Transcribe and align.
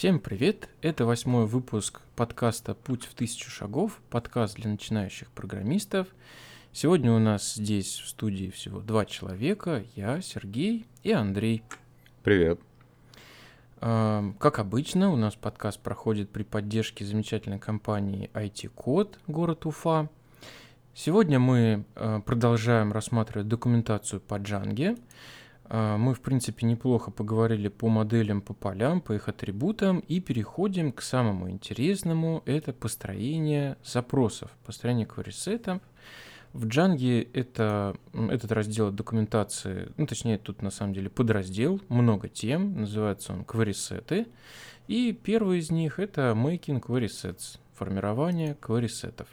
Всем 0.00 0.18
привет! 0.18 0.70
Это 0.80 1.04
восьмой 1.04 1.44
выпуск 1.44 2.00
подкаста 2.16 2.72
«Путь 2.72 3.04
в 3.04 3.12
тысячу 3.12 3.50
шагов», 3.50 4.00
подкаст 4.08 4.56
для 4.56 4.70
начинающих 4.70 5.30
программистов. 5.30 6.08
Сегодня 6.72 7.12
у 7.12 7.18
нас 7.18 7.52
здесь 7.56 7.98
в 7.98 8.08
студии 8.08 8.48
всего 8.48 8.80
два 8.80 9.04
человека, 9.04 9.84
я, 9.96 10.22
Сергей 10.22 10.86
и 11.02 11.12
Андрей. 11.12 11.62
Привет. 12.22 12.60
А, 13.82 14.32
Как 14.38 14.58
обычно, 14.58 15.10
у 15.10 15.16
нас 15.16 15.34
подкаст 15.34 15.78
проходит 15.80 16.30
при 16.30 16.44
поддержке 16.44 17.04
замечательной 17.04 17.58
компании 17.58 18.30
IT-код 18.32 19.18
город 19.26 19.66
Уфа. 19.66 20.08
Сегодня 20.94 21.38
мы 21.38 21.84
а, 21.94 22.20
продолжаем 22.20 22.94
рассматривать 22.94 23.48
документацию 23.48 24.22
по 24.22 24.36
Джанге. 24.36 24.96
А, 25.72 25.96
Мы, 25.96 26.14
в 26.14 26.20
принципе, 26.20 26.66
неплохо 26.66 27.12
поговорили 27.12 27.68
по 27.68 27.88
моделям, 27.88 28.42
по 28.42 28.54
полям, 28.54 29.00
по 29.00 29.12
их 29.12 29.28
атрибутам 29.28 30.00
и 30.00 30.18
переходим 30.20 30.90
к 30.90 31.00
самому 31.00 31.48
интересному. 31.48 32.42
Это 32.44 32.72
построение 32.72 33.76
запросов, 33.84 34.50
построение 34.66 35.06
query-сетов. 35.06 35.80
В 36.52 36.66
Django 36.66 37.28
это, 37.32 37.96
этот 38.12 38.50
раздел 38.50 38.90
документации, 38.90 39.92
ну, 39.96 40.08
точнее, 40.08 40.38
тут 40.38 40.62
на 40.62 40.70
самом 40.70 40.92
деле 40.92 41.08
подраздел, 41.08 41.80
много 41.88 42.28
тем, 42.28 42.80
называется 42.80 43.32
он 43.32 43.42
query-сеты. 43.42 44.26
И 44.88 45.12
первый 45.12 45.60
из 45.60 45.70
них 45.70 46.00
это 46.00 46.34
making 46.36 46.82
query 46.82 47.06
sets, 47.06 47.60
формирование 47.74 48.56
query-сетов. 48.60 49.28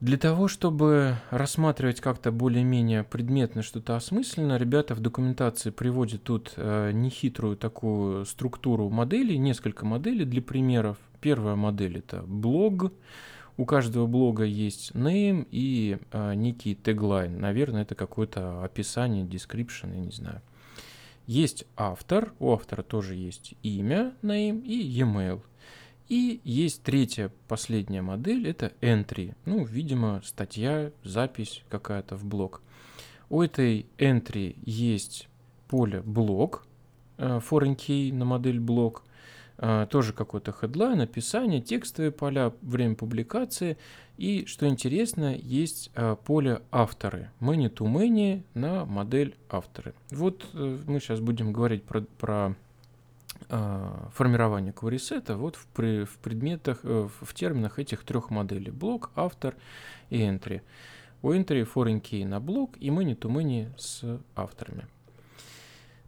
Для 0.00 0.18
того, 0.18 0.46
чтобы 0.46 1.16
рассматривать 1.30 2.02
как-то 2.02 2.30
более-менее 2.30 3.02
предметно 3.02 3.62
что-то 3.62 3.96
осмысленно, 3.96 4.58
ребята 4.58 4.94
в 4.94 5.00
документации 5.00 5.70
приводят 5.70 6.22
тут 6.22 6.52
э, 6.56 6.90
нехитрую 6.92 7.56
такую 7.56 8.26
структуру 8.26 8.90
моделей, 8.90 9.38
несколько 9.38 9.86
моделей 9.86 10.26
для 10.26 10.42
примеров. 10.42 10.98
Первая 11.22 11.56
модель 11.56 11.98
это 11.98 12.22
блог. 12.26 12.92
У 13.56 13.64
каждого 13.64 14.06
блога 14.06 14.44
есть 14.44 14.90
name 14.92 15.48
и 15.50 15.96
э, 16.12 16.34
некий 16.34 16.74
теглайн. 16.74 17.40
Наверное, 17.40 17.82
это 17.82 17.94
какое-то 17.94 18.62
описание, 18.62 19.24
description, 19.24 19.94
я 19.94 20.00
не 20.00 20.12
знаю. 20.12 20.42
Есть 21.26 21.64
автор, 21.74 22.34
у 22.38 22.52
автора 22.52 22.82
тоже 22.82 23.14
есть 23.14 23.54
имя, 23.62 24.12
name 24.20 24.62
и 24.62 24.78
e-mail. 24.78 25.40
И 26.08 26.40
есть 26.44 26.82
третья, 26.82 27.32
последняя 27.48 28.02
модель, 28.02 28.48
это 28.48 28.72
entry. 28.80 29.34
Ну, 29.44 29.64
видимо, 29.64 30.22
статья, 30.24 30.92
запись 31.02 31.64
какая-то 31.68 32.16
в 32.16 32.24
блог. 32.24 32.62
У 33.28 33.42
этой 33.42 33.86
entry 33.98 34.56
есть 34.64 35.28
поле 35.66 36.02
блог, 36.02 36.64
э, 37.18 37.40
foreign 37.48 37.76
key 37.76 38.12
на 38.12 38.24
модель 38.24 38.60
блог, 38.60 39.02
э, 39.58 39.88
тоже 39.90 40.12
какой-то 40.12 40.54
headline, 40.60 41.02
описание, 41.02 41.60
текстовые 41.60 42.12
поля, 42.12 42.52
время 42.62 42.94
публикации. 42.94 43.76
И, 44.16 44.46
что 44.46 44.68
интересно, 44.68 45.34
есть 45.34 45.90
э, 45.96 46.14
поле 46.24 46.62
авторы, 46.70 47.30
many 47.40 47.68
to 47.68 47.84
many 47.92 48.44
на 48.54 48.84
модель 48.84 49.34
авторы. 49.50 49.92
Вот 50.10 50.46
мы 50.54 51.00
сейчас 51.00 51.18
будем 51.18 51.52
говорить 51.52 51.82
про, 51.82 52.02
про 52.02 52.54
формирование 53.48 54.72
query-сета 54.72 55.36
вот 55.36 55.56
в, 55.56 55.66
при, 55.68 56.04
в 56.04 56.18
предметах, 56.18 56.80
э, 56.82 57.08
в, 57.20 57.34
терминах 57.34 57.78
этих 57.78 58.04
трех 58.04 58.30
моделей. 58.30 58.70
Блок, 58.70 59.10
автор 59.14 59.54
и 60.10 60.20
entry. 60.20 60.62
У 61.22 61.32
entry 61.32 61.68
foreign 61.72 62.00
key 62.00 62.26
на 62.26 62.40
блок 62.40 62.76
и 62.78 62.88
many 62.88 63.16
to 63.18 63.30
many 63.30 63.68
с 63.78 64.04
авторами. 64.34 64.86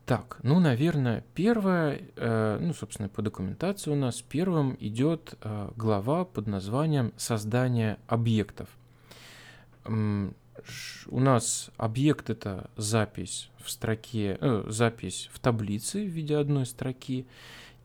Так, 0.04 0.38
ну, 0.42 0.58
наверное, 0.58 1.22
первое, 1.34 2.00
э, 2.16 2.58
ну, 2.60 2.72
собственно, 2.72 3.10
по 3.10 3.20
документации 3.20 3.90
у 3.90 3.94
нас 3.94 4.22
первым 4.22 4.76
идет 4.80 5.34
э, 5.42 5.70
глава 5.76 6.24
под 6.24 6.46
названием 6.46 7.12
«Создание 7.16 7.98
объектов». 8.06 8.68
У 11.06 11.20
нас 11.20 11.70
объект 11.76 12.30
это 12.30 12.70
запись 12.76 13.50
в 13.58 13.70
строке, 13.70 14.38
э, 14.40 14.64
запись 14.68 15.28
в 15.32 15.38
таблице 15.38 16.04
в 16.04 16.08
виде 16.08 16.36
одной 16.36 16.66
строки. 16.66 17.26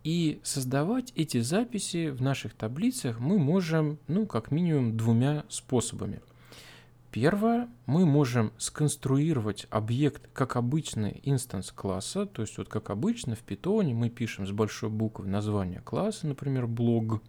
И 0.03 0.41
создавать 0.43 1.13
эти 1.15 1.39
записи 1.39 2.09
в 2.09 2.21
наших 2.21 2.53
таблицах 2.53 3.19
мы 3.19 3.39
можем, 3.39 3.97
ну, 4.07 4.25
как 4.25 4.51
минимум, 4.51 4.97
двумя 4.97 5.45
способами. 5.47 6.21
Первое, 7.13 7.69
мы 7.85 8.07
можем 8.07 8.51
сконструировать 8.57 9.67
объект 9.69 10.27
как 10.33 10.55
обычный 10.55 11.21
инстанс 11.23 11.71
класса, 11.71 12.25
то 12.25 12.41
есть 12.41 12.57
вот 12.57 12.69
как 12.69 12.89
обычно 12.89 13.35
в 13.35 13.41
питоне 13.41 13.93
мы 13.93 14.09
пишем 14.09 14.47
с 14.47 14.51
большой 14.51 14.89
буквы 14.89 15.27
название 15.27 15.79
класса, 15.81 16.25
например, 16.25 16.65
блог. 16.65 17.21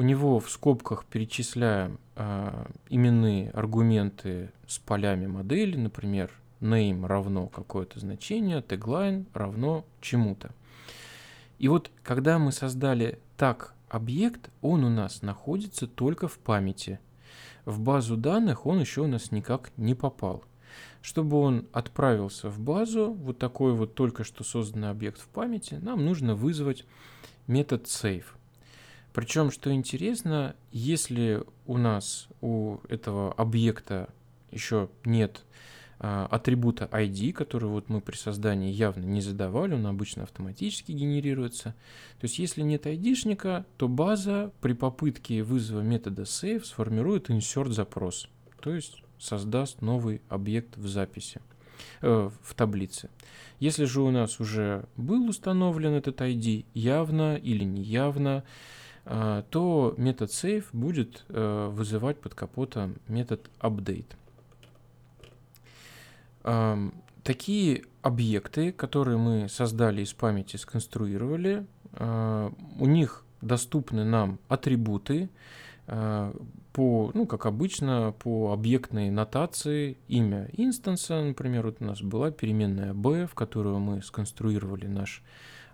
У 0.00 0.02
него 0.02 0.40
в 0.40 0.48
скобках 0.48 1.04
перечисляем 1.04 1.98
а, 2.16 2.70
именные 2.88 3.50
аргументы 3.50 4.50
с 4.66 4.78
полями 4.78 5.26
модели, 5.26 5.76
например, 5.76 6.32
name 6.62 7.06
равно 7.06 7.48
какое-то 7.48 8.00
значение, 8.00 8.62
tagline 8.62 9.26
равно 9.34 9.84
чему-то. 10.00 10.54
И 11.58 11.68
вот 11.68 11.90
когда 12.02 12.38
мы 12.38 12.50
создали 12.50 13.18
так 13.36 13.74
объект, 13.90 14.48
он 14.62 14.84
у 14.84 14.88
нас 14.88 15.20
находится 15.20 15.86
только 15.86 16.28
в 16.28 16.38
памяти. 16.38 16.98
В 17.66 17.78
базу 17.78 18.16
данных 18.16 18.64
он 18.64 18.80
еще 18.80 19.02
у 19.02 19.06
нас 19.06 19.30
никак 19.32 19.70
не 19.76 19.94
попал. 19.94 20.42
Чтобы 21.02 21.36
он 21.36 21.66
отправился 21.74 22.48
в 22.48 22.58
базу, 22.58 23.12
вот 23.12 23.36
такой 23.36 23.74
вот 23.74 23.94
только 23.94 24.24
что 24.24 24.44
созданный 24.44 24.88
объект 24.88 25.20
в 25.20 25.28
памяти, 25.28 25.74
нам 25.74 26.06
нужно 26.06 26.34
вызвать 26.34 26.86
метод 27.46 27.84
save. 27.84 28.24
Причем, 29.12 29.50
что 29.50 29.72
интересно, 29.72 30.54
если 30.70 31.42
у 31.66 31.78
нас 31.78 32.28
у 32.40 32.78
этого 32.88 33.32
объекта 33.32 34.08
еще 34.52 34.88
нет 35.04 35.44
а, 35.98 36.26
атрибута 36.30 36.88
ID, 36.90 37.32
который 37.32 37.68
вот 37.68 37.88
мы 37.88 38.00
при 38.00 38.16
создании 38.16 38.70
явно 38.72 39.04
не 39.04 39.20
задавали, 39.20 39.74
он 39.74 39.86
обычно 39.86 40.22
автоматически 40.22 40.92
генерируется. 40.92 41.74
То 42.20 42.24
есть 42.24 42.38
если 42.38 42.62
нет 42.62 42.86
ID-шника, 42.86 43.64
то 43.76 43.88
база 43.88 44.52
при 44.60 44.74
попытке 44.74 45.42
вызова 45.42 45.80
метода 45.80 46.22
save 46.22 46.64
сформирует 46.64 47.30
insert 47.30 47.70
запрос, 47.70 48.28
то 48.60 48.72
есть 48.74 49.02
создаст 49.18 49.82
новый 49.82 50.22
объект 50.28 50.76
в 50.76 50.88
записи, 50.88 51.40
э, 52.00 52.30
в 52.42 52.54
таблице. 52.54 53.10
Если 53.58 53.84
же 53.84 54.00
у 54.00 54.10
нас 54.10 54.40
уже 54.40 54.86
был 54.96 55.28
установлен 55.28 55.92
этот 55.92 56.20
ID, 56.22 56.64
явно 56.72 57.36
или 57.36 57.64
неявно, 57.64 58.42
а, 58.42 58.79
то 59.50 59.94
метод 59.96 60.30
save 60.30 60.64
будет 60.72 61.24
э, 61.28 61.68
вызывать 61.72 62.20
под 62.20 62.34
капотом 62.34 62.96
метод 63.08 63.50
update. 63.60 64.12
Ам, 66.44 66.92
Такие 67.22 67.84
объекты, 68.02 68.72
которые 68.72 69.18
мы 69.18 69.48
создали 69.48 70.02
из 70.02 70.12
памяти, 70.12 70.56
сконструировали, 70.56 71.66
а, 71.92 72.52
у 72.78 72.86
них 72.86 73.24
доступны 73.42 74.04
нам 74.04 74.38
атрибуты 74.48 75.28
по, 75.86 77.10
ну, 77.14 77.26
как 77.26 77.46
обычно, 77.46 78.14
по 78.18 78.52
объектной 78.52 79.10
нотации 79.10 79.96
имя 80.06 80.48
инстанса, 80.52 81.20
например, 81.20 81.66
вот 81.66 81.78
у 81.80 81.84
нас 81.84 82.00
была 82.00 82.30
переменная 82.30 82.94
b, 82.94 83.26
в 83.26 83.34
которую 83.34 83.80
мы 83.80 84.02
сконструировали 84.02 84.86
наш 84.86 85.22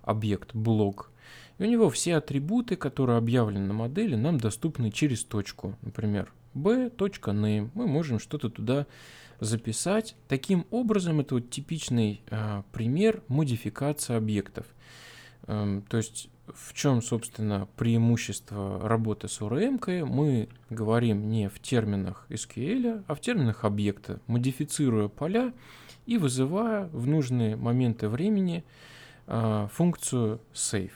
объект 0.03 0.55
блок. 0.55 1.11
И 1.59 1.65
у 1.65 1.67
него 1.67 1.89
все 1.91 2.17
атрибуты, 2.17 2.77
которые 2.77 3.19
объявлены 3.19 3.67
на 3.67 3.72
модели, 3.72 4.15
нам 4.15 4.39
доступны 4.39 4.91
через 4.91 5.25
точку. 5.25 5.77
Например, 5.83 6.33
b.name. 6.55 7.71
Мы 7.75 7.87
можем 7.87 8.19
что-то 8.19 8.50
туда 8.50 8.87
записать. 9.41 10.17
Таким 10.28 10.67
образом, 10.71 11.21
это 11.21 11.37
вот 11.37 11.50
типичный 11.50 12.22
а, 12.31 12.65
пример 12.72 13.22
модификации 13.28 14.15
объектов. 14.15 14.67
Эм, 15.47 15.83
то 15.83 15.97
есть 15.99 16.28
в 16.55 16.75
чем, 16.75 17.03
собственно, 17.03 17.69
преимущество 17.76 18.88
работы 18.88 19.29
с 19.29 19.41
ORM? 19.41 20.05
Мы 20.05 20.49
говорим 20.70 21.29
не 21.29 21.49
в 21.49 21.58
терминах 21.61 22.26
SQL, 22.29 23.05
а 23.06 23.14
в 23.14 23.20
терминах 23.20 23.64
объекта, 23.64 24.20
модифицируя 24.26 25.08
поля 25.08 25.53
и 26.06 26.19
вызывая 26.19 26.87
в 26.88 27.06
нужные 27.06 27.56
моменты 27.56 28.08
времени 28.08 28.64
а, 29.26 29.69
функцию 29.69 30.41
save. 30.55 30.93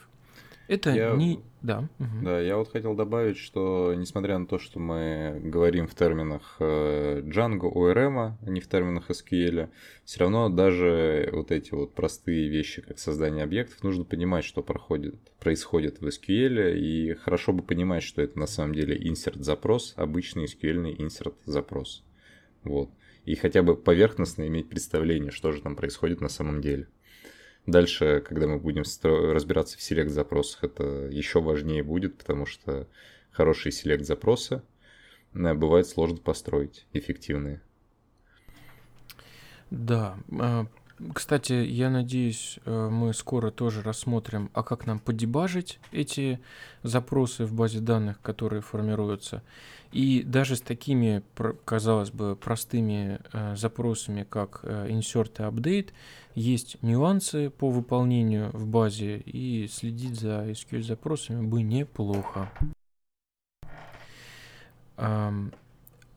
Это 0.71 0.91
Я- 0.91 1.17
не... 1.17 1.41
Да. 1.63 1.89
мгм. 1.99 2.25
Да, 2.25 2.41
я 2.41 2.57
вот 2.57 2.71
хотел 2.71 2.95
добавить, 2.95 3.37
что 3.37 3.93
несмотря 3.95 4.39
на 4.39 4.47
то, 4.47 4.61
что 4.61 4.79
мы 4.79 5.41
говорим 5.43 5.89
в 5.89 5.95
терминах 5.97 6.57
э, 6.61 7.23
Django, 7.23 7.73
ORM, 7.73 8.35
а 8.41 8.49
не 8.49 8.61
в 8.61 8.69
терминах 8.69 9.11
SQL, 9.11 9.69
все 10.05 10.21
равно 10.21 10.49
даже 10.49 11.29
вот 11.33 11.51
эти 11.51 11.75
вот 11.75 11.93
простые 11.95 12.49
вещи, 12.49 12.83
как 12.83 13.01
создание 13.01 13.43
объектов, 13.43 13.83
нужно 13.83 14.05
понимать, 14.05 14.45
что 14.45 14.63
проходит, 14.63 15.17
происходит 15.41 16.01
в 16.01 16.07
SQL, 16.07 16.79
и 16.79 17.15
хорошо 17.15 17.53
бы 17.53 17.65
понимать, 17.65 18.05
что 18.05 18.23
это 18.23 18.39
на 18.39 18.47
самом 18.47 18.73
деле 18.73 18.97
insert 18.97 19.43
запрос, 19.43 19.95
обычный 19.97 20.45
SQL 20.45 20.97
insert 20.97 21.35
запрос. 21.47 22.05
Вот. 22.63 22.91
И 23.25 23.35
хотя 23.35 23.65
бы 23.65 23.75
поверхностно 23.77 24.47
иметь 24.47 24.69
представление, 24.69 25.33
что 25.33 25.51
же 25.51 25.61
там 25.63 25.75
происходит 25.75 26.21
на 26.21 26.29
самом 26.29 26.61
деле. 26.61 26.87
Дальше, 27.67 28.23
когда 28.27 28.47
мы 28.47 28.59
будем 28.59 28.83
разбираться 29.33 29.79
в 29.79 29.83
селект-запросах, 29.83 30.65
это 30.65 30.85
еще 31.11 31.41
важнее 31.41 31.83
будет, 31.83 32.19
потому 32.19 32.47
что 32.47 32.89
хорошие 33.31 33.73
селект-запросы 33.73 34.63
э, 35.35 35.55
бывает 35.55 35.87
сложно 35.87 36.19
построить, 36.19 36.87
эффективные. 36.93 37.63
Да, 39.71 40.19
а, 40.39 40.67
кстати, 41.15 41.53
я 41.53 41.91
надеюсь, 41.91 42.59
э, 42.65 42.89
мы 42.91 43.15
скоро 43.15 43.51
тоже 43.51 43.83
рассмотрим, 43.83 44.51
а 44.53 44.63
как 44.63 44.87
нам 44.87 44.99
подебажить 44.99 45.79
эти 45.93 46.41
запросы 46.83 47.45
в 47.45 47.53
базе 47.55 47.81
данных, 47.81 48.21
которые 48.21 48.61
формируются. 48.61 49.43
И 49.93 50.23
даже 50.23 50.57
с 50.57 50.61
такими, 50.61 51.23
казалось 51.65 52.11
бы, 52.11 52.37
простыми 52.37 53.19
э, 53.33 53.57
запросами, 53.57 54.27
как 54.29 54.61
э, 54.63 54.89
insert 54.91 55.33
и 55.39 55.43
update, 55.43 55.91
есть 56.35 56.81
нюансы 56.83 57.51
по 57.51 57.71
выполнению 57.71 58.51
в 58.53 58.67
базе, 58.67 59.19
и 59.19 59.69
следить 59.69 60.21
за 60.21 60.51
SQL 60.51 60.83
запросами 60.83 61.47
бы 61.47 61.63
неплохо. 61.63 62.51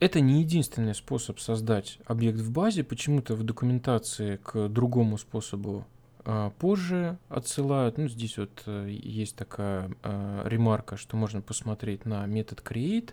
Это 0.04 0.20
не 0.20 0.42
единственный 0.42 0.94
способ 0.94 1.40
создать 1.40 1.98
объект 2.04 2.38
в 2.38 2.52
базе. 2.52 2.84
Почему-то 2.84 3.36
в 3.36 3.44
документации 3.44 4.36
к 4.36 4.68
другому 4.68 5.18
способу 5.18 5.86
а, 6.26 6.50
позже 6.60 7.18
отсылают. 7.30 7.98
Ну, 7.98 8.10
здесь 8.10 8.38
вот 8.38 8.64
э, 8.66 8.90
есть 9.02 9.38
такая 9.38 9.90
а, 10.04 10.46
ремарка, 10.46 10.98
что 10.98 11.16
можно 11.16 11.40
посмотреть 11.40 12.04
на 12.04 12.26
метод 12.26 12.62
create. 12.70 13.12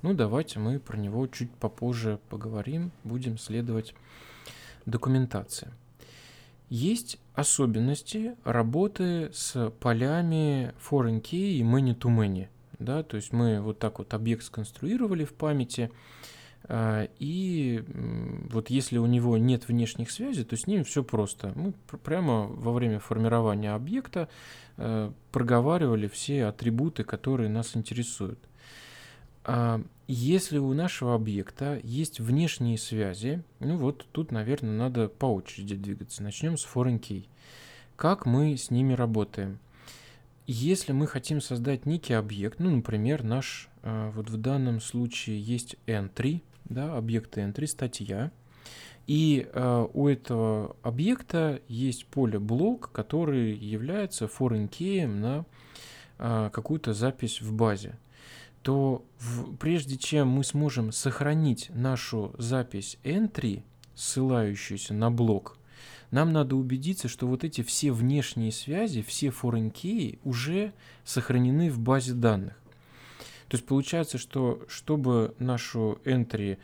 Ну, 0.00 0.14
давайте 0.14 0.60
мы 0.60 0.78
про 0.78 0.96
него 0.96 1.26
чуть 1.26 1.50
попозже 1.50 2.18
поговорим, 2.30 2.90
будем 3.04 3.36
следовать 3.36 3.94
документации. 4.86 5.70
Есть 6.70 7.18
особенности 7.34 8.34
работы 8.44 9.28
с 9.34 9.70
полями 9.78 10.72
foreign 10.80 11.20
key 11.20 11.58
и 11.58 11.62
many-to-many. 11.62 11.98
-many, 11.98 12.48
да? 12.80 13.02
То 13.02 13.16
есть 13.16 13.32
мы 13.32 13.60
вот 13.60 13.78
так 13.78 13.98
вот 13.98 14.12
объект 14.14 14.42
сконструировали 14.42 15.24
в 15.24 15.34
памяти, 15.34 15.90
а, 16.64 17.08
и 17.18 17.82
вот 18.50 18.70
если 18.70 18.98
у 18.98 19.06
него 19.06 19.36
нет 19.38 19.68
внешних 19.68 20.10
связей, 20.10 20.44
то 20.44 20.56
с 20.56 20.66
ним 20.66 20.84
все 20.84 21.02
просто. 21.02 21.52
Мы 21.54 21.72
прямо 22.04 22.46
во 22.46 22.72
время 22.72 22.98
формирования 22.98 23.72
объекта 23.72 24.28
э, 24.76 25.10
проговаривали 25.32 26.06
все 26.08 26.46
атрибуты, 26.46 27.04
которые 27.04 27.48
нас 27.48 27.76
интересуют. 27.76 28.38
А, 29.44 29.80
если 30.06 30.58
у 30.58 30.72
нашего 30.74 31.14
объекта 31.14 31.80
есть 31.82 32.20
внешние 32.20 32.78
связи, 32.78 33.42
ну 33.58 33.76
вот 33.76 34.06
тут, 34.12 34.32
наверное, 34.32 34.72
надо 34.72 35.08
по 35.08 35.26
очереди 35.26 35.76
двигаться. 35.76 36.22
Начнем 36.22 36.56
с 36.56 36.66
foreign 36.66 37.00
key. 37.00 37.26
Как 37.96 38.26
мы 38.26 38.56
с 38.56 38.70
ними 38.70 38.92
работаем? 38.92 39.58
Если 40.46 40.92
мы 40.92 41.06
хотим 41.06 41.40
создать 41.40 41.86
некий 41.86 42.14
объект, 42.14 42.58
ну, 42.58 42.70
например, 42.70 43.22
наш, 43.22 43.68
э, 43.82 44.10
вот 44.14 44.30
в 44.30 44.36
данном 44.36 44.80
случае 44.80 45.40
есть 45.40 45.76
entry, 45.86 46.42
да, 46.64 46.96
объекта 46.96 47.40
entry, 47.40 47.66
статья. 47.66 48.32
И 49.06 49.48
э, 49.52 49.86
у 49.92 50.08
этого 50.08 50.76
объекта 50.82 51.60
есть 51.68 52.06
поле 52.06 52.38
блок, 52.38 52.90
который 52.92 53.54
является 53.54 54.26
foreign 54.26 54.68
key 54.68 55.06
на 55.06 55.44
э, 56.18 56.50
какую-то 56.52 56.94
запись 56.94 57.40
в 57.40 57.52
базе 57.52 57.98
то 58.62 59.04
в, 59.18 59.56
прежде 59.56 59.96
чем 59.96 60.28
мы 60.28 60.44
сможем 60.44 60.92
сохранить 60.92 61.70
нашу 61.70 62.34
запись 62.38 62.98
entry, 63.04 63.62
ссылающуюся 63.94 64.94
на 64.94 65.10
блок, 65.10 65.56
нам 66.10 66.32
надо 66.32 66.56
убедиться, 66.56 67.08
что 67.08 67.26
вот 67.26 67.44
эти 67.44 67.62
все 67.62 67.92
внешние 67.92 68.52
связи, 68.52 69.02
все 69.02 69.28
foreign 69.28 69.72
key 69.72 70.18
уже 70.24 70.72
сохранены 71.04 71.70
в 71.70 71.78
базе 71.78 72.14
данных. 72.14 72.54
То 73.48 73.56
есть 73.56 73.66
получается, 73.66 74.18
что 74.18 74.64
чтобы 74.68 75.34
нашу 75.38 76.00
entry 76.04 76.58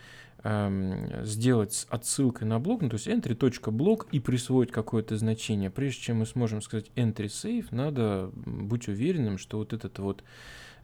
эм, 0.45 1.25
сделать 1.25 1.73
с 1.73 1.87
отсылкой 1.91 2.47
на 2.47 2.61
блок, 2.61 2.83
ну, 2.83 2.89
то 2.89 2.95
есть 2.95 3.09
entry.блок 3.09 4.07
и 4.13 4.21
присвоить 4.21 4.71
какое-то 4.71 5.17
значение, 5.17 5.71
прежде 5.71 6.03
чем 6.03 6.19
мы 6.19 6.27
сможем 6.27 6.63
сказать 6.63 6.91
entry 6.95 7.27
save, 7.27 7.67
надо 7.73 8.31
быть 8.35 8.87
уверенным, 8.87 9.37
что 9.37 9.59
вот 9.59 9.73
этот 9.73 9.99
вот 9.99 10.23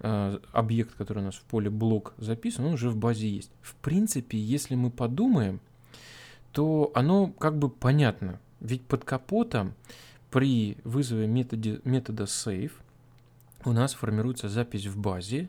э, 0.00 0.38
объект, 0.52 0.94
который 0.96 1.20
у 1.20 1.26
нас 1.26 1.36
в 1.36 1.44
поле 1.44 1.70
блок 1.70 2.14
записан, 2.18 2.64
он 2.64 2.74
уже 2.74 2.90
в 2.90 2.96
базе 2.96 3.28
есть. 3.28 3.52
В 3.60 3.76
принципе, 3.76 4.38
если 4.38 4.74
мы 4.74 4.90
подумаем, 4.90 5.60
то 6.50 6.90
оно 6.94 7.28
как 7.28 7.58
бы 7.58 7.70
понятно. 7.70 8.40
Ведь 8.62 8.82
под 8.82 9.04
капотом 9.04 9.74
при 10.30 10.78
вызове 10.84 11.26
методе, 11.26 11.80
метода 11.84 12.24
save 12.24 12.70
у 13.64 13.72
нас 13.72 13.92
формируется 13.92 14.48
запись 14.48 14.86
в 14.86 14.96
базе, 14.96 15.48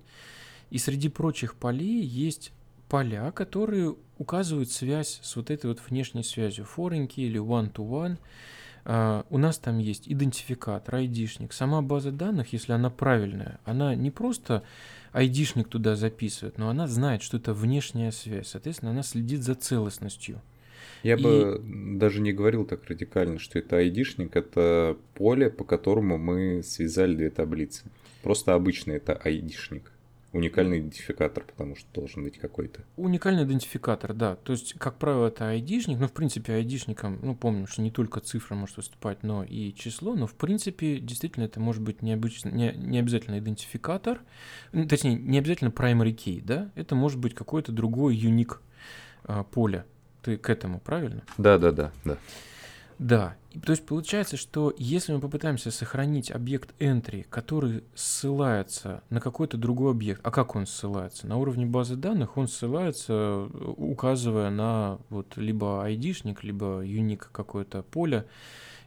и 0.71 0.79
среди 0.79 1.09
прочих 1.09 1.55
полей 1.55 2.03
есть 2.03 2.51
поля, 2.89 3.31
которые 3.31 3.95
указывают 4.17 4.71
связь 4.71 5.19
с 5.21 5.35
вот 5.35 5.51
этой 5.51 5.67
вот 5.67 5.79
внешней 5.87 6.23
связью, 6.23 6.65
форенки 6.65 7.21
или 7.21 7.39
one-to-one. 7.39 8.17
Uh, 8.85 9.25
у 9.29 9.37
нас 9.37 9.59
там 9.59 9.77
есть 9.77 10.09
идентификатор, 10.11 10.95
айдишник. 10.95 11.53
Сама 11.53 11.81
база 11.81 12.11
данных, 12.11 12.51
если 12.51 12.73
она 12.73 12.89
правильная, 12.89 13.59
она 13.63 13.95
не 13.95 14.11
просто 14.11 14.63
айдишник 15.13 15.69
туда 15.69 15.95
записывает, 15.95 16.57
но 16.57 16.67
она 16.69 16.87
знает, 16.87 17.21
что 17.21 17.37
это 17.37 17.53
внешняя 17.53 18.11
связь. 18.11 18.49
Соответственно, 18.49 18.91
она 18.91 19.03
следит 19.03 19.41
за 19.41 19.55
целостностью. 19.55 20.41
Я 21.03 21.15
и... 21.15 21.21
бы 21.21 21.61
даже 21.97 22.21
не 22.21 22.33
говорил 22.33 22.65
так 22.65 22.85
радикально, 22.85 23.39
что 23.39 23.59
это 23.59 23.77
айдишник, 23.77 24.35
это 24.35 24.97
поле, 25.15 25.49
по 25.49 25.63
которому 25.63 26.17
мы 26.17 26.63
связали 26.63 27.15
две 27.15 27.29
таблицы. 27.29 27.83
Просто 28.21 28.53
обычный 28.53 28.95
это 28.95 29.13
айдишник. 29.13 29.91
Уникальный 30.33 30.79
идентификатор, 30.79 31.43
потому 31.43 31.75
что 31.75 31.87
должен 31.93 32.23
быть 32.23 32.39
какой-то. 32.39 32.81
Уникальный 32.97 33.43
идентификатор, 33.43 34.15
да. 34.15 34.35
То 34.35 34.53
есть, 34.53 34.73
как 34.79 34.97
правило, 34.97 35.27
это 35.27 35.49
айдишник. 35.49 35.99
Ну, 35.99 36.07
в 36.07 36.11
принципе, 36.11 36.53
айдишником, 36.53 37.19
ну, 37.21 37.35
помним, 37.35 37.67
что 37.67 37.83
не 37.83 37.91
только 37.91 38.19
цифра 38.19 38.55
может 38.55 38.77
выступать, 38.77 39.21
но 39.21 39.43
и 39.43 39.75
число. 39.75 40.15
Но, 40.15 40.25
в 40.25 40.33
принципе, 40.33 40.97
действительно, 40.97 41.43
это 41.43 41.59
может 41.59 41.83
быть 41.83 42.01
необычно, 42.01 42.49
не, 42.49 42.73
не 42.75 42.97
обязательно 42.97 43.37
идентификатор. 43.37 44.21
Точнее, 44.71 45.13
не 45.13 45.37
обязательно 45.37 45.69
primary 45.69 46.15
key, 46.15 46.41
да. 46.43 46.71
Это 46.73 46.95
может 46.95 47.19
быть 47.19 47.35
какой-то 47.35 47.71
другой 47.71 48.15
юник 48.15 48.59
а, 49.25 49.43
поле. 49.43 49.85
Ты 50.23 50.37
к 50.37 50.49
этому, 50.49 50.79
правильно? 50.79 51.21
Да, 51.37 51.57
да, 51.57 51.71
да, 51.71 51.91
да. 52.05 52.17
Да, 52.99 53.35
то 53.65 53.71
есть 53.71 53.85
получается, 53.85 54.37
что 54.37 54.73
если 54.77 55.13
мы 55.13 55.19
попытаемся 55.19 55.71
сохранить 55.71 56.31
объект 56.31 56.73
entry, 56.79 57.25
который 57.29 57.83
ссылается 57.95 59.03
на 59.09 59.19
какой-то 59.19 59.57
другой 59.57 59.91
объект, 59.91 60.21
а 60.23 60.31
как 60.31 60.55
он 60.55 60.65
ссылается? 60.65 61.27
На 61.27 61.37
уровне 61.37 61.65
базы 61.65 61.95
данных 61.95 62.37
он 62.37 62.47
ссылается, 62.47 63.49
указывая 63.77 64.49
на 64.49 64.99
вот 65.09 65.35
либо 65.35 65.85
ID-шник, 65.89 66.39
либо 66.43 66.85
unique 66.85 67.27
какое-то 67.31 67.83
поле. 67.83 68.25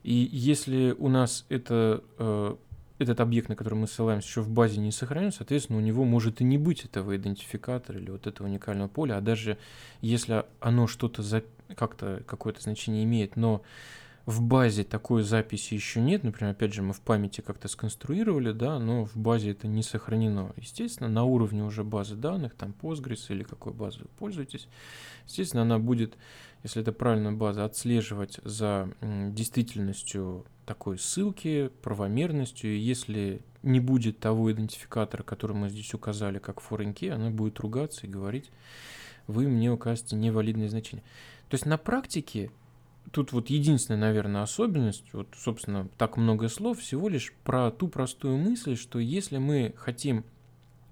И 0.03 0.29
если 0.33 0.95
у 0.99 1.09
нас 1.09 1.45
это, 1.49 2.03
э, 2.19 2.57
этот 2.99 3.21
объект, 3.21 3.49
на 3.49 3.57
который 3.57 3.75
мы 3.75 3.87
ссылаемся, 3.87 4.29
еще 4.29 4.41
в 4.41 4.49
базе 4.49 4.79
не 4.81 4.93
сохранен, 4.93 5.33
соответственно, 5.33 5.79
у 5.79 5.83
него 5.83 6.05
может 6.05 6.41
и 6.41 6.45
не 6.45 6.59
быть 6.59 6.85
этого 6.85 7.17
идентификатора 7.17 7.99
или 7.99 8.11
вот 8.11 8.27
этого 8.27 8.47
уникального 8.47 8.89
поля, 8.89 9.19
а 9.19 9.21
даже 9.21 9.59
если 10.01 10.45
оно 10.61 10.87
что-то 10.87 11.23
за... 11.23 11.43
как-то 11.75 12.23
какое-то 12.27 12.63
значение 12.63 13.05
имеет, 13.05 13.37
но 13.37 13.63
в 14.27 14.43
базе 14.43 14.83
такой 14.83 15.23
записи 15.23 15.75
еще 15.75 16.01
нет. 16.01 16.25
Например, 16.25 16.51
опять 16.51 16.75
же, 16.75 16.83
мы 16.83 16.93
в 16.93 17.01
памяти 17.01 17.43
как-то 17.43 17.69
сконструировали, 17.69 18.51
да, 18.51 18.81
но 18.81 19.05
в 19.05 19.17
базе 19.17 19.53
это 19.53 19.69
не 19.69 19.85
сохранено. 19.85 20.53
Естественно, 20.57 21.09
на 21.09 21.23
уровне 21.23 21.63
уже 21.63 21.85
базы 21.85 22.17
данных, 22.17 22.55
там 22.55 22.75
Postgres 22.83 23.27
или 23.29 23.45
какой 23.45 23.73
базой 23.73 24.03
вы 24.03 24.09
пользуетесь, 24.19 24.67
естественно, 25.27 25.63
она 25.63 25.79
будет, 25.79 26.17
если 26.67 26.83
это 26.83 26.91
правильная 26.91 27.31
база, 27.31 27.65
отслеживать 27.65 28.41
за 28.43 28.91
действительностью 29.01 30.45
такой 30.65 30.99
ссылки, 30.99 31.71
правомерностью. 31.81 32.75
И 32.75 32.79
если 32.79 33.41
не 33.63 33.79
будет 33.79 34.19
того 34.19 34.51
идентификатора, 34.51 35.23
который 35.23 35.55
мы 35.55 35.71
здесь 35.71 35.95
указали, 35.95 36.41
как 36.41 36.59
foreign 36.59 36.93
key, 36.93 37.11
она 37.11 37.31
будет 37.31 37.61
ругаться 37.61 38.07
и 38.07 38.11
говорить, 38.11 38.51
вы 39.29 39.47
мне 39.47 39.71
указываете 39.71 40.17
невалидное 40.17 40.69
значение. 40.69 41.05
То 41.49 41.55
есть 41.55 41.67
на 41.67 41.79
практике 41.79 42.51
тут 43.13 43.31
вот 43.31 43.49
единственная, 43.49 44.01
наверное, 44.01 44.43
особенность, 44.43 45.05
вот, 45.13 45.29
собственно, 45.37 45.89
так 45.97 46.17
много 46.17 46.49
слов, 46.49 46.81
всего 46.81 47.09
лишь 47.09 47.33
про 47.45 47.71
ту 47.71 47.87
простую 47.87 48.39
мысль, 48.39 48.77
что 48.77 48.99
если 48.99 49.39
мы 49.39 49.73
хотим 49.77 50.25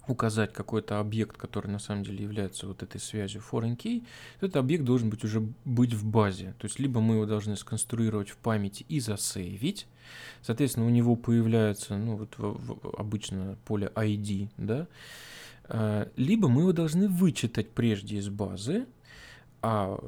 указать 0.08 0.52
какой-то 0.52 1.00
объект, 1.00 1.36
который 1.36 1.68
на 1.70 1.78
самом 1.78 2.04
деле 2.04 2.24
является 2.24 2.66
вот 2.66 2.82
этой 2.82 3.00
связью 3.00 3.42
foreign 3.42 3.76
key, 3.76 4.04
то 4.40 4.46
этот 4.46 4.56
объект 4.56 4.84
должен 4.84 5.10
быть 5.10 5.24
уже 5.24 5.40
быть 5.64 5.92
в 5.92 6.04
базе. 6.04 6.54
То 6.58 6.66
есть 6.66 6.78
либо 6.78 7.00
мы 7.00 7.14
его 7.14 7.26
должны 7.26 7.56
сконструировать 7.56 8.30
в 8.30 8.36
памяти 8.36 8.84
и 8.88 9.00
засейвить, 9.00 9.86
соответственно, 10.42 10.86
у 10.86 10.90
него 10.90 11.16
появляется, 11.16 11.96
ну 11.96 12.16
вот 12.16 12.36
в, 12.38 12.42
в, 12.42 12.94
обычно 12.98 13.56
поле 13.64 13.90
ID, 13.94 14.48
да, 14.56 14.86
а, 15.64 16.08
либо 16.16 16.48
мы 16.48 16.62
его 16.62 16.72
должны 16.72 17.08
вычитать 17.08 17.70
прежде 17.70 18.18
из 18.18 18.28
базы, 18.28 18.86
а 19.62 19.98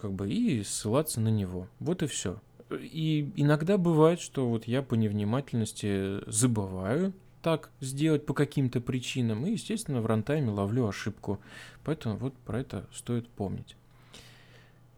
как 0.00 0.12
бы 0.12 0.30
и 0.30 0.62
ссылаться 0.64 1.20
на 1.20 1.28
него. 1.28 1.68
Вот 1.78 2.02
и 2.02 2.06
все. 2.06 2.40
и 2.70 3.32
иногда 3.36 3.78
бывает, 3.78 4.20
что 4.20 4.48
вот 4.48 4.66
я 4.66 4.82
по 4.82 4.94
невнимательности 4.94 6.28
забываю 6.30 7.12
так 7.42 7.70
сделать 7.80 8.26
по 8.26 8.34
каким-то 8.34 8.80
причинам, 8.80 9.46
и, 9.46 9.52
естественно, 9.52 10.00
в 10.00 10.06
рантайме 10.06 10.50
ловлю 10.50 10.88
ошибку. 10.88 11.40
Поэтому 11.84 12.16
вот 12.16 12.34
про 12.38 12.60
это 12.60 12.86
стоит 12.92 13.28
помнить. 13.28 13.76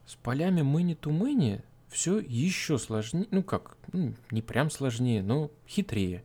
С 0.06 0.14
полями 0.16 0.61
to 0.61 1.11
many 1.11 1.62
все 1.88 2.18
еще 2.18 2.78
сложнее, 2.78 3.26
ну 3.30 3.42
как, 3.42 3.76
ну, 3.92 4.14
не 4.30 4.42
прям 4.42 4.70
сложнее, 4.70 5.23
но 5.23 5.50
хитрее. 5.68 6.25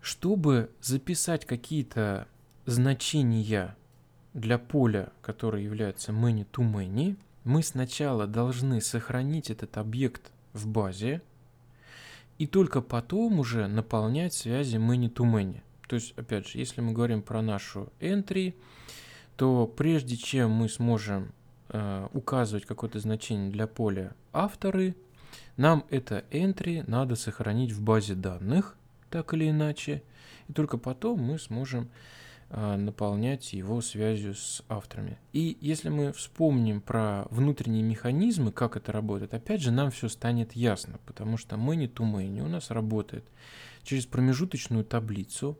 Чтобы 0.00 0.70
записать 0.80 1.44
какие-то 1.44 2.26
значения 2.66 3.76
для 4.34 4.58
поля, 4.58 5.12
которое 5.22 5.62
является 5.62 6.12
many 6.12 6.46
to 6.52 6.62
many, 6.62 7.16
мы 7.44 7.62
сначала 7.62 8.26
должны 8.26 8.80
сохранить 8.80 9.50
этот 9.50 9.76
объект 9.76 10.32
в 10.52 10.66
базе, 10.66 11.22
и 12.38 12.46
только 12.46 12.80
потом 12.80 13.40
уже 13.40 13.66
наполнять 13.66 14.32
связи 14.32 14.76
many 14.76 15.12
to 15.12 15.24
many. 15.24 15.60
То 15.88 15.96
есть, 15.96 16.16
опять 16.16 16.46
же, 16.48 16.58
если 16.58 16.80
мы 16.80 16.92
говорим 16.92 17.22
про 17.22 17.42
нашу 17.42 17.92
entry, 18.00 18.54
то 19.36 19.66
прежде 19.66 20.16
чем 20.16 20.50
мы 20.50 20.68
сможем 20.68 21.32
э, 21.68 22.08
указывать 22.12 22.66
какое-то 22.66 23.00
значение 23.00 23.50
для 23.50 23.66
поля 23.66 24.14
авторы, 24.32 24.94
нам 25.56 25.84
это 25.90 26.24
entry 26.30 26.84
надо 26.86 27.16
сохранить 27.16 27.72
в 27.72 27.82
базе 27.82 28.14
данных, 28.14 28.76
так 29.10 29.34
или 29.34 29.50
иначе, 29.50 30.02
и 30.48 30.52
только 30.52 30.78
потом 30.78 31.20
мы 31.20 31.38
сможем 31.38 31.88
наполнять 32.50 33.52
его 33.52 33.80
связью 33.82 34.34
с 34.34 34.62
авторами. 34.68 35.18
И 35.32 35.58
если 35.60 35.90
мы 35.90 36.12
вспомним 36.12 36.80
про 36.80 37.26
внутренние 37.30 37.82
механизмы, 37.82 38.52
как 38.52 38.76
это 38.76 38.90
работает, 38.90 39.34
опять 39.34 39.60
же 39.60 39.70
нам 39.70 39.90
все 39.90 40.08
станет 40.08 40.52
ясно, 40.52 40.98
потому 41.04 41.36
что 41.36 41.56
many 41.56 41.92
to 41.92 42.10
many 42.10 42.40
у 42.40 42.48
нас 42.48 42.70
работает 42.70 43.24
через 43.82 44.06
промежуточную 44.06 44.84
таблицу, 44.84 45.58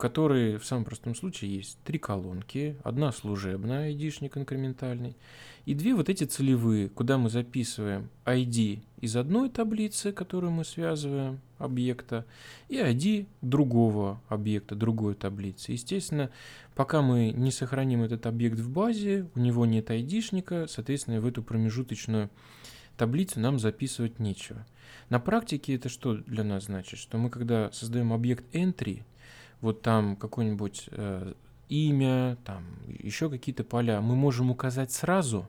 которой 0.00 0.56
в 0.56 0.64
самом 0.64 0.84
простом 0.84 1.14
случае 1.14 1.54
есть 1.56 1.78
три 1.84 1.98
колонки, 1.98 2.76
одна 2.82 3.12
служебная, 3.12 3.92
ID-шник 3.92 4.36
инкрементальный, 4.36 5.14
и 5.66 5.74
две 5.74 5.94
вот 5.94 6.08
эти 6.08 6.24
целевые, 6.24 6.88
куда 6.88 7.18
мы 7.18 7.28
записываем 7.28 8.08
ID 8.24 8.82
из 9.00 9.14
одной 9.14 9.50
таблицы, 9.50 10.10
которую 10.12 10.52
мы 10.52 10.64
связываем, 10.64 11.40
объекта, 11.58 12.24
и 12.68 12.76
ID 12.76 13.26
другого 13.42 14.22
объекта, 14.28 14.74
другой 14.74 15.14
таблицы. 15.14 15.72
Естественно, 15.72 16.30
пока 16.74 17.02
мы 17.02 17.30
не 17.30 17.52
сохраним 17.52 18.02
этот 18.02 18.24
объект 18.24 18.58
в 18.58 18.70
базе, 18.70 19.28
у 19.34 19.38
него 19.38 19.66
нет 19.66 19.90
ID-шника, 19.90 20.66
соответственно, 20.66 21.20
в 21.20 21.26
эту 21.26 21.42
промежуточную 21.42 22.30
таблицу 22.96 23.38
нам 23.38 23.58
записывать 23.58 24.18
нечего. 24.18 24.66
На 25.10 25.20
практике 25.20 25.74
это 25.74 25.90
что 25.90 26.14
для 26.14 26.42
нас 26.42 26.64
значит? 26.64 26.98
Что 26.98 27.18
мы 27.18 27.28
когда 27.28 27.70
создаем 27.72 28.12
объект 28.12 28.44
entry, 28.54 29.02
вот 29.60 29.82
там 29.82 30.16
какой-нибудь 30.16 30.88
э, 30.90 31.34
имя, 31.68 32.36
там 32.44 32.64
еще 32.86 33.30
какие-то 33.30 33.64
поля, 33.64 34.00
мы 34.00 34.16
можем 34.16 34.50
указать 34.50 34.92
сразу. 34.92 35.48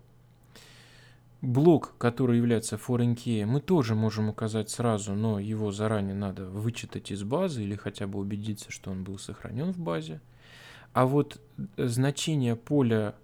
Блок, 1.41 1.95
который 1.97 2.37
является 2.37 2.75
foreign 2.75 3.15
key, 3.15 3.45
мы 3.47 3.61
тоже 3.61 3.95
можем 3.95 4.29
указать 4.29 4.69
сразу, 4.69 5.13
но 5.13 5.39
его 5.39 5.71
заранее 5.71 6.13
надо 6.13 6.45
вычитать 6.45 7.09
из 7.11 7.23
базы 7.23 7.63
или 7.63 7.75
хотя 7.75 8.05
бы 8.05 8.19
убедиться, 8.19 8.71
что 8.71 8.91
он 8.91 9.03
был 9.03 9.17
сохранен 9.17 9.73
в 9.73 9.79
базе. 9.79 10.21
А 10.93 11.07
вот 11.07 11.41
значение 11.77 12.55
поля 12.55 13.15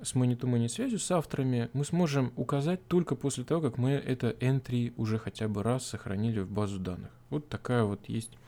с 0.00 0.14
many-to-many 0.14 0.68
связью 0.68 1.00
с 1.00 1.10
авторами 1.10 1.68
мы 1.72 1.84
сможем 1.84 2.32
указать 2.36 2.86
только 2.86 3.16
после 3.16 3.42
того, 3.42 3.60
как 3.60 3.78
мы 3.78 3.90
это 3.90 4.30
entry 4.40 4.92
уже 4.96 5.18
хотя 5.18 5.48
бы 5.48 5.62
раз 5.62 5.86
сохранили 5.86 6.40
в 6.40 6.50
базу 6.50 6.78
данных. 6.78 7.10
Вот 7.30 7.48
такая 7.48 7.82
вот 7.82 8.08
есть 8.08 8.38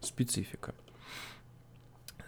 специфика. 0.00 0.74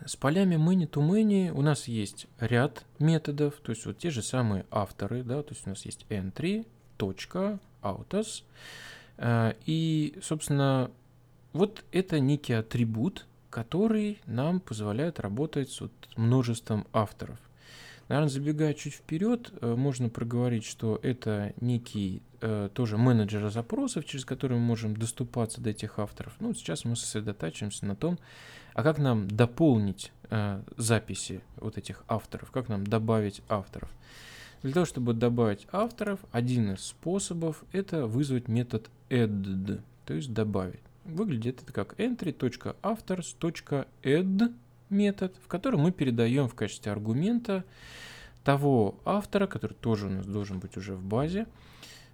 С 0.04 0.16
полями 0.16 0.56
many 0.56 0.88
to 0.88 1.00
many 1.00 1.50
у 1.50 1.62
нас 1.62 1.86
есть 1.86 2.26
ряд 2.40 2.84
методов, 2.98 3.54
то 3.62 3.70
есть 3.70 3.86
вот 3.86 3.98
те 3.98 4.10
же 4.10 4.22
самые 4.22 4.66
авторы, 4.70 5.22
да, 5.22 5.42
то 5.42 5.54
есть 5.54 5.66
у 5.66 5.70
нас 5.70 5.84
есть 5.84 6.06
entry, 6.08 6.66
точка, 6.96 7.60
autos, 7.82 8.42
э, 9.18 9.54
и, 9.64 10.18
собственно, 10.22 10.90
вот 11.52 11.84
это 11.92 12.18
некий 12.18 12.54
атрибут, 12.54 13.26
который 13.50 14.18
нам 14.26 14.60
позволяет 14.60 15.20
работать 15.20 15.70
с 15.70 15.80
вот 15.80 15.92
множеством 16.16 16.86
авторов. 16.92 17.38
Наверное, 18.12 18.30
забегая 18.30 18.74
чуть 18.74 18.92
вперед, 18.92 19.50
э, 19.62 19.74
можно 19.74 20.10
проговорить, 20.10 20.66
что 20.66 21.00
это 21.02 21.54
некий 21.62 22.20
э, 22.42 22.68
тоже 22.74 22.98
менеджер 22.98 23.48
запросов, 23.48 24.04
через 24.04 24.26
который 24.26 24.58
мы 24.58 24.64
можем 24.64 24.94
доступаться 24.94 25.62
до 25.62 25.70
этих 25.70 25.98
авторов. 25.98 26.34
Ну, 26.38 26.52
сейчас 26.52 26.84
мы 26.84 26.94
сосредотачиваемся 26.94 27.86
на 27.86 27.96
том, 27.96 28.18
а 28.74 28.82
как 28.82 28.98
нам 28.98 29.28
дополнить 29.28 30.12
э, 30.28 30.60
записи 30.76 31.40
вот 31.56 31.78
этих 31.78 32.04
авторов, 32.06 32.50
как 32.50 32.68
нам 32.68 32.86
добавить 32.86 33.40
авторов. 33.48 33.88
Для 34.62 34.74
того, 34.74 34.84
чтобы 34.84 35.14
добавить 35.14 35.66
авторов, 35.72 36.20
один 36.32 36.74
из 36.74 36.84
способов 36.84 37.64
это 37.72 38.06
вызвать 38.06 38.46
метод 38.46 38.90
add, 39.08 39.80
то 40.04 40.12
есть 40.12 40.34
добавить. 40.34 40.82
Выглядит 41.06 41.62
это 41.62 41.72
как 41.72 41.98
entry.authors.add 41.98 44.52
метод, 44.92 45.34
в 45.42 45.48
котором 45.48 45.80
мы 45.80 45.90
передаем 45.90 46.48
в 46.48 46.54
качестве 46.54 46.92
аргумента 46.92 47.64
того 48.44 48.96
автора, 49.04 49.46
который 49.46 49.74
тоже 49.74 50.06
у 50.06 50.10
нас 50.10 50.26
должен 50.26 50.60
быть 50.60 50.76
уже 50.76 50.94
в 50.94 51.02
базе, 51.02 51.46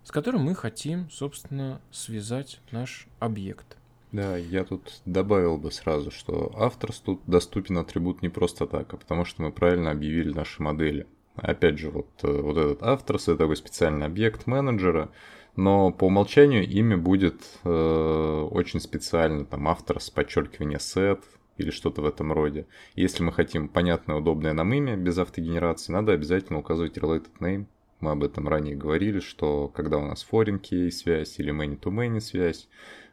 с 0.04 0.11
которым 0.11 0.42
мы 0.42 0.54
хотим, 0.54 1.11
собственно, 1.11 1.80
связать 1.90 2.61
наш 2.70 3.06
объект. 3.18 3.76
Да, 4.12 4.38
я 4.38 4.64
тут 4.64 5.02
добавил 5.04 5.58
бы 5.58 5.70
сразу, 5.70 6.11
что 6.11 6.50
авторс 6.56 7.00
тут 7.00 7.20
доступен 7.26 7.76
атрибут 7.76 8.23
не 8.23 8.30
просто 8.30 8.66
так, 8.66 8.92
а 8.94 8.97
потому 8.97 9.26
что 9.26 9.42
мы 9.42 9.52
правильно 9.52 9.90
объявили 9.90 10.32
наши 10.32 10.62
модели. 10.62 11.06
Опять 11.37 11.78
же, 11.78 11.90
вот, 11.90 12.08
э, 12.23 12.40
вот 12.40 12.56
этот 12.56 12.82
авторс 12.82 13.25
это 13.25 13.38
такой 13.38 13.56
специальный 13.56 14.06
объект 14.06 14.47
менеджера, 14.47 15.11
но 15.56 15.92
по 15.92 16.04
умолчанию 16.04 16.66
имя 16.66 16.97
будет 16.97 17.42
э, 17.64 18.49
очень 18.50 18.80
специально, 18.80 19.44
там 19.44 19.68
авторс, 19.68 20.08
подчеркивание 20.08 20.78
set 20.78 21.23
или 21.59 21.71
что-то 21.71 22.03
в 22.03 22.07
этом 22.07 22.33
роде. 22.33 22.67
Если 22.95 23.23
мы 23.23 23.33
хотим 23.33 23.69
понятное, 23.69 24.17
удобное 24.17 24.53
нам 24.53 24.73
имя 24.73 24.97
без 24.97 25.19
автогенерации, 25.19 25.93
надо 25.93 26.12
обязательно 26.12 26.59
указывать 26.59 26.97
related 26.97 27.31
name. 27.41 27.67
Мы 28.00 28.12
об 28.12 28.23
этом 28.23 28.49
ранее 28.49 28.77
говорили, 28.77 29.21
что 29.21 29.69
когда 29.69 29.99
у 29.99 30.07
нас 30.07 30.27
foreign 30.31 30.61
key 30.61 30.91
связь 30.91 31.38
или 31.41 31.53
many-to-many 31.53 32.21
связь, 32.21 32.69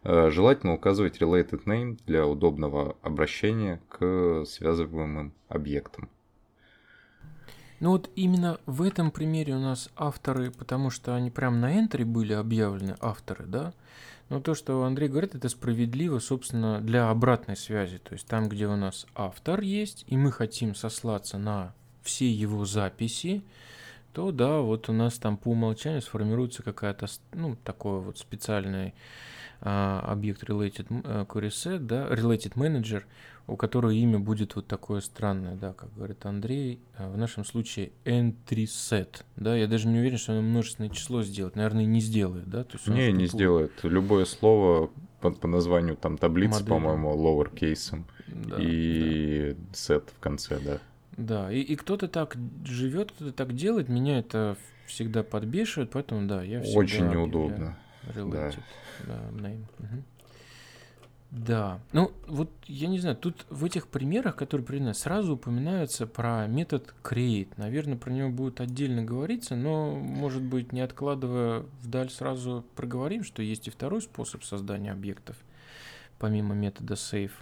Э, 0.07 0.29
желательно 0.29 0.73
указывать 0.75 1.19
related 1.19 1.65
name 1.65 1.97
для 2.05 2.27
удобного 2.27 2.95
обращения 3.01 3.81
к 3.89 4.45
связываемым 4.45 5.33
объектам. 5.49 6.09
Ну 7.79 7.89
вот 7.89 8.11
именно 8.15 8.59
в 8.67 8.83
этом 8.83 9.09
примере 9.09 9.55
у 9.55 9.59
нас 9.59 9.89
авторы, 9.95 10.51
потому 10.51 10.91
что 10.91 11.15
они 11.15 11.31
прям 11.31 11.59
на 11.59 11.79
энтре 11.79 12.05
были 12.05 12.33
объявлены 12.33 12.95
авторы, 12.99 13.45
да? 13.47 13.73
Но 14.29 14.39
то, 14.39 14.55
что 14.55 14.83
Андрей 14.83 15.07
говорит, 15.07 15.35
это 15.35 15.49
справедливо, 15.49 16.19
собственно, 16.19 16.81
для 16.81 17.09
обратной 17.09 17.55
связи. 17.55 17.99
То 17.99 18.13
есть 18.13 18.25
там, 18.27 18.49
где 18.49 18.67
у 18.67 18.75
нас 18.75 19.05
автор 19.13 19.61
есть, 19.61 20.03
и 20.07 20.17
мы 20.17 20.31
хотим 20.31 20.73
сослаться 20.73 21.37
на 21.37 21.73
все 22.01 22.29
его 22.29 22.65
записи, 22.65 23.43
то 24.13 24.31
да, 24.31 24.59
вот 24.59 24.89
у 24.89 24.93
нас 24.93 25.15
там 25.15 25.37
по 25.37 25.49
умолчанию 25.49 26.01
сформируется 26.01 26.63
какая-то, 26.63 27.07
ну, 27.33 27.55
такое 27.63 27.99
вот 27.99 28.17
специальное 28.17 28.87
а, 28.89 28.93
объект 29.61 30.43
related 30.43 30.87
э, 30.89 31.25
query 31.27 31.49
set, 31.49 31.79
да, 31.79 32.07
related 32.07 32.53
manager, 32.55 33.03
у 33.47 33.55
которого 33.55 33.91
имя 33.91 34.19
будет 34.19 34.55
вот 34.55 34.67
такое 34.67 35.01
странное, 35.01 35.55
да, 35.55 35.73
как 35.73 35.93
говорит 35.93 36.25
Андрей, 36.25 36.79
а, 36.97 37.09
в 37.09 37.17
нашем 37.17 37.45
случае 37.45 37.91
entry 38.03 38.65
set, 38.65 39.23
да, 39.35 39.55
я 39.55 39.67
даже 39.67 39.87
не 39.87 39.99
уверен, 39.99 40.17
что 40.17 40.33
оно 40.33 40.41
множественное 40.41 40.89
число 40.89 41.21
сделает, 41.23 41.55
наверное, 41.55 41.85
не 41.85 41.99
сделает, 41.99 42.49
да, 42.49 42.63
то 42.63 42.77
есть 42.77 42.87
не, 42.87 43.11
не 43.11 43.27
сделает, 43.27 43.71
любое 43.83 44.25
слово 44.25 44.89
по, 45.21 45.31
по 45.31 45.47
названию 45.47 45.95
там 45.95 46.17
таблицы, 46.17 46.65
по-моему, 46.65 47.13
lowercase 47.13 48.03
да, 48.27 48.57
и 48.59 49.55
да. 49.55 49.73
set 49.73 50.03
в 50.15 50.19
конце, 50.19 50.59
да. 50.59 50.79
Да, 51.17 51.51
и, 51.51 51.61
и 51.61 51.75
кто-то 51.75 52.07
так 52.07 52.35
живет, 52.65 53.11
кто-то 53.11 53.31
так 53.31 53.55
делает, 53.55 53.89
меня 53.89 54.19
это 54.19 54.57
всегда 54.85 55.23
подбешивает, 55.23 55.91
поэтому 55.91 56.27
да, 56.27 56.43
я 56.43 56.61
всегда 56.61 56.79
Очень 56.79 57.09
неудобно. 57.09 57.77
Related 58.13 58.63
да. 59.07 59.13
name. 59.31 59.65
Угу. 59.79 60.03
Да, 61.31 61.81
ну 61.91 62.13
вот 62.27 62.49
я 62.65 62.87
не 62.87 62.99
знаю, 62.99 63.17
тут 63.17 63.45
в 63.49 63.65
этих 63.65 63.87
примерах, 63.87 64.37
которые 64.37 64.65
приведены, 64.65 64.93
сразу 64.93 65.33
упоминаются 65.33 66.07
про 66.07 66.47
метод 66.47 66.93
create. 67.03 67.49
Наверное, 67.57 67.97
про 67.97 68.11
него 68.11 68.29
будет 68.29 68.61
отдельно 68.61 69.03
говориться, 69.03 69.55
но, 69.55 69.91
может 69.95 70.41
быть, 70.41 70.71
не 70.71 70.79
откладывая 70.79 71.65
вдаль, 71.81 72.09
сразу 72.09 72.63
проговорим, 72.75 73.23
что 73.23 73.41
есть 73.41 73.67
и 73.67 73.71
второй 73.71 74.01
способ 74.01 74.45
создания 74.45 74.91
объектов, 74.91 75.35
помимо 76.19 76.55
метода 76.55 76.93
save. 76.93 77.33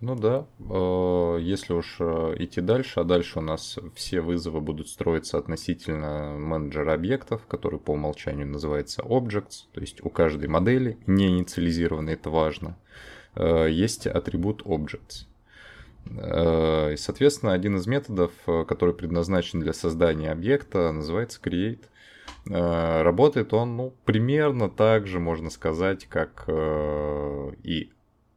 Ну 0.00 0.14
да, 0.14 0.46
э, 0.58 1.38
если 1.40 1.72
уж 1.72 1.96
э, 2.00 2.34
идти 2.38 2.60
дальше, 2.60 3.00
а 3.00 3.04
дальше 3.04 3.38
у 3.38 3.42
нас 3.42 3.78
все 3.94 4.20
вызовы 4.20 4.60
будут 4.60 4.88
строиться 4.88 5.38
относительно 5.38 6.36
менеджера 6.38 6.92
объектов, 6.92 7.46
который 7.46 7.78
по 7.78 7.92
умолчанию 7.92 8.46
называется 8.46 9.00
Objects, 9.00 9.64
то 9.72 9.80
есть 9.80 10.04
у 10.04 10.10
каждой 10.10 10.48
модели, 10.48 10.98
не 11.06 11.28
инициализированной, 11.28 12.12
это 12.12 12.28
важно, 12.28 12.76
э, 13.36 13.68
есть 13.70 14.06
атрибут 14.06 14.62
Objects. 14.62 15.26
И, 16.08 16.96
соответственно, 16.98 17.52
один 17.52 17.78
из 17.78 17.88
методов, 17.88 18.30
который 18.68 18.94
предназначен 18.94 19.58
для 19.58 19.72
создания 19.72 20.30
объекта, 20.30 20.92
называется 20.92 21.40
create. 21.42 21.82
Работает 22.44 23.52
он 23.52 23.76
ну, 23.76 23.94
примерно 24.04 24.70
так 24.70 25.08
же, 25.08 25.18
можно 25.18 25.50
сказать, 25.50 26.06
как 26.06 26.48
и 26.48 27.90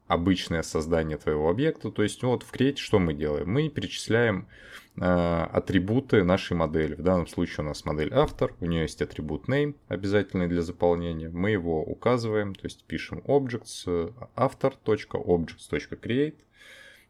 обычное 0.10 0.64
создание 0.64 1.18
твоего 1.18 1.50
объекта. 1.50 1.92
То 1.92 2.04
есть 2.04 2.24
вот 2.24 2.44
в 2.44 2.52
Create 2.52 2.78
что 2.78 2.98
мы 2.98 3.14
делаем? 3.14 3.48
Мы 3.48 3.70
перечисляем 3.70 4.48
э, 4.98 5.04
атрибуты 5.04 6.24
нашей 6.24 6.58
модели. 6.58 6.96
В 6.96 7.04
данном 7.04 7.28
случае 7.28 7.64
у 7.64 7.68
нас 7.70 7.86
модель 7.86 8.12
автор, 8.12 8.56
у 8.60 8.66
нее 8.66 8.82
есть 8.82 9.04
атрибут 9.04 9.48
name, 9.48 9.76
обязательный 9.88 10.48
для 10.48 10.64
заполнения. 10.64 11.30
Мы 11.30 11.52
его 11.52 11.84
указываем, 11.84 12.56
то 12.56 12.66
есть 12.66 12.84
пишем 12.86 13.20
objects 13.20 13.86
author.objects.create 14.36 16.38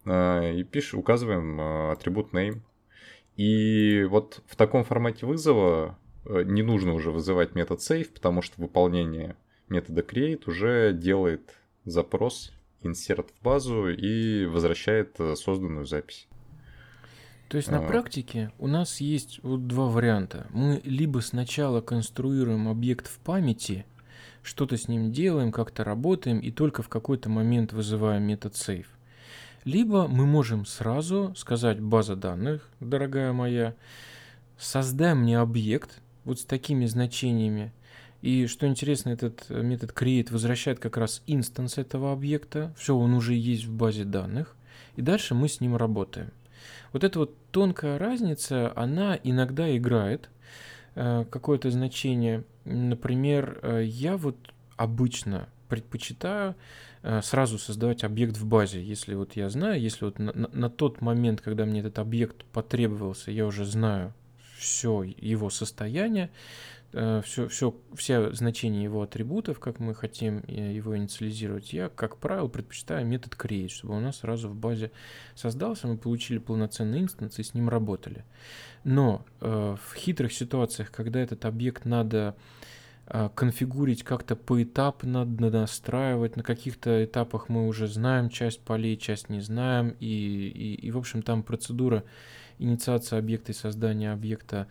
э, 0.05 0.53
и 0.55 0.63
пишем, 0.65 0.99
указываем 0.99 1.59
э, 1.59 1.91
атрибут 1.93 2.33
name. 2.33 2.59
И 3.37 4.05
вот 4.09 4.41
в 4.45 4.57
таком 4.57 4.83
формате 4.83 5.25
вызова 5.25 5.97
э, 6.25 6.43
не 6.43 6.63
нужно 6.63 6.93
уже 6.93 7.11
вызывать 7.11 7.55
метод 7.55 7.79
save, 7.79 8.11
потому 8.13 8.41
что 8.41 8.61
выполнение 8.61 9.37
метода 9.69 10.01
create 10.01 10.43
уже 10.47 10.91
делает 10.91 11.55
запрос 11.85 12.51
инсерт 12.81 13.29
в 13.31 13.43
базу 13.43 13.89
и 13.89 14.45
возвращает 14.45 15.19
э, 15.19 15.35
созданную 15.35 15.85
запись. 15.85 16.27
То 17.49 17.57
есть 17.57 17.71
на 17.71 17.81
практике 17.81 18.51
у 18.59 18.67
нас 18.67 19.01
есть 19.01 19.39
вот 19.41 19.65
два 19.65 19.87
варианта. 19.87 20.45
Мы 20.51 20.81
либо 20.83 21.19
сначала 21.19 21.81
конструируем 21.81 22.67
объект 22.67 23.07
в 23.07 23.17
памяти, 23.19 23.87
что-то 24.43 24.77
с 24.77 24.87
ним 24.87 25.11
делаем, 25.11 25.51
как-то 25.51 25.83
работаем, 25.83 26.39
и 26.39 26.51
только 26.51 26.83
в 26.83 26.89
какой-то 26.89 27.27
момент 27.29 27.73
вызываем 27.73 28.21
метод 28.23 28.53
save. 28.53 28.85
Либо 29.65 30.07
мы 30.07 30.27
можем 30.27 30.65
сразу 30.65 31.33
сказать 31.35 31.81
база 31.81 32.15
данных, 32.15 32.69
дорогая 32.79 33.33
моя, 33.33 33.75
создай 34.59 35.15
мне 35.15 35.39
объект 35.39 36.01
вот 36.25 36.39
с 36.39 36.45
такими 36.45 36.85
значениями, 36.85 37.73
и 38.21 38.47
что 38.47 38.67
интересно, 38.67 39.09
этот 39.09 39.45
э, 39.49 39.61
метод 39.61 39.91
create 39.91 40.31
возвращает 40.31 40.79
как 40.79 40.97
раз 40.97 41.21
инстанс 41.25 41.77
этого 41.77 42.11
объекта. 42.11 42.73
Все, 42.77 42.95
он 42.95 43.13
уже 43.13 43.33
есть 43.33 43.65
в 43.65 43.71
базе 43.71 44.03
данных. 44.03 44.55
И 44.95 45.01
дальше 45.01 45.35
мы 45.35 45.47
с 45.47 45.61
ним 45.61 45.77
работаем. 45.77 46.31
Вот 46.91 47.03
эта 47.03 47.19
вот 47.19 47.35
тонкая 47.51 47.97
разница, 47.97 48.73
она 48.75 49.17
иногда 49.23 49.75
играет 49.75 50.29
э, 50.95 51.25
какое-то 51.29 51.71
значение. 51.71 52.43
Например, 52.65 53.59
э, 53.61 53.83
я 53.85 54.17
вот 54.17 54.37
обычно 54.75 55.47
предпочитаю 55.69 56.55
сразу 57.21 57.57
создавать 57.57 58.03
объект 58.03 58.35
в 58.35 58.45
базе. 58.45 58.83
Если 58.83 59.13
вот 59.13 59.37
я 59.37 59.49
знаю, 59.49 59.79
если 59.79 60.03
вот 60.03 60.19
на, 60.19 60.33
на 60.33 60.69
тот 60.69 60.99
момент, 60.99 61.39
когда 61.39 61.63
мне 61.63 61.79
этот 61.79 61.97
объект 61.99 62.43
потребовался, 62.51 63.31
я 63.31 63.45
уже 63.45 63.63
знаю 63.63 64.13
все 64.57 65.03
его 65.03 65.49
состояние, 65.49 66.29
все, 66.91 67.45
э, 67.45 67.47
все, 67.47 67.75
все 67.93 68.33
значения 68.33 68.83
его 68.83 69.01
атрибутов, 69.01 69.59
как 69.59 69.79
мы 69.79 69.93
хотим 69.93 70.43
э, 70.47 70.73
его 70.73 70.97
инициализировать, 70.97 71.73
я, 71.73 71.89
как 71.89 72.17
правило, 72.17 72.47
предпочитаю 72.47 73.05
метод 73.05 73.33
create, 73.37 73.69
чтобы 73.69 73.97
у 73.97 73.99
нас 73.99 74.17
сразу 74.19 74.49
в 74.49 74.55
базе 74.55 74.91
создался, 75.35 75.87
мы 75.87 75.97
получили 75.97 76.39
полноценный 76.39 77.01
инстанс 77.01 77.39
и 77.39 77.43
с 77.43 77.53
ним 77.53 77.69
работали. 77.69 78.25
Но 78.83 79.25
э, 79.41 79.75
в 79.81 79.95
хитрых 79.95 80.33
ситуациях, 80.33 80.91
когда 80.91 81.19
этот 81.19 81.45
объект 81.45 81.85
надо 81.85 82.35
э, 83.05 83.29
конфигурить 83.35 84.03
как-то 84.03 84.35
поэтапно, 84.35 85.25
настраивать, 85.25 86.37
на 86.37 86.43
каких-то 86.43 87.03
этапах 87.03 87.49
мы 87.49 87.67
уже 87.67 87.87
знаем 87.87 88.29
часть 88.29 88.61
полей, 88.61 88.97
часть 88.97 89.29
не 89.29 89.41
знаем, 89.41 89.95
и, 89.99 90.05
и, 90.05 90.73
и 90.73 90.91
в 90.91 90.97
общем, 90.97 91.21
там 91.21 91.43
процедура 91.43 92.03
инициации 92.57 93.17
объекта 93.17 93.51
и 93.51 93.55
создания 93.55 94.11
объекта 94.11 94.67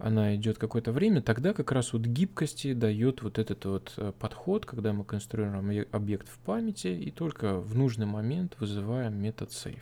она 0.00 0.34
идет 0.36 0.58
какое-то 0.58 0.92
время, 0.92 1.22
тогда 1.22 1.52
как 1.52 1.72
раз 1.72 1.92
вот 1.92 2.02
гибкости 2.02 2.72
дает 2.72 3.22
вот 3.22 3.38
этот 3.38 3.64
вот 3.64 3.92
э, 3.96 4.12
подход, 4.18 4.66
когда 4.66 4.92
мы 4.92 5.04
конструируем 5.04 5.86
объект 5.92 6.28
в 6.28 6.38
памяти 6.38 6.88
и 6.88 7.10
только 7.10 7.58
в 7.58 7.74
нужный 7.76 8.06
момент 8.06 8.56
вызываем 8.58 9.14
метод 9.20 9.50
save. 9.50 9.80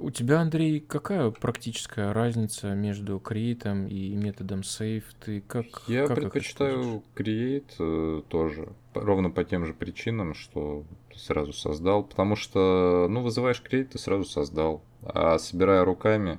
У 0.00 0.10
тебя, 0.10 0.40
Андрей, 0.40 0.78
какая 0.78 1.30
практическая 1.32 2.12
разница 2.12 2.72
между 2.74 3.16
create 3.16 3.88
и 3.88 4.14
методом 4.14 4.60
save? 4.60 5.02
Ты 5.24 5.40
как 5.40 5.66
Я 5.88 6.06
как 6.06 6.16
предпочитаю 6.16 7.02
create 7.16 7.72
э, 7.80 8.22
тоже, 8.28 8.68
ровно 8.94 9.30
по 9.30 9.42
тем 9.42 9.66
же 9.66 9.74
причинам, 9.74 10.34
что 10.34 10.84
сразу 11.16 11.52
создал, 11.52 12.04
потому 12.04 12.36
что, 12.36 13.08
ну, 13.10 13.22
вызываешь 13.22 13.60
create, 13.60 13.86
ты 13.86 13.98
сразу 13.98 14.24
создал, 14.24 14.82
а 15.02 15.36
собирая 15.38 15.84
руками, 15.84 16.38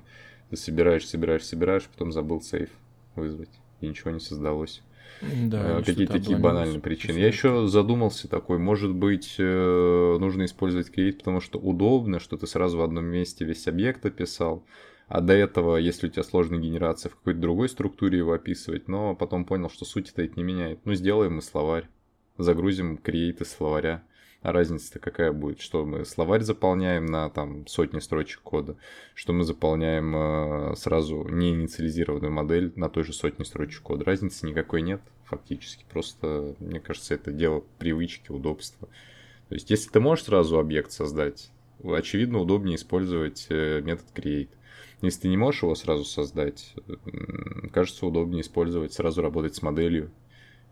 собираешь, 0.56 1.08
собираешь, 1.08 1.46
собираешь, 1.46 1.84
потом 1.84 2.12
забыл 2.12 2.42
сейф 2.42 2.70
вызвать, 3.16 3.50
и 3.82 3.88
ничего 3.88 4.12
не 4.12 4.20
создалось. 4.20 4.82
Да, 5.22 5.80
э, 5.80 5.84
Какие-то 5.84 6.14
такие 6.14 6.38
банальные 6.38 6.80
причины. 6.80 7.18
Я 7.18 7.28
еще 7.28 7.68
задумался 7.68 8.28
такой, 8.28 8.58
может 8.58 8.94
быть, 8.94 9.36
э, 9.38 10.18
нужно 10.20 10.46
использовать 10.46 10.90
create, 10.90 11.18
потому 11.18 11.42
что 11.42 11.60
удобно, 11.60 12.20
что 12.20 12.38
ты 12.38 12.48
сразу 12.48 12.78
в 12.78 12.82
одном 12.82 13.06
месте 13.06 13.44
весь 13.46 13.68
объект 13.68 14.06
описал, 14.06 14.64
а 15.08 15.22
до 15.22 15.34
этого, 15.34 15.78
если 15.78 16.08
у 16.08 16.10
тебя 16.10 16.24
сложная 16.24 16.60
генерация, 16.60 17.10
в 17.10 17.16
какой-то 17.16 17.40
другой 17.40 17.68
структуре 17.68 18.20
его 18.20 18.34
описывать, 18.34 18.88
но 18.88 19.16
потом 19.16 19.44
понял, 19.44 19.70
что 19.70 19.84
суть-то 19.84 20.22
это 20.22 20.34
не 20.38 20.44
меняет. 20.44 20.80
Ну, 20.86 20.94
сделаем 20.94 21.36
мы 21.36 21.42
словарь, 21.42 21.90
загрузим 22.38 22.96
из 22.96 23.52
словаря, 23.52 24.04
а 24.42 24.52
разница-то 24.54 25.00
какая 25.00 25.34
будет? 25.34 25.60
Что 25.60 25.86
мы 25.86 26.06
словарь 26.06 26.42
заполняем 26.42 27.06
на 27.06 27.30
там 27.30 27.68
сотни 27.68 28.00
строчек 28.00 28.42
кода, 28.42 28.78
что 29.14 29.34
мы 29.34 29.44
заполняем 29.44 30.16
э, 30.16 30.76
сразу 30.76 31.28
не 31.28 31.52
инициализированную 31.52 32.32
модель 32.32 32.72
на 32.76 32.90
той 32.90 33.04
же 33.04 33.14
сотне 33.14 33.44
строчек 33.44 33.82
кода. 33.82 34.06
Разницы 34.06 34.48
никакой 34.48 34.82
нет 34.82 35.02
фактически. 35.26 35.86
Просто, 35.90 36.56
мне 36.60 36.80
кажется, 36.80 37.14
это 37.14 37.32
дело 37.32 37.64
привычки, 37.80 38.32
удобства. 38.32 38.88
То 39.50 39.56
есть, 39.56 39.70
если 39.70 39.90
ты 39.90 40.00
можешь 40.00 40.26
сразу 40.26 40.58
объект 40.58 40.92
создать, 40.92 41.52
очевидно, 41.84 42.40
удобнее 42.40 42.78
использовать 42.78 43.48
э, 43.50 43.82
метод 43.82 44.06
create. 44.16 44.50
Если 45.02 45.22
ты 45.22 45.28
не 45.30 45.38
можешь 45.38 45.64
его 45.64 45.76
сразу 45.76 46.04
создать, 46.04 46.74
кажется, 47.74 48.06
удобнее 48.06 48.42
использовать, 48.42 48.94
сразу 48.94 49.22
работать 49.22 49.56
с 49.56 49.62
моделью, 49.62 50.12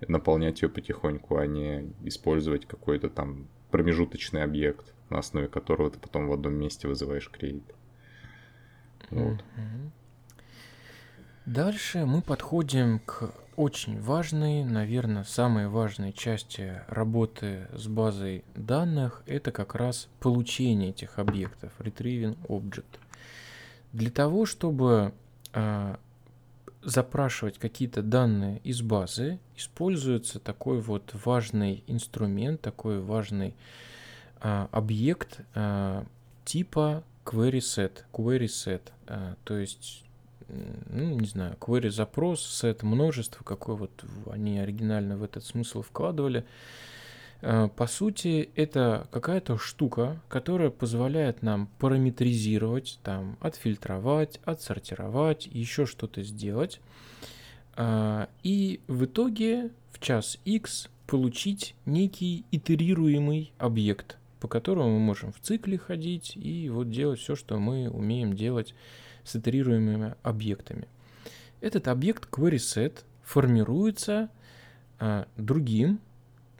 наполнять 0.07 0.61
ее 0.61 0.69
потихоньку, 0.69 1.37
а 1.37 1.47
не 1.47 1.93
использовать 2.03 2.65
какой-то 2.65 3.09
там 3.09 3.47
промежуточный 3.71 4.43
объект, 4.43 4.93
на 5.09 5.19
основе 5.19 5.47
которого 5.47 5.89
ты 5.89 5.99
потом 5.99 6.27
в 6.27 6.33
одном 6.33 6.53
месте 6.55 6.87
вызываешь 6.87 7.29
create. 7.33 7.73
Вот. 9.09 9.43
Дальше 11.45 12.05
мы 12.05 12.21
подходим 12.21 12.99
к 12.99 13.33
очень 13.55 14.01
важной, 14.01 14.63
наверное, 14.65 15.23
самой 15.23 15.67
важной 15.67 16.11
части 16.11 16.81
работы 16.87 17.67
с 17.73 17.87
базой 17.87 18.43
данных. 18.55 19.23
Это 19.25 19.51
как 19.51 19.73
раз 19.75 20.09
получение 20.19 20.89
этих 20.89 21.19
объектов, 21.19 21.71
retrieving 21.79 22.37
object. 22.47 22.99
Для 23.93 24.11
того, 24.11 24.45
чтобы 24.45 25.13
а, 25.53 25.99
запрашивать 26.81 27.57
какие-то 27.57 28.01
данные 28.01 28.59
из 28.63 28.81
базы, 28.81 29.39
используется 29.55 30.39
такой 30.39 30.79
вот 30.79 31.13
важный 31.25 31.83
инструмент, 31.87 32.61
такой 32.61 32.99
важный 32.99 33.55
а, 34.39 34.69
объект 34.71 35.41
а, 35.55 36.05
типа 36.45 37.03
query 37.25 37.59
set, 37.59 38.03
query 38.13 38.45
set, 38.45 38.81
а, 39.07 39.35
то 39.43 39.57
есть 39.57 40.03
ну, 40.47 41.19
не 41.19 41.27
знаю, 41.27 41.57
query 41.59 41.89
запрос, 41.89 42.63
set 42.63 42.85
множество, 42.85 43.43
какой 43.43 43.75
вот 43.75 43.91
они 44.31 44.59
оригинально 44.59 45.17
в 45.17 45.23
этот 45.23 45.43
смысл 45.43 45.81
вкладывали. 45.81 46.45
А, 47.41 47.67
по 47.67 47.87
сути, 47.87 48.49
это 48.55 49.07
какая-то 49.11 49.57
штука, 49.57 50.21
которая 50.27 50.69
позволяет 50.69 51.41
нам 51.41 51.69
параметризировать, 51.79 52.99
там, 53.03 53.37
отфильтровать, 53.41 54.39
отсортировать, 54.43 55.47
еще 55.47 55.85
что-то 55.85 56.23
сделать. 56.23 56.79
А, 57.75 58.29
и 58.43 58.81
в 58.87 59.05
итоге 59.05 59.71
в 59.91 59.99
час 59.99 60.39
X 60.45 60.89
получить 61.05 61.75
некий 61.85 62.45
итерируемый 62.51 63.53
объект, 63.57 64.17
по 64.39 64.47
которому 64.47 64.91
мы 64.91 64.99
можем 64.99 65.31
в 65.31 65.39
цикле 65.39 65.77
ходить 65.77 66.35
и 66.35 66.69
вот 66.69 66.89
делать 66.89 67.19
все, 67.19 67.35
что 67.35 67.59
мы 67.59 67.89
умеем 67.89 68.35
делать 68.35 68.73
с 69.23 69.35
итерируемыми 69.35 70.15
объектами. 70.23 70.87
Этот 71.61 71.87
объект 71.87 72.29
querySet 72.29 73.03
формируется 73.23 74.29
а, 74.99 75.27
другим 75.37 75.99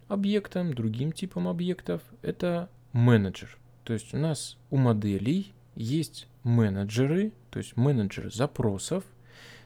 объектом, 0.07 0.73
другим 0.73 1.11
типом 1.11 1.47
объектов, 1.47 2.01
это 2.21 2.69
менеджер. 2.93 3.57
То 3.83 3.93
есть 3.93 4.13
у 4.13 4.17
нас 4.17 4.57
у 4.69 4.77
моделей 4.77 5.53
есть 5.75 6.27
менеджеры, 6.43 7.31
то 7.49 7.59
есть 7.59 7.77
менеджер 7.77 8.33
запросов, 8.33 9.03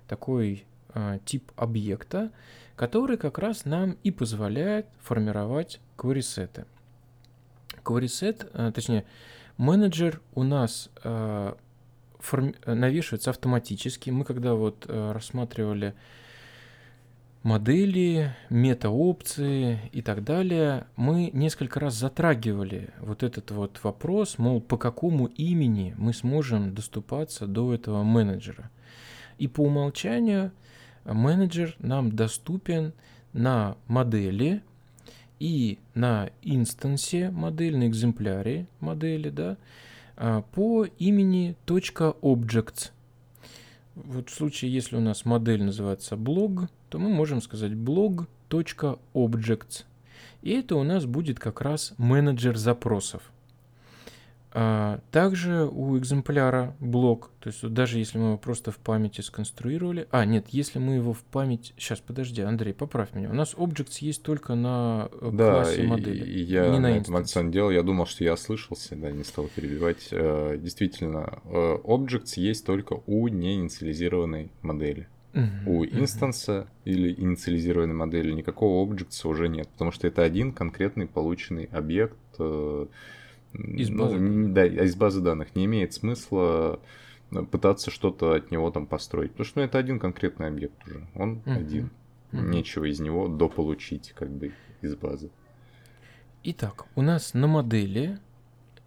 такой 0.08 0.66
э, 0.94 1.20
тип 1.26 1.52
объекта, 1.56 2.32
который 2.76 3.18
как 3.18 3.38
раз 3.38 3.66
нам 3.66 3.98
и 4.04 4.12
позволяет 4.12 4.88
формировать 5.00 5.80
query-сеты. 5.98 6.66
Query-сет, 7.84 8.50
э, 8.54 8.72
точнее, 8.74 9.06
менеджер 9.58 10.22
у 10.34 10.44
нас 10.44 10.90
э, 11.04 11.54
форми- 12.20 12.56
навешивается 12.66 13.30
автоматически. 13.30 14.10
Мы 14.10 14.26
когда 14.26 14.56
вот 14.56 14.86
э, 14.88 15.12
рассматривали 15.12 15.94
модели, 17.44 18.36
мета-опции 18.50 19.80
и 19.92 20.02
так 20.02 20.24
далее, 20.24 20.86
мы 20.96 21.32
несколько 21.34 21.80
раз 21.80 21.96
затрагивали 21.96 22.90
вот 23.00 23.24
этот 23.24 23.52
вот 23.52 23.80
вопрос, 23.84 24.38
мол, 24.38 24.62
по 24.62 24.78
какому 24.78 25.26
имени 25.26 25.96
мы 25.98 26.14
сможем 26.14 26.74
доступаться 26.74 27.48
до 27.48 27.74
этого 27.74 28.04
менеджера. 28.04 28.70
И 29.38 29.48
по 29.48 29.62
умолчанию 29.62 30.52
менеджер 31.06 31.76
нам 31.80 32.12
доступен 32.16 32.94
на 33.34 33.76
модели 33.88 34.62
и 35.40 35.80
на 35.96 36.30
инстансе 36.44 37.32
модели, 37.32 37.76
на 37.76 37.88
экземпляре 37.88 38.68
модели, 38.80 39.30
да, 39.30 39.58
а, 40.16 40.44
по 40.44 40.86
имени 40.86 41.56
.objects. 41.66 42.92
Вот 43.96 44.30
в 44.30 44.34
случае, 44.34 44.72
если 44.72 44.96
у 44.96 45.00
нас 45.00 45.26
модель 45.26 45.64
называется 45.64 46.16
блог, 46.16 46.70
то 46.92 47.00
мы 47.00 47.10
можем 47.10 47.42
сказать 47.42 47.72
blog.objects. 47.72 49.86
И 50.42 50.52
это 50.52 50.76
у 50.76 50.84
нас 50.84 51.06
будет 51.06 51.40
как 51.40 51.62
раз 51.62 51.94
менеджер 51.98 52.58
запросов. 52.58 53.24
А 54.54 55.00
также 55.12 55.70
у 55.72 55.98
экземпляра 55.98 56.76
блок, 56.82 57.32
то 57.40 57.48
есть 57.48 57.66
даже 57.70 58.00
если 58.00 58.18
мы 58.18 58.26
его 58.26 58.38
просто 58.38 58.72
в 58.72 58.80
памяти 58.80 59.22
сконструировали, 59.22 60.10
а 60.12 60.26
нет, 60.26 60.48
если 60.50 60.78
мы 60.78 60.96
его 60.96 61.14
в 61.14 61.24
память, 61.24 61.74
сейчас 61.78 62.02
подожди, 62.02 62.42
Андрей, 62.42 62.74
поправь 62.74 63.14
меня, 63.14 63.30
у 63.30 63.34
нас 63.34 63.54
Objects 63.54 64.00
есть 64.02 64.24
только 64.24 64.56
на 64.56 65.08
э, 65.22 65.30
да, 65.32 65.52
классе 65.52 65.84
и, 65.84 65.88
модели, 65.88 66.26
и 66.26 66.42
я 66.42 66.68
не 66.68 66.80
на, 66.80 66.90
на 66.90 66.98
этом 66.98 67.16
акцент 67.16 67.52
делал, 67.52 67.72
я 67.72 67.82
думал, 67.82 68.08
что 68.08 68.26
я 68.26 68.34
ослышался, 68.34 68.98
да, 68.98 69.10
не 69.10 69.24
стал 69.24 69.48
перебивать. 69.48 70.10
Э, 70.12 70.58
Действительно, 70.62 71.40
э, 71.46 71.78
Objects 71.86 72.34
есть 72.36 72.66
только 72.66 73.02
у 73.06 73.30
неинициализированной 73.30 74.52
модели. 74.62 75.08
У 75.66 75.86
инстанса 75.86 76.68
или 76.84 77.14
инициализированной 77.14 77.94
модели 77.96 78.32
никакого 78.34 78.86
Objects 78.86 79.26
уже 79.28 79.48
нет, 79.48 79.70
потому 79.70 79.92
что 79.92 80.08
это 80.08 80.24
один 80.24 80.52
конкретный 80.52 81.08
полученный 81.08 81.66
объект. 81.66 82.18
э, 82.40 82.88
Из 83.54 83.90
ну, 83.90 84.04
базы 84.06 84.18
не- 84.20 84.54
Да, 84.54 84.66
из 84.66 84.96
базы 84.96 85.22
данных. 85.22 85.56
Не 85.56 85.66
имеет 85.66 85.94
смысла 85.94 86.80
э, 87.32 87.44
пытаться 87.50 87.92
что-то 87.92 88.34
от 88.34 88.52
него 88.52 88.72
там 88.72 88.86
построить, 88.88 89.32
потому 89.32 89.46
что 89.46 89.60
ну, 89.60 89.66
это 89.66 89.78
один 89.78 90.00
конкретный 90.00 90.48
объект 90.48 90.76
уже, 90.86 91.08
он 91.16 91.42
Мгм, 91.46 91.52
один. 91.58 91.90
мгм. 92.34 92.52
Нечего 92.52 92.86
из 92.86 93.00
него 93.00 93.28
дополучить 93.30 94.12
как 94.14 94.30
бы 94.30 94.52
из 94.82 94.96
базы. 94.96 95.30
Итак, 96.44 96.88
у 96.96 97.02
нас 97.02 97.34
на 97.34 97.48
модели 97.48 98.18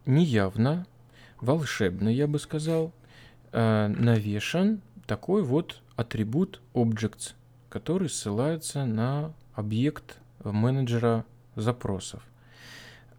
неявно, 0.07 0.87
волшебно, 1.41 2.09
я 2.09 2.27
бы 2.27 2.39
сказал, 2.39 2.93
э, 3.53 3.89
навешан 3.89 4.81
такой 5.07 5.43
вот 5.43 5.83
атрибут 5.97 6.61
objects, 6.75 7.35
который 7.69 8.09
ссылается 8.09 8.85
на 8.85 9.33
объект 9.55 10.19
менеджера 10.43 11.25
запросов. 11.55 12.23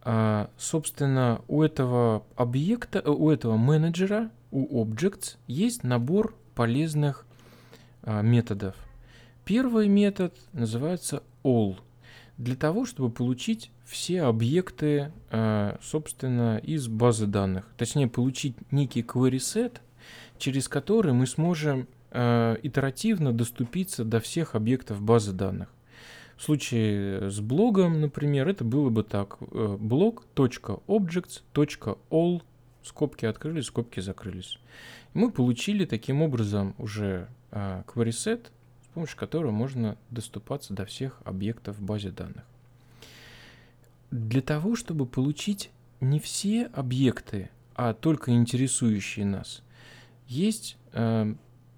А, 0.01 0.51
собственно, 0.57 1.41
у 1.47 1.63
этого 1.63 2.23
объекта, 2.35 3.01
у 3.01 3.31
этого 3.31 3.57
менеджера, 3.57 4.29
у 4.51 4.83
objects 4.83 5.37
есть 5.47 5.83
набор 5.83 6.35
полезных 6.53 7.25
а, 8.03 8.21
методов. 8.21 8.75
Первый 9.45 9.87
метод 9.87 10.35
называется 10.53 11.23
all. 11.43 11.77
Для 12.37 12.55
того, 12.55 12.85
чтобы 12.85 13.09
получить 13.09 13.71
все 13.85 14.23
объекты, 14.23 15.11
а, 15.31 15.79
собственно, 15.81 16.57
из 16.57 16.87
базы 16.87 17.25
данных. 17.25 17.67
Точнее, 17.77 18.07
получить 18.07 18.55
некий 18.71 19.01
query 19.01 19.37
set, 19.37 19.77
через 20.37 20.67
который 20.67 21.13
мы 21.13 21.27
сможем 21.27 21.87
а, 22.11 22.57
итеративно 22.63 23.31
доступиться 23.33 24.03
до 24.03 24.19
всех 24.19 24.55
объектов 24.55 25.01
базы 25.01 25.33
данных. 25.33 25.69
В 26.37 26.43
случае 26.43 27.29
с 27.29 27.39
блогом, 27.39 28.01
например, 28.01 28.47
это 28.47 28.63
было 28.63 28.89
бы 28.89 29.03
так. 29.03 29.37
э, 29.39 29.77
blog.objects.all 29.79 32.41
скобки 32.83 33.25
открылись, 33.25 33.65
скобки 33.65 33.99
закрылись. 33.99 34.59
И 35.13 35.17
мы 35.17 35.31
получили 35.31 35.85
таким 35.85 36.21
образом 36.21 36.75
уже 36.77 37.27
а, 37.51 37.83
query 37.87 38.09
set, 38.09 38.47
с 38.83 38.87
помощью 38.93 39.17
которого 39.17 39.51
можно 39.51 39.97
доступаться 40.09 40.73
до 40.73 40.85
всех 40.85 41.21
объектов 41.25 41.77
в 41.77 41.81
базе 41.81 42.11
данных. 42.11 42.43
Для 44.11 44.41
того, 44.41 44.75
чтобы 44.75 45.05
получить 45.05 45.71
не 45.99 46.19
все 46.19 46.65
объекты, 46.67 47.49
а 47.75 47.93
только 47.93 48.31
интересующие 48.31 49.25
нас, 49.25 49.61
есть 50.27 50.77
э, 50.93 51.33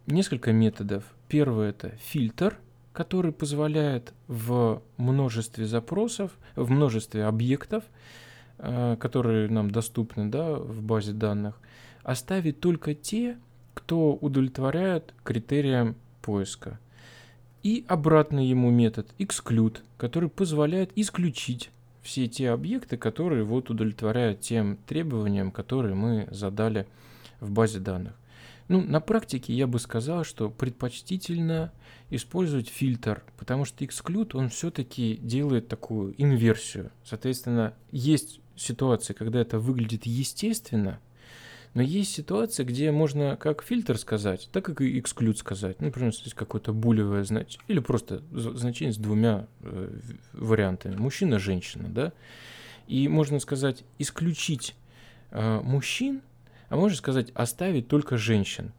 несколько 0.05 0.51
методов. 0.51 1.03
Первый 1.27 1.69
это 1.69 1.89
фильтр, 1.97 2.57
который 2.93 3.31
позволяет 3.31 4.13
в 4.27 4.81
множестве 4.97 5.65
запросов, 5.65 6.31
в 6.55 6.69
множестве 6.71 7.25
объектов, 7.25 7.83
э, 8.57 8.95
которые 8.99 9.49
нам 9.49 9.71
доступны 9.71 10.29
да, 10.29 10.55
в 10.55 10.81
базе 10.81 11.13
данных, 11.13 11.59
оставить 12.03 12.59
только 12.59 12.95
те, 12.95 13.37
кто 13.73 14.13
удовлетворяет 14.15 15.13
критериям 15.23 15.95
поиска. 16.21 16.79
И 17.63 17.85
обратный 17.87 18.45
ему 18.45 18.71
метод 18.71 19.07
exclude, 19.19 19.79
который 19.97 20.29
позволяет 20.29 20.91
исключить 20.95 21.69
все 22.01 22.27
те 22.27 22.51
объекты, 22.51 22.95
которые 22.95 23.43
вот 23.43 23.69
удовлетворяют 23.69 24.39
тем 24.39 24.77
требованиям, 24.87 25.51
которые 25.51 25.93
мы 25.93 26.27
задали 26.31 26.87
в 27.41 27.51
базе 27.51 27.79
данных. 27.79 28.13
Ну, 28.67 28.81
на 28.81 28.99
практике 28.99 29.53
я 29.53 29.65
бы 29.65 29.79
сказал, 29.79 30.23
что 30.23 30.49
предпочтительно 30.49 31.71
использовать 32.09 32.67
фильтр, 32.67 33.23
потому 33.37 33.65
что 33.65 33.83
exclude, 33.85 34.31
он 34.33 34.49
все-таки 34.49 35.17
делает 35.21 35.67
такую 35.67 36.13
инверсию. 36.21 36.91
Соответственно, 37.03 37.73
есть 37.91 38.41
ситуации, 38.55 39.13
когда 39.13 39.39
это 39.39 39.59
выглядит 39.59 40.05
естественно, 40.05 40.99
но 41.73 41.81
есть 41.81 42.13
ситуации, 42.13 42.63
где 42.63 42.91
можно 42.91 43.37
как 43.37 43.61
фильтр 43.63 43.97
сказать, 43.97 44.49
так 44.51 44.65
как 44.65 44.81
и 44.81 44.99
exclude 44.99 45.35
сказать. 45.35 45.79
Ну, 45.79 45.87
например, 45.87 46.13
здесь 46.13 46.33
какое-то 46.33 46.73
булевое 46.73 47.23
значение, 47.23 47.63
или 47.67 47.79
просто 47.79 48.23
значение 48.31 48.93
с 48.93 48.97
двумя 48.97 49.47
э, 49.61 49.99
вариантами. 50.33 50.95
Мужчина, 50.95 51.39
женщина, 51.39 51.87
да. 51.87 52.13
И 52.87 53.07
можно 53.07 53.39
сказать 53.39 53.83
исключить 53.99 54.75
э, 55.29 55.61
мужчин, 55.61 56.21
а 56.69 56.75
можно 56.75 56.97
сказать 56.97 57.31
оставить 57.33 57.87
только 57.87 58.17
женщин. 58.17 58.71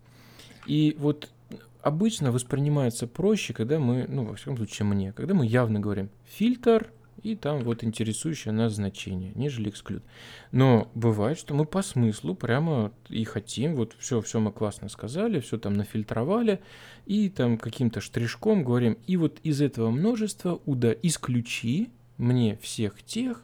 И 0.66 0.96
вот 0.98 1.30
обычно 1.82 2.32
воспринимается 2.32 3.06
проще, 3.06 3.54
когда 3.54 3.78
мы, 3.78 4.06
ну, 4.08 4.24
во 4.24 4.34
всяком 4.34 4.56
случае, 4.56 4.86
мне, 4.86 5.12
когда 5.12 5.34
мы 5.34 5.46
явно 5.46 5.80
говорим 5.80 6.10
фильтр 6.24 6.90
и 7.22 7.34
там 7.34 7.62
вот 7.62 7.82
интересующее 7.82 8.52
нас 8.52 8.74
значение, 8.74 9.32
нежели 9.34 9.72
exclude. 9.72 10.02
Но 10.52 10.90
бывает, 10.94 11.38
что 11.38 11.54
мы 11.54 11.64
по 11.64 11.82
смыслу 11.82 12.34
прямо 12.34 12.92
и 13.08 13.24
хотим, 13.24 13.74
вот 13.74 13.96
все, 13.98 14.20
все 14.20 14.38
мы 14.40 14.52
классно 14.52 14.88
сказали, 14.88 15.40
все 15.40 15.58
там 15.58 15.74
нафильтровали, 15.74 16.60
и 17.06 17.28
там 17.28 17.58
каким-то 17.58 18.00
штришком 18.00 18.62
говорим, 18.62 18.98
и 19.06 19.16
вот 19.16 19.38
из 19.42 19.60
этого 19.60 19.90
множества 19.90 20.60
уда 20.64 20.92
исключи 20.92 21.90
мне 22.18 22.56
всех 22.62 23.02
тех, 23.02 23.42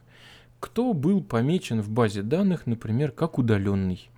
кто 0.60 0.92
был 0.92 1.22
помечен 1.22 1.82
в 1.82 1.90
базе 1.90 2.22
данных, 2.22 2.66
например, 2.66 3.10
как 3.10 3.38
удаленный. 3.38 4.08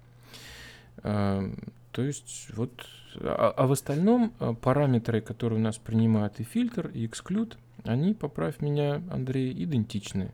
А, 1.02 1.44
То 1.92 2.02
есть 2.02 2.48
вот, 2.54 2.86
а, 3.20 3.52
а 3.56 3.66
в 3.66 3.72
остальном 3.72 4.32
а, 4.38 4.54
параметры, 4.54 5.20
которые 5.20 5.58
у 5.58 5.62
нас 5.62 5.78
принимают 5.78 6.40
и 6.40 6.44
фильтр, 6.44 6.88
и 6.88 7.06
exclude, 7.06 7.54
они, 7.84 8.14
поправь 8.14 8.60
меня, 8.60 9.02
Андрей, 9.10 9.52
идентичны. 9.64 10.32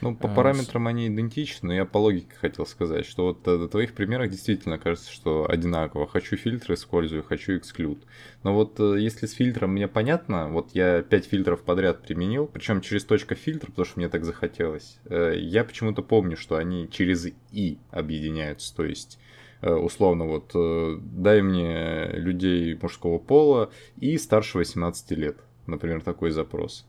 Ну, 0.00 0.14
по 0.16 0.28
А, 0.28 0.32
с- 0.32 0.34
параметрам 0.36 0.86
они 0.86 1.08
идентичны, 1.08 1.66
но 1.68 1.74
я 1.74 1.84
по 1.84 1.98
логике 1.98 2.32
хотел 2.40 2.66
сказать, 2.66 3.04
что 3.04 3.24
вот 3.24 3.46
э, 3.48 3.56
в 3.56 3.68
твоих 3.68 3.92
примерах 3.94 4.30
действительно 4.30 4.78
кажется, 4.78 5.12
что 5.12 5.50
одинаково. 5.50 6.06
Хочу 6.06 6.36
фильтр 6.36 6.74
использую, 6.74 7.24
хочу 7.24 7.56
эксклюд. 7.56 7.98
Но 8.44 8.54
вот 8.54 8.78
э, 8.80 8.96
если 9.00 9.26
с 9.26 9.32
фильтром 9.32 9.72
мне 9.72 9.88
понятно, 9.88 10.48
вот 10.48 10.70
я 10.72 11.02
5 11.02 11.26
фильтров 11.26 11.62
подряд 11.62 12.02
применил, 12.02 12.46
причем 12.46 12.80
через 12.80 13.04
точка 13.04 13.34
фильтр, 13.34 13.66
потому 13.66 13.84
что 13.86 13.98
мне 13.98 14.08
так 14.08 14.24
захотелось. 14.24 14.98
Э, 15.06 15.34
Я 15.36 15.64
почему-то 15.64 16.02
помню, 16.02 16.36
что 16.36 16.56
они 16.56 16.88
через 16.90 17.26
и 17.50 17.78
объединяются, 17.90 18.74
то 18.76 18.84
есть 18.84 19.18
э, 19.18 19.27
условно 19.66 20.24
вот 20.24 20.52
э, 20.54 20.98
дай 21.00 21.42
мне 21.42 22.08
людей 22.12 22.78
мужского 22.80 23.18
пола 23.18 23.70
и 23.96 24.16
старше 24.18 24.58
18 24.58 25.10
лет, 25.12 25.38
например, 25.66 26.02
такой 26.02 26.30
запрос. 26.30 26.86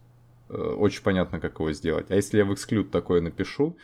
Э, 0.50 0.54
Очень 0.54 1.04
понятно, 1.04 1.40
как 1.40 1.60
его 1.60 1.72
сделать. 1.72 2.10
А 2.10 2.16
если 2.16 2.38
я 2.38 2.46
в 2.46 2.52
exclude 2.52 2.90
такое 2.90 3.22
напишу, 3.22 3.78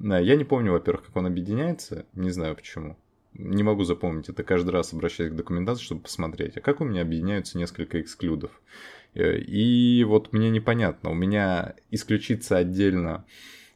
я 0.00 0.36
не 0.36 0.44
помню, 0.44 0.72
во-первых, 0.72 1.06
как 1.06 1.16
он 1.16 1.26
объединяется, 1.26 2.06
не 2.14 2.30
знаю 2.30 2.54
почему. 2.54 2.96
Не 3.34 3.62
могу 3.62 3.84
запомнить, 3.84 4.28
это 4.28 4.42
каждый 4.42 4.70
раз 4.70 4.92
обращаюсь 4.92 5.32
к 5.32 5.36
документации, 5.36 5.82
чтобы 5.82 6.02
посмотреть. 6.02 6.56
А 6.56 6.60
как 6.60 6.80
у 6.80 6.84
меня 6.84 7.02
объединяются 7.02 7.58
несколько 7.58 8.00
эксклюдов? 8.00 8.50
Э, 9.14 9.38
и 9.38 10.04
вот 10.04 10.32
мне 10.32 10.50
непонятно, 10.50 11.10
у 11.10 11.14
меня 11.14 11.74
исключится 11.90 12.56
отдельно 12.56 13.24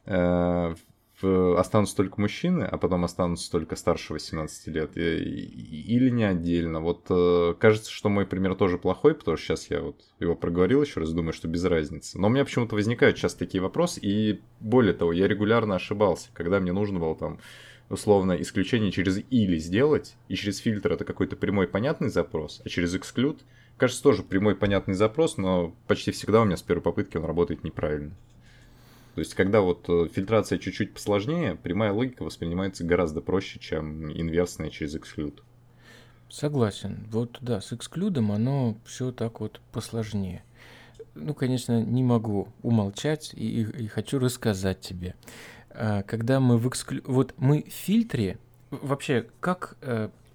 э, 0.05 0.75
останутся 1.23 1.95
только 1.95 2.19
мужчины, 2.19 2.63
а 2.63 2.77
потом 2.77 3.03
останутся 3.03 3.51
только 3.51 3.75
старше 3.75 4.13
18 4.13 4.67
лет, 4.67 4.97
или 4.97 6.09
не 6.09 6.23
отдельно. 6.23 6.79
Вот 6.81 7.05
э, 7.09 7.55
кажется, 7.59 7.91
что 7.91 8.09
мой 8.09 8.25
пример 8.25 8.55
тоже 8.55 8.77
плохой, 8.77 9.15
потому 9.15 9.37
что 9.37 9.47
сейчас 9.47 9.69
я 9.69 9.81
вот 9.81 10.01
его 10.19 10.35
проговорил 10.35 10.81
еще 10.81 10.99
раз, 10.99 11.11
думаю, 11.13 11.33
что 11.33 11.47
без 11.47 11.63
разницы. 11.65 12.19
Но 12.19 12.27
у 12.27 12.29
меня 12.29 12.45
почему-то 12.45 12.75
возникают 12.75 13.17
сейчас 13.17 13.35
такие 13.35 13.61
вопросы, 13.61 13.99
и 14.01 14.41
более 14.59 14.93
того, 14.93 15.11
я 15.11 15.27
регулярно 15.27 15.75
ошибался, 15.75 16.29
когда 16.33 16.59
мне 16.59 16.71
нужно 16.71 16.99
было 16.99 17.15
там 17.15 17.39
условно 17.89 18.33
исключение 18.41 18.91
через 18.91 19.19
или 19.29 19.57
сделать, 19.57 20.15
и 20.27 20.35
через 20.35 20.57
фильтр 20.57 20.93
это 20.93 21.05
какой-то 21.05 21.35
прямой 21.35 21.67
понятный 21.67 22.09
запрос, 22.09 22.61
а 22.65 22.69
через 22.69 22.95
эксклюд, 22.95 23.41
кажется, 23.77 24.03
тоже 24.03 24.23
прямой 24.23 24.55
понятный 24.55 24.93
запрос, 24.93 25.37
но 25.37 25.75
почти 25.87 26.11
всегда 26.11 26.41
у 26.41 26.45
меня 26.45 26.57
с 26.57 26.61
первой 26.61 26.81
попытки 26.81 27.17
он 27.17 27.25
работает 27.25 27.63
неправильно. 27.63 28.15
То 29.15 29.19
есть, 29.19 29.35
когда 29.35 29.61
вот 29.61 29.87
э, 29.89 30.07
фильтрация 30.11 30.57
чуть-чуть 30.57 30.93
посложнее, 30.93 31.55
прямая 31.55 31.91
логика 31.91 32.23
воспринимается 32.23 32.83
гораздо 32.83 33.21
проще, 33.21 33.59
чем 33.59 34.11
инверсная 34.11 34.69
через 34.69 34.95
эксклюд. 34.95 35.43
Согласен. 36.29 37.07
Вот 37.11 37.37
да, 37.41 37.61
с 37.61 37.73
эксклюдом 37.73 38.31
оно 38.31 38.75
все 38.85 39.11
так 39.11 39.39
вот 39.39 39.61
посложнее. 39.71 40.43
Ну, 41.13 41.35
конечно, 41.35 41.83
не 41.83 42.01
могу 42.01 42.47
умолчать 42.63 43.35
и, 43.35 43.61
и, 43.61 43.83
и 43.83 43.87
хочу 43.87 44.17
рассказать 44.17 44.81
тебе. 44.81 45.13
А, 45.69 46.01
когда 46.01 46.39
мы 46.39 46.57
в 46.57 46.67
эксклю... 46.67 47.03
Вот 47.05 47.35
мы 47.37 47.63
в 47.63 47.71
фильтре... 47.71 48.39
Вообще, 48.71 49.27
как... 49.39 49.77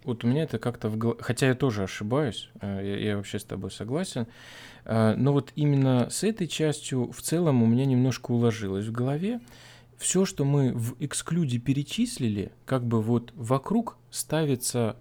Э, 0.03 0.05
вот 0.05 0.25
у 0.25 0.27
меня 0.27 0.45
это 0.45 0.59
как-то 0.59 0.89
в 0.89 0.97
голове... 0.97 1.21
Хотя 1.23 1.49
я 1.49 1.55
тоже 1.55 1.83
ошибаюсь, 1.83 2.51
э, 2.61 2.81
я, 2.83 3.11
я 3.11 3.17
вообще 3.17 3.39
с 3.39 3.45
тобой 3.45 3.71
согласен. 3.71 4.27
А, 4.85 5.15
но 5.17 5.33
вот 5.33 5.53
именно 5.55 6.09
с 6.11 6.25
этой 6.25 6.47
частью 6.47 7.13
в 7.13 7.21
целом 7.21 7.63
у 7.63 7.67
меня 7.67 7.85
немножко 7.85 8.33
уложилось 8.33 8.87
в 8.87 8.93
голове. 8.93 9.41
Все, 9.99 10.25
что 10.25 10.45
мы 10.45 10.73
в 10.73 10.97
эксклюде 11.01 11.59
перечислили, 11.59 12.53
как 12.65 12.85
бы 12.85 13.03
вот 13.03 13.33
вокруг 13.35 13.97
ставится 14.11 14.97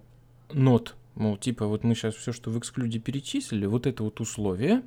нот. 0.52 0.96
Мол, 1.14 1.36
типа 1.36 1.66
вот 1.66 1.84
мы 1.84 1.94
сейчас 1.94 2.14
все, 2.14 2.32
что 2.32 2.50
в 2.50 2.58
эксклюде 2.58 2.98
перечислили, 2.98 3.66
вот 3.66 3.86
это 3.86 4.02
вот 4.02 4.20
условие, 4.20 4.82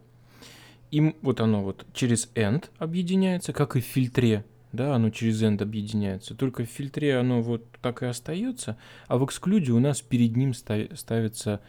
и 0.91 1.15
вот 1.21 1.39
оно 1.39 1.63
вот 1.63 1.86
через 1.93 2.30
end 2.36 2.65
объединяется, 2.78 3.54
как 3.54 3.76
и 3.76 3.82
в 3.82 3.86
фильтре, 3.86 4.45
да, 4.71 4.95
оно 4.95 5.10
через 5.10 5.41
end 5.41 5.62
объединяется. 5.62 6.36
Только 6.36 6.63
в 6.63 6.67
фильтре 6.67 7.17
оно 7.17 7.41
вот 7.41 7.65
так 7.81 8.03
и 8.03 8.05
остается, 8.05 8.77
а 9.07 9.17
в 9.17 9.25
эксклюде 9.25 9.71
у 9.71 9.79
нас 9.79 10.01
перед 10.01 10.36
ним 10.36 10.53
ставится 10.53 11.62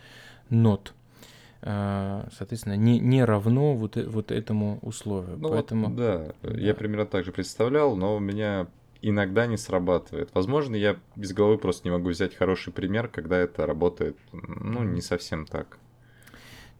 not. 0.50 0.90
А, 1.64 2.28
соответственно, 2.36 2.76
не, 2.76 2.98
не 2.98 3.24
равно 3.24 3.74
вот, 3.74 3.96
э, 3.96 4.04
вот 4.04 4.32
этому 4.32 4.80
условию. 4.82 5.36
Ну 5.38 5.50
Поэтому... 5.50 5.86
вот, 5.88 5.96
да, 5.96 6.32
да, 6.42 6.58
я 6.58 6.74
примерно 6.74 7.06
так 7.06 7.24
же 7.24 7.30
представлял, 7.30 7.94
но 7.94 8.16
у 8.16 8.18
меня 8.18 8.66
иногда 9.00 9.46
не 9.46 9.56
срабатывает. 9.56 10.30
Возможно, 10.34 10.74
я 10.74 10.96
без 11.14 11.32
головы 11.32 11.58
просто 11.58 11.86
не 11.86 11.92
могу 11.92 12.10
взять 12.10 12.34
хороший 12.34 12.72
пример, 12.72 13.06
когда 13.06 13.38
это 13.38 13.64
работает, 13.64 14.16
ну, 14.32 14.82
не 14.82 15.00
совсем 15.00 15.46
так. 15.46 15.78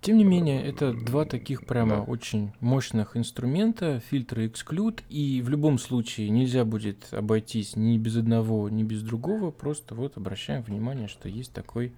Тем 0.02 0.18
не 0.18 0.24
менее, 0.24 0.60
это 0.64 0.92
два 0.92 1.24
таких 1.24 1.64
прямо 1.64 1.98
да. 1.98 2.02
очень 2.02 2.50
мощных 2.58 3.16
инструмента, 3.16 4.00
фильтр 4.10 4.40
и 4.40 4.46
эксклюд, 4.48 5.00
и 5.08 5.40
в 5.42 5.48
любом 5.48 5.78
случае 5.78 6.28
нельзя 6.28 6.64
будет 6.64 7.06
обойтись 7.12 7.76
ни 7.76 7.96
без 7.98 8.16
одного, 8.16 8.68
ни 8.68 8.82
без 8.82 9.02
другого, 9.02 9.52
просто 9.52 9.94
вот 9.94 10.16
обращаем 10.16 10.62
внимание, 10.62 11.06
что 11.06 11.28
есть 11.28 11.52
такой 11.52 11.92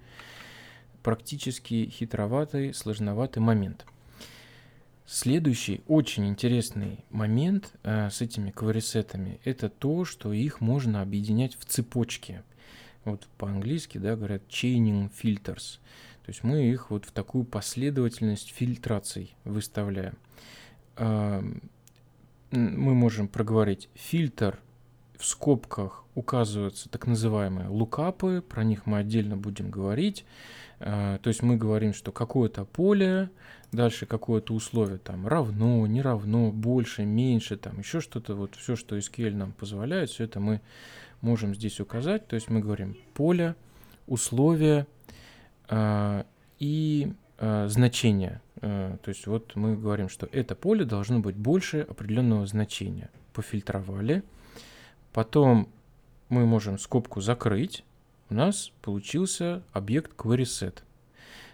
практически 1.01 1.89
хитроватый, 1.91 2.75
сложноватый 2.75 3.41
момент. 3.41 3.87
Следующий 5.07 5.81
очень 5.87 6.27
интересный 6.27 7.03
момент 7.09 7.73
э, 7.81 8.11
с 8.11 8.21
этими 8.21 8.51
кварисетами– 8.51 9.39
это 9.43 9.67
то, 9.67 10.05
что 10.05 10.31
их 10.31 10.61
можно 10.61 11.01
объединять 11.01 11.57
в 11.57 11.65
цепочки. 11.65 12.43
Вот 13.03 13.27
по-английски 13.39 13.97
да, 13.97 14.15
говорят 14.15 14.43
chaining 14.47 15.11
filters. 15.11 15.79
То 16.25 16.31
есть 16.31 16.43
мы 16.43 16.63
их 16.63 16.89
вот 16.89 17.05
в 17.05 17.11
такую 17.11 17.45
последовательность 17.45 18.49
фильтраций 18.49 19.35
выставляем. 19.43 20.17
Мы 20.97 21.51
можем 22.51 23.27
проговорить 23.27 23.89
фильтр 23.93 24.59
в 25.19 25.25
скобках 25.25 26.03
указываются 26.15 26.89
так 26.89 27.05
называемые 27.05 27.67
лукапы, 27.67 28.41
про 28.41 28.63
них 28.63 28.85
мы 28.85 28.97
отдельно 28.99 29.37
будем 29.37 29.69
говорить. 29.69 30.25
А, 30.79 31.19
то 31.19 31.27
есть 31.27 31.43
мы 31.43 31.57
говорим, 31.57 31.93
что 31.93 32.11
какое-то 32.11 32.65
поле, 32.65 33.29
дальше 33.71 34.05
какое-то 34.05 34.53
условие 34.53 34.97
там 34.97 35.27
равно, 35.27 35.85
не 35.85 36.01
равно, 36.01 36.51
больше, 36.51 37.05
меньше, 37.05 37.57
там 37.57 37.79
еще 37.79 38.01
что-то, 38.01 38.35
вот 38.35 38.55
все, 38.55 38.75
что 38.75 38.97
SQL 38.97 39.35
нам 39.35 39.51
позволяет, 39.53 40.09
все 40.09 40.23
это 40.23 40.39
мы 40.39 40.61
можем 41.21 41.53
здесь 41.53 41.79
указать. 41.79 42.27
То 42.27 42.35
есть 42.35 42.49
мы 42.49 42.61
говорим 42.61 42.97
поле, 43.13 43.55
условие 44.07 44.87
и 46.59 47.13
э, 47.37 47.67
значение. 47.67 48.41
Э, 48.61 48.97
то 49.01 49.09
есть 49.09 49.27
вот 49.27 49.55
мы 49.55 49.75
говорим, 49.75 50.09
что 50.09 50.27
это 50.31 50.55
поле 50.55 50.85
должно 50.85 51.19
быть 51.19 51.35
больше 51.35 51.81
определенного 51.81 52.45
значения. 52.45 53.09
Пофильтровали. 53.33 54.23
Потом 55.13 55.69
мы 56.29 56.45
можем 56.45 56.79
скобку 56.79 57.21
закрыть, 57.21 57.83
у 58.29 58.33
нас 58.33 58.71
получился 58.81 59.63
объект 59.71 60.13
querySet. 60.17 60.79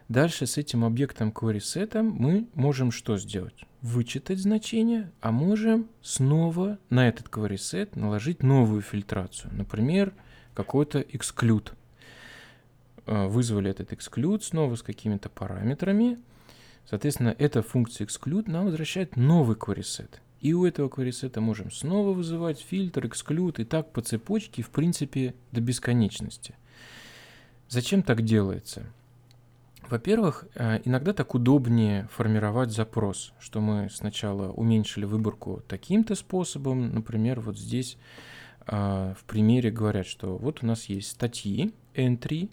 Дальше 0.07 0.45
с 0.45 0.57
этим 0.57 0.83
объектом 0.83 1.29
querySet 1.29 2.01
мы 2.01 2.47
можем 2.53 2.91
что 2.91 3.17
сделать? 3.17 3.65
Вычитать 3.81 4.39
значение, 4.39 5.11
а 5.21 5.31
можем 5.31 5.87
снова 6.01 6.77
на 6.89 7.07
этот 7.07 7.27
querySet 7.27 7.97
наложить 7.97 8.43
новую 8.43 8.81
фильтрацию. 8.81 9.51
Например, 9.53 10.13
какой-то 10.53 10.99
exclude. 10.99 11.71
Э, 13.11 13.27
вызвали 13.27 13.69
этот 13.69 13.91
exclude 13.91 14.41
снова 14.41 14.75
с 14.75 14.81
какими-то 14.81 15.27
параметрами. 15.27 16.17
Соответственно, 16.89 17.35
эта 17.37 17.61
функция 17.61 18.07
exclude 18.07 18.49
нам 18.49 18.65
возвращает 18.65 19.17
новый 19.17 19.57
querySet. 19.57 20.19
И 20.39 20.53
у 20.53 20.65
этого 20.65 20.87
querySet 20.87 21.37
можем 21.41 21.71
снова 21.71 22.13
вызывать 22.13 22.61
фильтр, 22.61 23.05
exclude 23.05 23.61
и 23.61 23.65
так 23.65 23.91
по 23.91 24.01
цепочке, 24.01 24.63
в 24.63 24.69
принципе, 24.69 25.35
до 25.51 25.59
бесконечности. 25.59 26.55
Зачем 27.67 28.01
так 28.01 28.21
делается? 28.21 28.85
Во-первых, 29.89 30.45
э, 30.55 30.79
иногда 30.85 31.11
так 31.11 31.35
удобнее 31.35 32.07
формировать 32.13 32.71
запрос, 32.71 33.33
что 33.41 33.59
мы 33.59 33.89
сначала 33.89 34.53
уменьшили 34.53 35.03
выборку 35.03 35.61
таким-то 35.67 36.15
способом. 36.15 36.93
Например, 36.93 37.41
вот 37.41 37.59
здесь 37.59 37.97
э, 38.67 39.13
в 39.17 39.25
примере 39.25 39.69
говорят, 39.69 40.07
что 40.07 40.37
вот 40.37 40.63
у 40.63 40.65
нас 40.65 40.85
есть 40.85 41.11
статьи, 41.11 41.73
entry, 41.93 42.49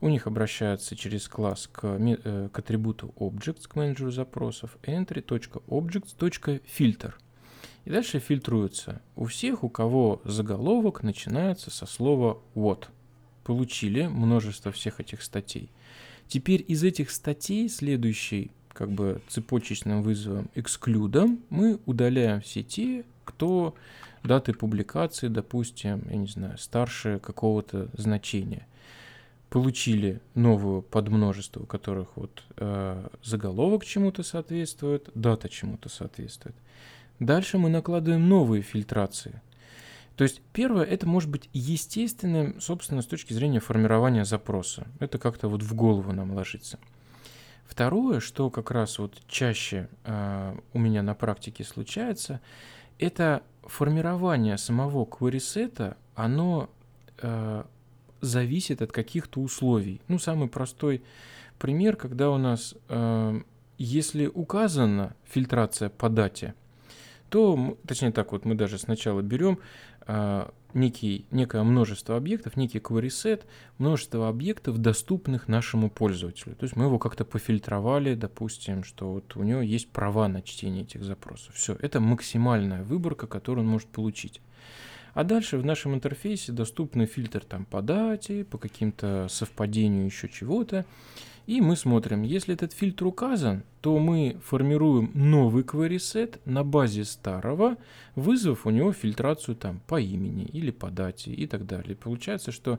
у 0.00 0.08
них 0.08 0.26
обращаются 0.26 0.96
через 0.96 1.28
класс 1.28 1.68
к, 1.70 1.84
э, 1.84 2.48
к 2.52 2.58
атрибуту 2.58 3.14
objects, 3.16 3.68
к 3.68 3.76
менеджеру 3.76 4.10
запросов, 4.10 4.78
entry.objects.filter. 4.82 7.12
И 7.84 7.90
дальше 7.90 8.18
фильтруются 8.18 9.00
у 9.16 9.26
всех, 9.26 9.62
у 9.64 9.68
кого 9.68 10.22
заголовок 10.24 11.02
начинается 11.02 11.70
со 11.70 11.84
слова 11.86 12.38
what– 12.54 12.86
получили 13.48 14.06
множество 14.06 14.70
всех 14.72 15.00
этих 15.00 15.22
статей. 15.22 15.70
Теперь 16.26 16.62
из 16.68 16.84
этих 16.84 17.10
статей 17.10 17.70
следующий 17.70 18.50
как 18.68 18.92
бы 18.92 19.22
цепочечным 19.26 20.02
вызовом 20.02 20.50
эксклюдом 20.54 21.40
мы 21.48 21.80
удаляем 21.86 22.42
все 22.42 22.62
те, 22.62 23.06
кто 23.24 23.74
даты 24.22 24.52
публикации, 24.52 25.28
допустим, 25.28 26.02
я 26.10 26.16
не 26.16 26.26
знаю, 26.26 26.58
старше 26.58 27.20
какого-то 27.20 27.88
значения. 27.94 28.66
Получили 29.50 30.20
новую 30.34 30.82
подмножество, 30.82 31.62
у 31.62 31.66
которых 31.66 32.16
вот 32.16 32.42
э, 32.56 33.08
заголовок 33.22 33.84
чему-то 33.84 34.22
соответствует, 34.22 35.08
дата 35.14 35.48
чему-то 35.48 35.88
соответствует. 35.88 36.54
Дальше 37.18 37.58
мы 37.58 37.70
накладываем 37.70 38.28
новые 38.28 38.62
фильтрации. 38.62 39.40
То 40.16 40.24
есть 40.24 40.42
первое, 40.52 40.84
это 40.84 41.06
может 41.06 41.30
быть 41.30 41.48
естественным, 41.52 42.60
собственно, 42.60 43.02
с 43.02 43.06
точки 43.06 43.32
зрения 43.32 43.60
формирования 43.60 44.24
запроса. 44.24 44.86
Это 44.98 45.18
как-то 45.18 45.48
вот 45.48 45.62
в 45.62 45.74
голову 45.74 46.12
нам 46.12 46.32
ложится. 46.34 46.78
Второе, 47.68 48.18
что 48.20 48.50
как 48.50 48.70
раз 48.70 48.98
вот 48.98 49.22
чаще 49.28 49.88
э, 50.04 50.58
у 50.72 50.78
меня 50.78 51.02
на 51.02 51.14
практике 51.14 51.64
случается, 51.64 52.40
это 52.98 53.42
формирование 53.62 54.58
самого 54.58 55.04
query 55.04 55.96
оно 56.14 56.68
э, 57.18 57.64
зависит 58.20 58.82
от 58.82 58.92
каких-то 58.92 59.40
условий. 59.40 60.00
Ну, 60.08 60.18
самый 60.18 60.48
простой 60.48 61.02
пример, 61.58 61.96
когда 61.96 62.30
у 62.30 62.38
нас, 62.38 62.74
э, 62.88 63.40
если 63.78 64.26
указана 64.26 65.14
фильтрация 65.24 65.88
по 65.88 66.08
дате, 66.08 66.54
то, 67.28 67.76
точнее 67.86 68.12
так, 68.12 68.32
вот 68.32 68.44
мы 68.44 68.54
даже 68.54 68.78
сначала 68.78 69.20
берем 69.20 69.58
а, 70.06 70.50
некий, 70.74 71.26
некое 71.30 71.62
множество 71.62 72.16
объектов, 72.16 72.56
некий 72.56 72.78
query 72.78 73.08
set, 73.08 73.42
множество 73.78 74.28
объектов, 74.28 74.78
доступных 74.78 75.48
нашему 75.48 75.90
пользователю. 75.90 76.54
То 76.56 76.64
есть 76.64 76.76
мы 76.76 76.84
его 76.84 76.98
как-то 76.98 77.24
пофильтровали, 77.24 78.14
допустим, 78.14 78.84
что 78.84 79.12
вот 79.12 79.36
у 79.36 79.42
него 79.42 79.60
есть 79.60 79.90
права 79.90 80.28
на 80.28 80.42
чтение 80.42 80.82
этих 80.82 81.04
запросов. 81.04 81.54
Все, 81.54 81.76
это 81.80 82.00
максимальная 82.00 82.82
выборка, 82.82 83.26
которую 83.26 83.64
он 83.64 83.70
может 83.70 83.88
получить. 83.88 84.40
А 85.18 85.24
дальше 85.24 85.58
в 85.58 85.64
нашем 85.64 85.96
интерфейсе 85.96 86.52
доступны 86.52 87.06
фильтр 87.06 87.42
там 87.44 87.64
по 87.64 87.82
дате, 87.82 88.44
по 88.44 88.56
каким-то 88.56 89.26
совпадению 89.28 90.04
еще 90.04 90.28
чего-то. 90.28 90.86
И 91.48 91.60
мы 91.60 91.74
смотрим, 91.74 92.22
если 92.22 92.54
этот 92.54 92.72
фильтр 92.72 93.06
указан, 93.06 93.64
то 93.80 93.98
мы 93.98 94.38
формируем 94.44 95.10
новый 95.14 95.64
query 95.64 95.96
set 95.96 96.38
на 96.44 96.62
базе 96.62 97.02
старого, 97.02 97.78
вызвав 98.14 98.64
у 98.64 98.70
него 98.70 98.92
фильтрацию 98.92 99.56
там 99.56 99.80
по 99.88 100.00
имени 100.00 100.44
или 100.44 100.70
по 100.70 100.88
дате 100.88 101.32
и 101.32 101.48
так 101.48 101.66
далее. 101.66 101.96
Получается, 101.96 102.52
что 102.52 102.78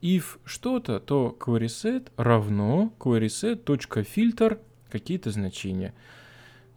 if 0.00 0.38
что-то, 0.44 1.00
то 1.00 1.36
query 1.36 1.66
set 1.66 2.12
равно 2.16 2.92
query 3.00 3.26
set.filter 3.26 4.60
какие-то 4.88 5.32
значения. 5.32 5.94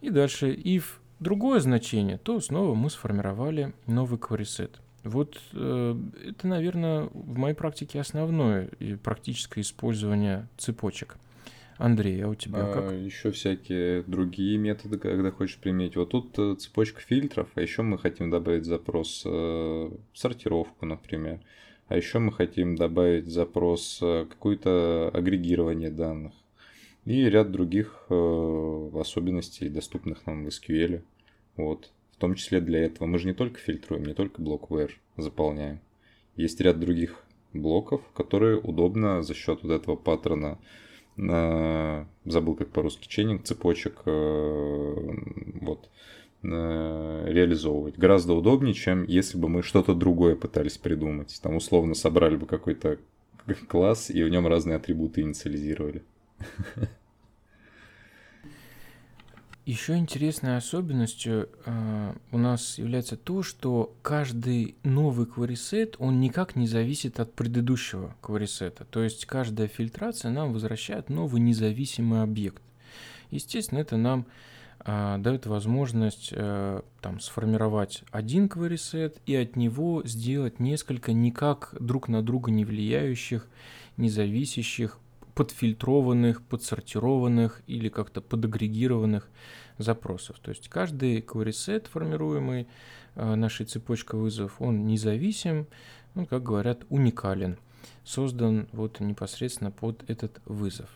И 0.00 0.10
дальше 0.10 0.52
if 0.52 0.82
другое 1.20 1.60
значение, 1.60 2.18
то 2.18 2.40
снова 2.40 2.74
мы 2.74 2.90
сформировали 2.90 3.72
новый 3.86 4.18
query 4.18 4.42
set. 4.42 4.80
Вот 5.06 5.40
э, 5.52 5.96
это, 6.28 6.46
наверное, 6.46 7.08
в 7.12 7.38
моей 7.38 7.54
практике 7.54 8.00
основное 8.00 8.70
практическое 9.02 9.60
использование 9.60 10.48
цепочек. 10.56 11.16
Андрей, 11.78 12.24
а 12.24 12.28
у 12.28 12.34
тебя 12.34 12.70
а, 12.70 12.72
как? 12.72 12.92
Еще 12.92 13.30
всякие 13.32 14.02
другие 14.02 14.56
методы, 14.56 14.98
когда 14.98 15.30
хочешь 15.30 15.58
применить. 15.58 15.96
Вот 15.96 16.10
тут 16.10 16.38
э, 16.38 16.54
цепочка 16.58 17.00
фильтров, 17.00 17.48
а 17.54 17.60
еще 17.60 17.82
мы 17.82 17.98
хотим 17.98 18.30
добавить 18.30 18.64
запрос 18.64 19.22
э, 19.26 19.90
сортировку, 20.14 20.86
например. 20.86 21.40
А 21.88 21.96
еще 21.96 22.18
мы 22.18 22.32
хотим 22.32 22.76
добавить 22.76 23.26
запрос 23.26 23.98
э, 24.02 24.26
какое-то 24.28 25.10
агрегирование 25.12 25.90
данных. 25.90 26.32
И 27.04 27.24
ряд 27.28 27.52
других 27.52 28.06
э, 28.08 28.90
особенностей, 28.94 29.68
доступных 29.68 30.26
нам 30.26 30.44
в 30.44 30.48
SQL. 30.48 31.02
Вот. 31.56 31.92
В 32.16 32.20
том 32.20 32.34
числе 32.34 32.60
для 32.60 32.84
этого. 32.84 33.06
Мы 33.06 33.18
же 33.18 33.26
не 33.26 33.34
только 33.34 33.58
фильтруем, 33.58 34.04
не 34.04 34.14
только 34.14 34.40
блок 34.40 34.70
where 34.70 34.90
заполняем. 35.16 35.80
Есть 36.34 36.60
ряд 36.60 36.80
других 36.80 37.24
блоков, 37.52 38.02
которые 38.14 38.58
удобно 38.58 39.22
за 39.22 39.34
счет 39.34 39.62
вот 39.62 39.72
этого 39.72 39.96
паттерна 39.96 40.58
забыл 41.18 42.56
как 42.56 42.68
по-русски, 42.68 43.08
чейнинг 43.08 43.44
цепочек 43.44 44.02
э, 44.04 44.94
вот, 45.62 45.88
э, 46.42 47.24
реализовывать. 47.28 47.96
Гораздо 47.96 48.34
удобнее, 48.34 48.74
чем 48.74 49.04
если 49.04 49.38
бы 49.38 49.48
мы 49.48 49.62
что-то 49.62 49.94
другое 49.94 50.36
пытались 50.36 50.76
придумать. 50.76 51.38
Там 51.42 51.56
условно 51.56 51.94
собрали 51.94 52.36
бы 52.36 52.46
какой-то 52.46 52.98
класс 53.68 54.10
и 54.10 54.22
в 54.22 54.28
нем 54.28 54.46
разные 54.46 54.76
атрибуты 54.76 55.22
инициализировали. 55.22 56.02
Еще 59.66 59.96
интересной 59.96 60.58
особенностью 60.58 61.48
э, 61.64 62.14
у 62.30 62.38
нас 62.38 62.78
является 62.78 63.16
то, 63.16 63.42
что 63.42 63.96
каждый 64.00 64.76
новый 64.84 65.26
query 65.26 65.96
он 65.98 66.20
никак 66.20 66.54
не 66.54 66.68
зависит 66.68 67.18
от 67.18 67.34
предыдущего 67.34 68.14
query 68.22 68.70
То 68.88 69.02
есть 69.02 69.26
каждая 69.26 69.66
фильтрация 69.66 70.30
нам 70.30 70.52
возвращает 70.52 71.08
новый 71.08 71.40
независимый 71.40 72.22
объект. 72.22 72.62
Естественно, 73.32 73.80
это 73.80 73.96
нам 73.96 74.26
э, 74.84 75.16
дает 75.18 75.46
возможность 75.46 76.28
э, 76.30 76.82
там, 77.00 77.18
сформировать 77.18 78.04
один 78.12 78.46
query 78.46 79.18
и 79.26 79.34
от 79.34 79.56
него 79.56 80.02
сделать 80.04 80.60
несколько 80.60 81.12
никак 81.12 81.74
друг 81.80 82.06
на 82.06 82.22
друга 82.22 82.52
не 82.52 82.64
влияющих, 82.64 83.48
независящих 83.96 85.00
подфильтрованных, 85.36 86.42
подсортированных 86.42 87.60
или 87.66 87.90
как-то 87.90 88.22
подагрегированных 88.22 89.28
запросов. 89.76 90.38
То 90.40 90.50
есть 90.50 90.68
каждый 90.68 91.20
query 91.20 91.50
set, 91.50 91.88
формируемый 91.88 92.66
э, 93.14 93.34
нашей 93.34 93.66
цепочкой 93.66 94.18
вызовов, 94.18 94.60
он 94.60 94.86
независим, 94.86 95.66
ну, 96.14 96.24
как 96.24 96.42
говорят, 96.42 96.86
уникален, 96.88 97.58
создан 98.02 98.66
вот 98.72 98.98
непосредственно 99.00 99.70
под 99.70 100.08
этот 100.08 100.40
вызов. 100.46 100.88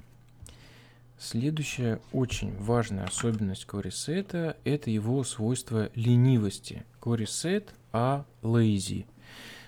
Следующая 1.18 2.00
очень 2.11 2.57
важная 2.57 3.05
особенность 3.05 3.66
query 3.68 4.57
это 4.64 4.90
его 4.90 5.22
свойство 5.22 5.90
ленивости. 5.94 6.83
Query 7.03 7.26
set 7.26 7.68
а 7.92 8.24
lazy. 8.40 9.05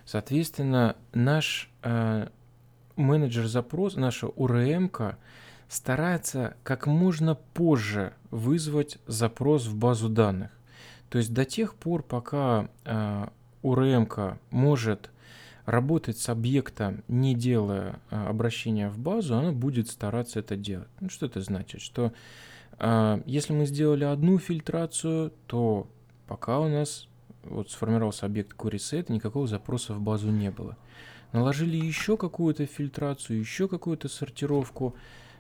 Соответственно, 0.06 0.96
наш 1.12 1.68
э, 1.82 2.28
менеджер 2.96 3.46
запрос, 3.46 3.96
наша 3.96 4.26
URM 4.26 5.16
старается 5.68 6.56
как 6.62 6.86
можно 6.86 7.34
позже 7.34 8.12
вызвать 8.30 8.98
запрос 9.06 9.66
в 9.66 9.76
базу 9.76 10.08
данных. 10.08 10.50
То 11.08 11.18
есть 11.18 11.32
до 11.32 11.44
тех 11.44 11.74
пор, 11.74 12.02
пока 12.02 12.68
э, 12.84 13.26
URM 13.62 14.38
может 14.50 15.10
работать 15.66 16.18
с 16.18 16.28
объектом, 16.28 17.04
не 17.08 17.34
делая 17.34 18.00
э, 18.10 18.26
обращения 18.26 18.88
в 18.88 18.98
базу, 18.98 19.36
она 19.36 19.52
будет 19.52 19.88
стараться 19.88 20.40
это 20.40 20.56
делать. 20.56 20.88
Ну, 21.00 21.08
что 21.08 21.26
это 21.26 21.40
значит? 21.40 21.80
Что 21.80 22.12
э, 22.78 23.22
если 23.26 23.52
мы 23.52 23.66
сделали 23.66 24.04
одну 24.04 24.38
фильтрацию, 24.38 25.32
то 25.46 25.86
пока 26.26 26.60
у 26.60 26.68
нас 26.68 27.08
вот 27.44 27.70
сформировался 27.70 28.26
объект 28.26 28.56
querySet, 28.56 29.12
никакого 29.12 29.46
запроса 29.46 29.94
в 29.94 30.00
базу 30.00 30.30
не 30.30 30.50
было 30.50 30.76
наложили 31.32 31.76
еще 31.76 32.16
какую-то 32.16 32.66
фильтрацию, 32.66 33.38
еще 33.38 33.68
какую-то 33.68 34.08
сортировку. 34.08 34.94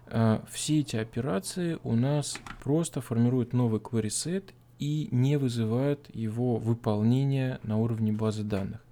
А, 0.06 0.44
все 0.50 0.80
эти 0.80 0.96
операции 0.96 1.78
у 1.84 1.94
нас 1.94 2.38
просто 2.62 3.00
формируют 3.00 3.52
новый 3.52 3.80
query 3.80 4.08
set 4.08 4.44
и 4.78 5.08
не 5.10 5.36
вызывают 5.36 6.08
его 6.14 6.56
выполнения 6.56 7.60
на 7.62 7.78
уровне 7.78 8.12
базы 8.12 8.42
данных. 8.42 8.82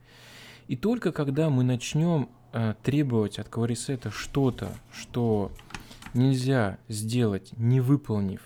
И 0.68 0.76
только 0.76 1.10
когда 1.10 1.50
мы 1.50 1.64
начнем 1.64 2.28
а, 2.52 2.74
требовать 2.82 3.38
от 3.38 3.48
query 3.48 3.74
set 3.74 4.10
что-то, 4.12 4.72
что 4.92 5.50
нельзя 6.14 6.78
сделать, 6.88 7.52
не 7.56 7.80
выполнив 7.80 8.40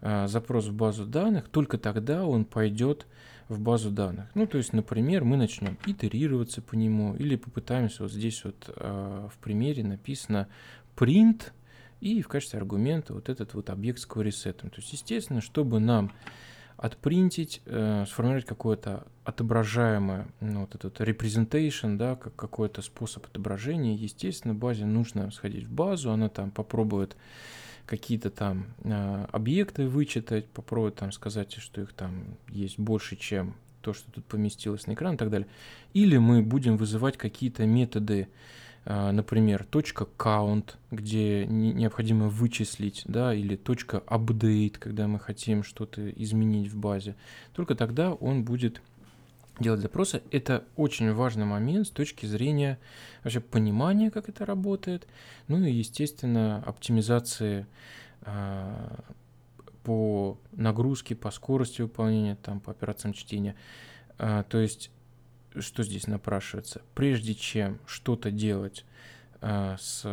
а, 0.00 0.28
запрос 0.28 0.66
в 0.66 0.74
базу 0.74 1.06
данных, 1.06 1.48
только 1.48 1.78
тогда 1.78 2.24
он 2.24 2.44
пойдет 2.44 3.06
в 3.48 3.60
базу 3.60 3.90
данных. 3.90 4.28
Ну, 4.34 4.46
то 4.46 4.58
есть, 4.58 4.72
например, 4.72 5.24
мы 5.24 5.36
начнем 5.36 5.78
итерироваться 5.86 6.60
по 6.60 6.74
нему 6.74 7.14
или 7.16 7.36
попытаемся 7.36 8.02
вот 8.02 8.12
здесь 8.12 8.44
вот 8.44 8.70
э, 8.76 9.28
в 9.32 9.38
примере 9.38 9.84
написано 9.84 10.48
print 10.96 11.52
и 12.00 12.22
в 12.22 12.28
качестве 12.28 12.58
аргумента 12.58 13.14
вот 13.14 13.28
этот 13.28 13.54
вот 13.54 13.70
объект 13.70 13.98
с 13.98 14.06
query 14.06 14.52
То 14.52 14.68
есть, 14.76 14.92
естественно, 14.92 15.40
чтобы 15.40 15.80
нам 15.80 16.12
отпринтить, 16.76 17.60
э, 17.66 18.04
сформировать 18.06 18.44
какое-то 18.44 19.06
отображаемое, 19.24 20.28
ну, 20.40 20.60
вот 20.60 20.76
этот 20.76 21.00
representation, 21.00 21.96
да, 21.96 22.14
как 22.14 22.36
какой-то 22.36 22.82
способ 22.82 23.26
отображения, 23.26 23.96
естественно, 23.96 24.54
базе 24.54 24.84
нужно 24.84 25.30
сходить 25.32 25.64
в 25.64 25.72
базу, 25.72 26.12
она 26.12 26.28
там 26.28 26.52
попробует 26.52 27.16
какие-то 27.88 28.30
там 28.30 28.66
э, 28.84 29.26
объекты 29.32 29.88
вычитать, 29.88 30.46
попробовать 30.46 30.96
там 30.96 31.10
сказать, 31.10 31.54
что 31.54 31.80
их 31.80 31.94
там 31.94 32.36
есть 32.48 32.78
больше, 32.78 33.16
чем 33.16 33.54
то, 33.80 33.94
что 33.94 34.10
тут 34.12 34.26
поместилось 34.26 34.86
на 34.86 34.92
экран 34.92 35.14
и 35.14 35.16
так 35.16 35.30
далее. 35.30 35.48
Или 35.94 36.18
мы 36.18 36.42
будем 36.42 36.76
вызывать 36.76 37.16
какие-то 37.16 37.64
методы, 37.64 38.28
э, 38.84 39.10
например, 39.10 39.64
точка 39.64 40.06
.count, 40.18 40.74
где 40.90 41.46
не, 41.46 41.72
необходимо 41.72 42.28
вычислить, 42.28 43.04
да, 43.06 43.34
или 43.34 43.56
точка 43.56 44.02
.update, 44.06 44.78
когда 44.78 45.08
мы 45.08 45.18
хотим 45.18 45.64
что-то 45.64 46.10
изменить 46.10 46.70
в 46.70 46.76
базе. 46.76 47.16
Только 47.54 47.74
тогда 47.74 48.12
он 48.12 48.44
будет 48.44 48.82
делать 49.60 49.80
запросы. 49.80 50.22
Это 50.30 50.64
очень 50.76 51.12
важный 51.12 51.44
момент 51.44 51.86
с 51.86 51.90
точки 51.90 52.26
зрения 52.26 52.78
вообще 53.22 53.40
понимания, 53.40 54.10
как 54.10 54.28
это 54.28 54.46
работает, 54.46 55.06
ну 55.48 55.62
и, 55.64 55.70
естественно, 55.72 56.62
оптимизации 56.64 57.66
э, 58.22 58.96
по 59.84 60.38
нагрузке, 60.52 61.14
по 61.14 61.30
скорости 61.30 61.82
выполнения, 61.82 62.36
там, 62.36 62.60
по 62.60 62.70
операциям 62.70 63.12
чтения. 63.14 63.56
Э, 64.18 64.44
то 64.48 64.58
есть, 64.58 64.90
что 65.58 65.82
здесь 65.82 66.06
напрашивается? 66.06 66.82
Прежде 66.94 67.34
чем 67.34 67.78
что-то 67.86 68.30
делать 68.30 68.84
э, 69.40 69.76
с 69.78 70.04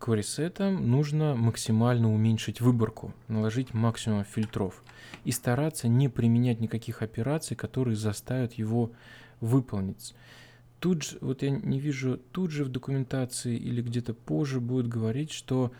query 0.00 0.70
нужно 0.70 1.34
максимально 1.34 2.12
уменьшить 2.12 2.60
выборку, 2.60 3.12
наложить 3.28 3.74
максимум 3.74 4.24
фильтров 4.24 4.82
и 5.24 5.32
стараться 5.32 5.88
не 5.88 6.08
применять 6.08 6.60
никаких 6.60 7.02
операций, 7.02 7.56
которые 7.56 7.96
заставят 7.96 8.54
его 8.54 8.92
выполнить. 9.40 10.14
Тут 10.80 11.04
же, 11.04 11.18
вот 11.20 11.42
я 11.42 11.50
не 11.50 11.78
вижу, 11.78 12.18
тут 12.32 12.50
же 12.50 12.64
в 12.64 12.68
документации 12.68 13.56
или 13.56 13.82
где-то 13.82 14.14
позже 14.14 14.60
будет 14.60 14.88
говорить, 14.88 15.30
что 15.30 15.70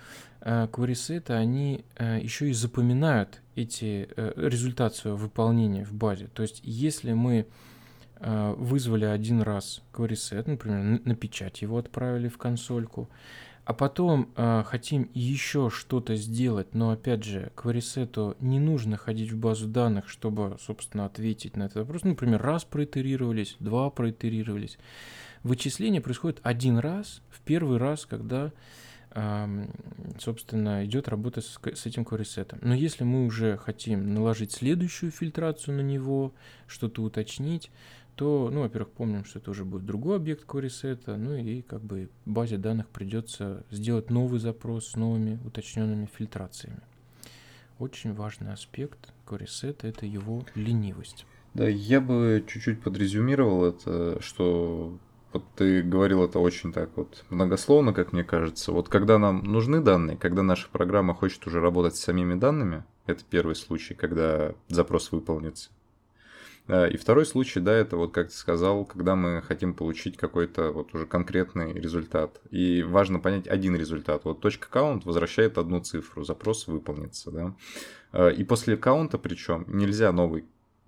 э, 0.41 0.69
query 0.71 1.33
они 1.33 1.85
э, 1.97 2.21
еще 2.23 2.49
и 2.49 2.53
запоминают 2.53 3.41
эти 3.57 4.09
э, 4.15 4.33
результат 4.37 5.03
выполнения 5.05 5.85
в 5.85 5.93
базе. 5.93 6.29
То 6.29 6.43
есть, 6.43 6.61
если 6.63 7.15
мы 7.15 7.47
э, 8.21 8.55
вызвали 8.57 9.05
один 9.05 9.43
раз 9.43 9.83
set, 9.93 10.45
например, 10.49 10.83
на, 10.85 11.01
на 11.05 11.17
печать 11.17 11.63
его 11.63 11.79
отправили 11.79 12.29
в 12.29 12.39
консольку, 12.39 13.09
а 13.65 13.75
потом 13.75 14.31
э, 14.37 14.65
хотим 14.67 15.09
еще 15.15 15.71
что-то 15.71 16.17
сделать, 16.17 16.75
но 16.75 16.91
опять 16.91 17.23
же, 17.23 17.53
к 17.55 17.65
query 17.65 18.37
не 18.41 18.59
нужно 18.59 18.97
ходить 18.97 19.31
в 19.31 19.39
базу 19.39 19.69
данных, 19.69 20.09
чтобы, 20.09 20.57
собственно, 20.61 21.05
ответить 21.05 21.57
на 21.57 21.65
этот 21.65 21.79
вопрос. 21.79 22.03
Ну, 22.03 22.11
например, 22.11 22.43
раз 22.43 22.65
проитерировались, 22.65 23.57
два 23.61 23.89
проитерировались. 23.91 24.79
Вычисление 25.45 26.01
происходит 26.01 26.41
один 26.43 26.79
раз, 26.79 27.23
в 27.31 27.41
первый 27.41 27.79
раз, 27.79 28.07
когда 28.07 28.53
собственно, 30.19 30.87
идет 30.87 31.07
работа 31.09 31.43
с, 31.43 31.59
с 31.63 31.87
этим 31.87 32.03
query 32.03 32.59
Но 32.63 32.75
если 32.75 33.05
мы 33.05 33.27
уже 33.27 33.59
хотим 33.59 34.15
наложить 34.15 34.53
следующую 34.53 35.13
фильтрацию 35.13 35.77
на 35.77 35.83
него, 35.83 36.33
что-то 36.67 37.03
уточнить, 37.03 37.71
то, 38.17 38.51
ну, 38.53 38.61
во-первых, 38.61 38.91
помним, 38.91 39.25
что 39.25 39.39
это 39.39 39.51
уже 39.51 39.65
будет 39.65 39.87
другой 39.87 40.17
объект 40.17 40.47
query 40.47 41.17
ну 41.17 41.35
и 41.35 41.63
как 41.63 41.83
бы 41.83 42.11
базе 42.27 42.59
данных 42.59 42.89
придется 42.89 43.65
сделать 43.71 44.11
новый 44.11 44.39
запрос 44.39 44.89
с 44.89 44.97
новыми 44.97 45.41
уточненными 45.45 46.09
фильтрациями. 46.13 46.81
Очень 47.79 48.15
важный 48.15 48.53
аспект 48.53 49.13
query 49.27 49.77
это 49.83 50.07
его 50.07 50.45
ленивость. 50.55 51.27
Да, 51.55 51.69
я 51.69 52.01
бы 52.01 52.45
чуть-чуть 52.47 52.81
подрезюмировал 52.81 53.65
это, 53.65 54.21
что 54.23 54.99
вот 55.33 55.45
ты 55.57 55.83
говорил 55.83 56.25
это 56.25 56.39
очень 56.39 56.73
так 56.73 56.91
вот 56.97 57.25
многословно, 57.31 57.93
как 57.93 58.13
мне 58.13 58.25
кажется. 58.25 58.73
Вот 58.73 58.89
когда 58.89 59.19
нам 59.19 59.43
нужны 59.45 59.81
данные, 59.81 60.17
когда 60.17 60.43
наша 60.43 60.69
программа 60.71 61.15
хочет 61.15 61.47
уже 61.47 61.61
работать 61.61 61.97
с 61.97 62.01
самими 62.01 62.35
данными, 62.35 62.85
это 63.07 63.25
первый 63.29 63.55
случай, 63.55 63.95
когда 63.95 64.55
запрос 64.69 65.13
выполнится. 65.13 65.71
А, 66.69 66.87
и 66.87 66.97
второй 66.97 67.27
случай, 67.27 67.61
да, 67.61 67.73
это 67.73 67.97
вот 67.97 68.13
как 68.13 68.29
ты 68.29 68.35
сказал, 68.35 68.85
когда 68.85 69.17
мы 69.17 69.43
хотим 69.43 69.75
получить 69.75 70.17
какой-то 70.17 70.71
вот 70.71 70.95
уже 70.95 71.07
конкретный 71.07 71.73
результат. 71.73 72.41
И 72.51 72.83
важно 72.83 73.19
понять 73.19 73.49
один 73.49 73.77
результат. 73.77 74.25
Вот 74.25 74.41
точка 74.41 74.69
count 74.71 75.03
возвращает 75.05 75.59
одну 75.59 75.81
цифру, 75.81 76.25
запрос 76.25 76.67
выполнится, 76.67 77.31
да. 77.31 77.55
А, 78.13 78.29
и 78.29 78.45
после 78.45 78.77
каунта 78.77 79.19
причем 79.19 79.65
нельзя 79.69 80.13
новый 80.13 80.45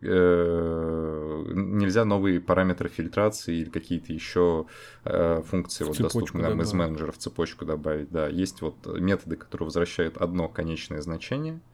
Э, 0.06 1.44
нельзя 1.54 2.04
новые 2.04 2.38
параметры 2.38 2.90
фильтрации 2.90 3.56
или 3.56 3.70
какие-то 3.70 4.12
еще 4.12 4.66
э, 5.04 5.42
функции 5.46 5.84
вот, 5.84 5.96
доступны 5.96 6.42
нам 6.42 6.60
из 6.60 6.74
менеджера 6.74 7.10
в 7.10 7.16
цепочку 7.16 7.64
добавить. 7.64 8.10
Да, 8.10 8.28
есть 8.28 8.60
вот 8.60 8.86
методы, 9.00 9.36
которые 9.36 9.66
возвращают 9.66 10.18
одно 10.18 10.48
конечное 10.48 11.00
значение– 11.00 11.60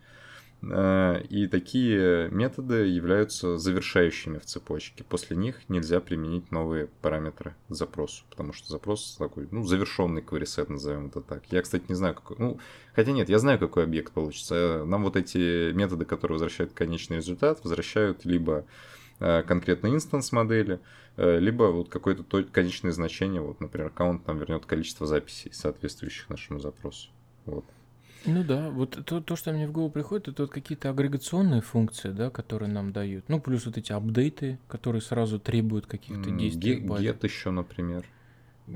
и 0.62 1.48
такие 1.50 2.28
методы 2.30 2.86
являются 2.86 3.56
завершающими 3.56 4.38
в 4.38 4.44
цепочке. 4.44 5.04
После 5.04 5.34
них 5.34 5.56
нельзя 5.70 6.00
применить 6.00 6.50
новые 6.50 6.88
параметры 7.00 7.54
запросу, 7.70 8.24
потому 8.28 8.52
что 8.52 8.68
запрос 8.68 9.16
такой, 9.18 9.48
ну, 9.50 9.64
завершенный 9.64 10.20
query 10.20 10.70
назовем 10.70 11.06
это 11.06 11.22
так. 11.22 11.44
Я, 11.50 11.62
кстати, 11.62 11.84
не 11.88 11.94
знаю, 11.94 12.14
какой, 12.14 12.36
ну, 12.38 12.58
хотя 12.94 13.12
нет, 13.12 13.30
я 13.30 13.38
знаю, 13.38 13.58
какой 13.58 13.84
объект 13.84 14.12
получится. 14.12 14.84
Нам 14.86 15.04
вот 15.04 15.16
эти 15.16 15.72
методы, 15.72 16.04
которые 16.04 16.34
возвращают 16.34 16.72
конечный 16.74 17.16
результат, 17.16 17.60
возвращают 17.64 18.26
либо 18.26 18.66
э, 19.18 19.42
конкретно 19.44 19.88
инстанс 19.88 20.30
модели, 20.30 20.78
э, 21.16 21.38
либо 21.38 21.64
вот 21.64 21.88
какое-то 21.88 22.44
конечное 22.44 22.92
значение, 22.92 23.40
вот, 23.40 23.60
например, 23.60 23.86
аккаунт 23.88 24.26
нам 24.26 24.38
вернет 24.38 24.66
количество 24.66 25.06
записей, 25.06 25.52
соответствующих 25.54 26.28
нашему 26.28 26.60
запросу. 26.60 27.08
Вот. 27.46 27.64
Ну 28.26 28.44
да, 28.44 28.68
вот 28.70 28.98
то, 29.06 29.20
то, 29.20 29.36
что 29.36 29.52
мне 29.52 29.66
в 29.66 29.72
голову 29.72 29.90
приходит, 29.90 30.28
это 30.28 30.42
вот 30.42 30.50
какие-то 30.50 30.90
агрегационные 30.90 31.62
функции, 31.62 32.10
да, 32.10 32.30
которые 32.30 32.70
нам 32.70 32.92
дают. 32.92 33.28
Ну, 33.28 33.40
плюс 33.40 33.66
вот 33.66 33.78
эти 33.78 33.92
апдейты, 33.92 34.58
которые 34.68 35.00
сразу 35.00 35.38
требуют 35.38 35.86
каких-то 35.86 36.30
действий. 36.30 36.80
Get 36.80 37.18
еще, 37.22 37.50
например. 37.50 38.04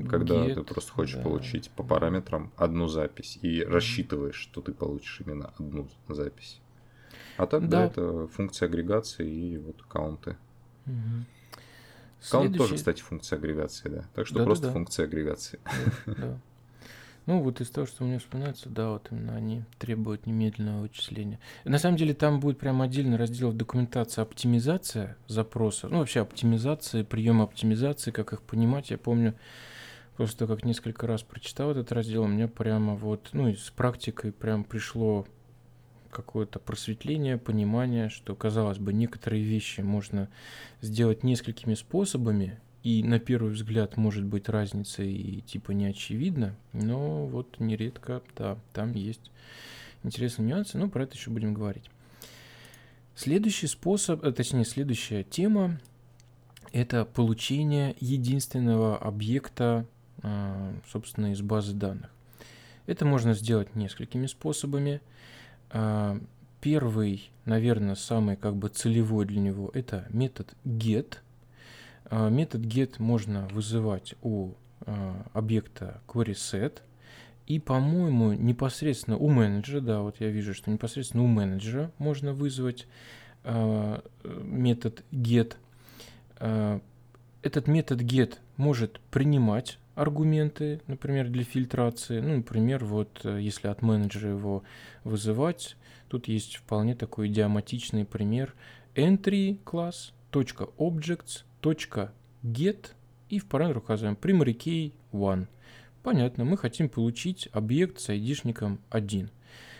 Когда 0.08 0.46
get, 0.46 0.54
ты 0.54 0.62
просто 0.62 0.92
хочешь 0.92 1.16
да. 1.16 1.22
получить 1.22 1.70
по 1.70 1.84
параметрам 1.84 2.52
одну 2.56 2.88
запись 2.88 3.38
и 3.42 3.62
рассчитываешь, 3.62 4.34
что 4.34 4.60
ты 4.60 4.72
получишь 4.72 5.20
именно 5.24 5.52
одну 5.56 5.88
запись. 6.08 6.60
А 7.36 7.46
так, 7.46 7.68
да, 7.68 7.80
да 7.80 7.86
это 7.86 8.26
функция 8.28 8.66
агрегации 8.66 9.30
и 9.30 9.58
вот 9.58 9.82
каунты. 9.82 10.36
Угу. 10.86 10.94
Каунт 12.30 12.46
Следующий... 12.46 12.58
тоже, 12.58 12.74
кстати, 12.76 13.02
функция 13.02 13.38
агрегации, 13.38 13.88
да. 13.88 14.04
Так 14.14 14.26
что 14.26 14.38
да, 14.38 14.44
просто 14.44 14.62
да, 14.64 14.68
да. 14.68 14.72
функция 14.72 15.04
агрегации. 15.04 15.60
Да, 16.06 16.14
да. 16.14 16.40
Ну, 17.26 17.40
вот 17.40 17.60
из 17.60 17.70
того, 17.70 17.86
что 17.86 18.04
мне 18.04 18.18
вспоминается, 18.18 18.68
да, 18.68 18.90
вот 18.90 19.08
именно 19.10 19.34
они 19.34 19.64
требуют 19.78 20.26
немедленного 20.26 20.82
вычисления. 20.82 21.40
На 21.64 21.78
самом 21.78 21.96
деле 21.96 22.12
там 22.12 22.38
будет 22.38 22.58
прям 22.58 22.82
отдельный 22.82 23.16
раздел 23.16 23.50
в 23.50 23.56
документации 23.56 24.20
оптимизация 24.20 25.16
запроса, 25.26 25.88
ну, 25.88 25.98
вообще 25.98 26.20
оптимизация, 26.20 27.02
прием 27.02 27.40
оптимизации, 27.40 28.10
как 28.10 28.34
их 28.34 28.42
понимать. 28.42 28.90
Я 28.90 28.98
помню, 28.98 29.34
просто 30.16 30.46
как 30.46 30.64
несколько 30.64 31.06
раз 31.06 31.22
прочитал 31.22 31.70
этот 31.70 31.92
раздел, 31.92 32.24
у 32.24 32.28
меня 32.28 32.46
прямо 32.46 32.94
вот, 32.94 33.30
ну, 33.32 33.54
с 33.54 33.70
практикой 33.70 34.30
прям 34.30 34.62
пришло 34.62 35.26
какое-то 36.10 36.58
просветление, 36.58 37.38
понимание, 37.38 38.08
что, 38.08 38.34
казалось 38.34 38.78
бы, 38.78 38.92
некоторые 38.92 39.42
вещи 39.42 39.80
можно 39.80 40.28
сделать 40.80 41.24
несколькими 41.24 41.74
способами, 41.74 42.60
и 42.84 43.02
на 43.02 43.18
первый 43.18 43.50
взгляд 43.50 43.96
может 43.96 44.24
быть 44.24 44.48
разница 44.50 45.02
и 45.02 45.40
типа 45.40 45.72
не 45.72 45.86
очевидно, 45.86 46.54
но 46.74 47.26
вот 47.26 47.58
нередко, 47.58 48.22
да, 48.36 48.58
там 48.74 48.92
есть 48.92 49.32
интересные 50.02 50.46
нюансы, 50.46 50.76
но 50.76 50.88
про 50.90 51.04
это 51.04 51.14
еще 51.14 51.30
будем 51.30 51.54
говорить. 51.54 51.90
Следующий 53.16 53.68
способ, 53.68 54.22
э, 54.22 54.32
точнее 54.32 54.66
следующая 54.66 55.24
тема, 55.24 55.80
это 56.72 57.06
получение 57.06 57.96
единственного 58.00 58.98
объекта, 58.98 59.86
а, 60.22 60.74
собственно, 60.86 61.32
из 61.32 61.40
базы 61.40 61.72
данных. 61.72 62.10
Это 62.86 63.06
можно 63.06 63.32
сделать 63.32 63.74
несколькими 63.74 64.26
способами. 64.26 65.00
А, 65.70 66.20
первый, 66.60 67.30
наверное, 67.46 67.94
самый 67.94 68.36
как 68.36 68.56
бы 68.56 68.68
целевой 68.68 69.24
для 69.24 69.40
него, 69.40 69.70
это 69.72 70.06
метод 70.10 70.54
get– 70.66 71.14
метод 72.10 72.62
get 72.62 72.96
можно 72.98 73.48
вызывать 73.48 74.14
у 74.22 74.52
а, 74.86 75.26
объекта 75.32 76.00
querySet. 76.06 76.80
И, 77.46 77.58
по-моему, 77.58 78.32
непосредственно 78.32 79.18
у 79.18 79.28
менеджера, 79.28 79.80
да, 79.80 80.00
вот 80.00 80.20
я 80.20 80.30
вижу, 80.30 80.54
что 80.54 80.70
непосредственно 80.70 81.22
у 81.24 81.26
менеджера 81.26 81.90
можно 81.98 82.32
вызвать 82.32 82.86
э, 83.44 84.00
метод 84.24 85.04
get. 85.12 85.56
Э, 86.38 86.80
этот 87.42 87.66
метод 87.66 88.00
get 88.00 88.38
может 88.56 88.98
принимать 89.10 89.78
аргументы, 89.94 90.80
например, 90.86 91.28
для 91.28 91.44
фильтрации. 91.44 92.20
Ну, 92.20 92.36
например, 92.36 92.86
вот 92.86 93.20
если 93.24 93.68
от 93.68 93.82
менеджера 93.82 94.30
его 94.30 94.62
вызывать, 95.04 95.76
тут 96.08 96.28
есть 96.28 96.56
вполне 96.56 96.94
такой 96.94 97.28
идиоматичный 97.28 98.06
пример 98.06 98.54
entry 98.94 99.58
класс 99.64 100.14
.objects 100.32 101.44
.get 101.64 102.90
и 103.28 103.38
в 103.38 103.46
параметр 103.46 103.78
указываем 103.78 104.16
key 104.16 104.92
1. 105.12 105.48
Понятно, 106.02 106.44
мы 106.44 106.58
хотим 106.58 106.88
получить 106.88 107.48
объект 107.52 107.98
с 107.98 108.10
айдишником 108.10 108.78
1. 108.90 109.30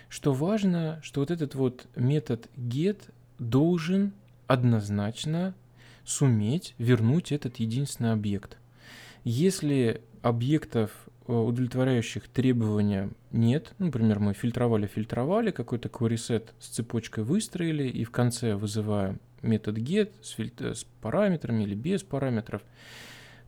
Что 0.09 0.33
важно, 0.33 0.99
что 1.03 1.21
вот 1.21 1.31
этот 1.31 1.55
вот 1.55 1.87
метод 1.95 2.49
get 2.57 2.97
должен 3.37 4.13
однозначно 4.47 5.53
суметь 6.03 6.73
вернуть 6.77 7.31
этот 7.31 7.57
единственный 7.57 8.13
объект. 8.13 8.57
Если 9.23 10.01
объектов, 10.21 10.91
удовлетворяющих 11.27 12.27
требования, 12.27 13.09
нет, 13.31 13.73
например, 13.79 14.19
мы 14.19 14.33
фильтровали-фильтровали, 14.33 15.51
какой-то 15.51 15.89
query 15.89 16.17
с 16.17 16.67
цепочкой 16.67 17.23
выстроили 17.23 17.87
и 17.87 18.03
в 18.03 18.11
конце 18.11 18.55
вызываем 18.55 19.19
метод 19.41 19.77
get 19.77 20.11
с, 20.21 20.29
фильтр, 20.31 20.75
с 20.75 20.85
параметрами 21.01 21.63
или 21.63 21.75
без 21.75 22.03
параметров, 22.03 22.61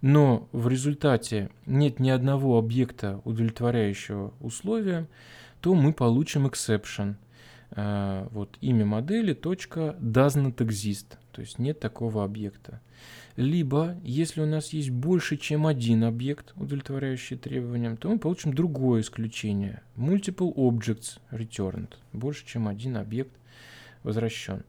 но 0.02 0.48
в 0.52 0.68
результате 0.68 1.50
нет 1.66 2.00
ни 2.00 2.10
одного 2.10 2.58
объекта, 2.58 3.22
удовлетворяющего 3.26 4.34
условиям, 4.40 5.08
то 5.62 5.74
мы 5.74 5.94
получим 5.94 6.48
exception. 6.48 7.16
Uh, 7.72 8.30
вот 8.32 8.58
имя 8.62 8.86
модели 8.86 9.34
точка 9.34 9.98
does 10.00 10.38
not 10.42 10.56
exist, 10.56 11.18
то 11.38 11.42
есть 11.42 11.60
нет 11.60 11.80
такого 11.80 12.24
объекта. 12.24 12.82
Либо, 13.36 13.96
если 14.02 14.42
у 14.42 14.48
нас 14.48 14.70
есть 14.70 14.90
больше, 14.90 15.38
чем 15.38 15.68
один 15.68 16.04
объект, 16.04 16.52
удовлетворяющий 16.56 17.38
требованиям, 17.38 17.96
то 17.96 18.10
мы 18.10 18.18
получим 18.18 18.56
другое 18.56 19.02
исключение. 19.02 19.84
Multiple 19.96 20.52
objects 20.56 21.20
returned. 21.30 21.94
Больше, 22.12 22.44
чем 22.44 22.68
один 22.68 22.98
объект 22.98 23.38
возвращен. 24.02 24.64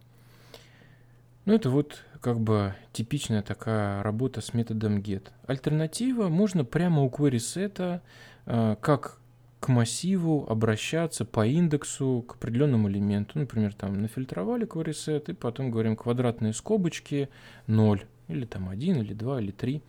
Ну, 1.46 1.54
это 1.54 1.70
вот 1.70 2.04
как 2.20 2.38
бы 2.38 2.74
типичная 2.92 3.40
такая 3.40 4.02
работа 4.02 4.42
с 4.42 4.52
методом 4.52 4.98
get. 4.98 5.28
Альтернатива, 5.46 6.28
можно 6.28 6.66
прямо 6.66 7.00
у 7.02 7.08
query 7.08 7.38
set 7.38 8.02
э, 8.44 8.76
как 8.82 9.18
к 9.60 9.68
массиву 9.68 10.46
обращаться 10.48 11.24
по 11.24 11.46
индексу 11.46 12.24
к 12.26 12.36
определенному 12.36 12.88
элементу. 12.88 13.38
Например, 13.38 13.74
там 13.74 14.00
нафильтровали 14.00 14.66
set 14.66 15.30
и 15.30 15.34
потом 15.34 15.70
говорим 15.70 15.96
квадратные 15.96 16.52
скобочки 16.52 17.28
0. 17.66 18.04
или 18.28 18.44
там 18.44 18.68
один, 18.68 19.00
или 19.02 19.14
два, 19.14 19.40
или 19.40 19.50
три. 19.50 19.82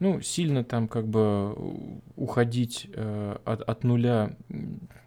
Ну, 0.00 0.22
сильно 0.22 0.64
там 0.64 0.88
как 0.88 1.06
бы 1.06 1.54
уходить 2.16 2.88
э, 2.94 3.36
от, 3.44 3.60
от 3.60 3.84
нуля 3.84 4.34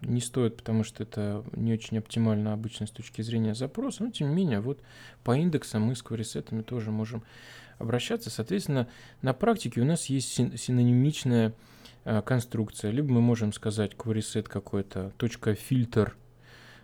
не 0.02 0.20
стоит, 0.20 0.56
потому 0.56 0.84
что 0.84 1.02
это 1.02 1.44
не 1.56 1.72
очень 1.72 1.98
оптимально 1.98 2.52
обычно 2.52 2.86
с 2.86 2.92
точки 2.92 3.20
зрения 3.22 3.56
запроса. 3.56 4.04
Но, 4.04 4.10
тем 4.10 4.28
не 4.28 4.36
менее, 4.36 4.60
вот 4.60 4.80
по 5.24 5.36
индексам 5.36 5.82
мы 5.82 5.96
с 5.96 6.02
кварисетами 6.02 6.62
тоже 6.62 6.92
можем 6.92 7.24
обращаться. 7.78 8.30
Соответственно, 8.30 8.86
на 9.20 9.34
практике 9.34 9.80
у 9.80 9.84
нас 9.84 10.06
есть 10.06 10.32
синонимичная 10.32 11.48
э, 11.48 11.52
конструкция. 12.04 12.90
Либо 12.90 13.12
мы 13.12 13.20
можем 13.20 13.52
сказать 13.52 13.92
querySet 13.92 14.44
какой-то, 14.44 15.12
точка 15.16 15.54
фильтр, 15.54 16.16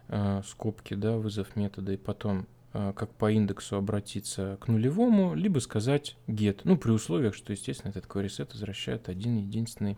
э, 0.09 0.43
скобки, 0.47 0.95
да, 0.95 1.17
вызов 1.17 1.57
метода, 1.57 1.93
и 1.93 1.97
потом 1.97 2.47
э, 2.73 2.93
как 2.97 3.11
по 3.15 3.31
индексу 3.31 3.77
обратиться 3.77 4.59
к 4.61 4.69
нулевому, 4.69 5.35
либо 5.35 5.59
сказать 5.59 6.17
get. 6.27 6.61
Ну, 6.65 6.77
при 6.77 6.91
условиях, 6.91 7.35
что, 7.35 7.53
естественно, 7.53 7.91
этот 7.91 8.07
querySet 8.07 8.53
возвращает 8.53 9.09
один 9.09 9.37
единственный 9.37 9.97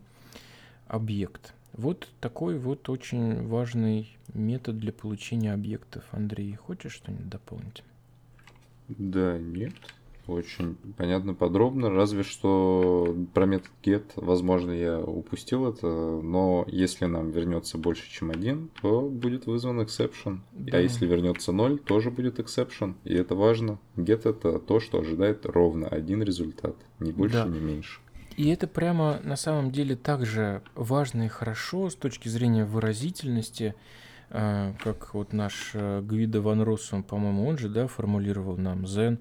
объект. 0.86 1.54
Вот 1.72 2.08
такой 2.20 2.58
вот 2.58 2.88
очень 2.90 3.46
важный 3.46 4.18
метод 4.34 4.78
для 4.78 4.92
получения 4.92 5.54
объектов. 5.54 6.04
Андрей, 6.10 6.54
хочешь 6.54 6.92
что-нибудь 6.92 7.30
дополнить? 7.30 7.82
Да, 8.88 9.38
нет. 9.38 9.72
Очень 10.26 10.76
понятно, 10.96 11.34
подробно, 11.34 11.90
разве 11.90 12.22
что 12.22 13.16
про 13.34 13.44
метод 13.44 13.70
get, 13.82 14.04
возможно, 14.16 14.70
я 14.70 15.00
упустил 15.00 15.68
это, 15.68 15.86
но 15.86 16.64
если 16.68 17.06
нам 17.06 17.30
вернется 17.30 17.76
больше, 17.76 18.08
чем 18.10 18.30
один, 18.30 18.70
то 18.80 19.02
будет 19.02 19.46
вызван 19.46 19.80
exception. 19.80 20.40
Да. 20.52 20.78
А 20.78 20.80
если 20.80 21.06
вернется 21.06 21.50
0, 21.50 21.80
тоже 21.80 22.10
будет 22.10 22.38
exception. 22.38 22.94
И 23.04 23.14
это 23.14 23.34
важно. 23.34 23.78
Get 23.96 24.28
это 24.28 24.58
то, 24.58 24.78
что 24.78 25.00
ожидает 25.00 25.44
ровно 25.44 25.88
один 25.88 26.22
результат, 26.22 26.76
не 27.00 27.10
больше, 27.10 27.36
да. 27.36 27.46
не 27.46 27.58
меньше. 27.58 28.00
И 28.36 28.48
это 28.48 28.66
прямо 28.66 29.20
на 29.22 29.36
самом 29.36 29.70
деле 29.72 29.96
также 29.96 30.62
важно 30.74 31.24
и 31.24 31.28
хорошо 31.28 31.90
с 31.90 31.94
точки 31.94 32.28
зрения 32.28 32.64
выразительности, 32.64 33.74
э, 34.30 34.72
как 34.82 35.14
вот 35.14 35.32
наш 35.32 35.72
э, 35.74 36.00
Гвида 36.00 36.40
Ван 36.40 36.62
Россум, 36.62 37.02
по-моему, 37.02 37.46
он 37.46 37.58
же, 37.58 37.68
да, 37.68 37.86
формулировал 37.88 38.56
нам 38.56 38.84
Zen, 38.84 39.18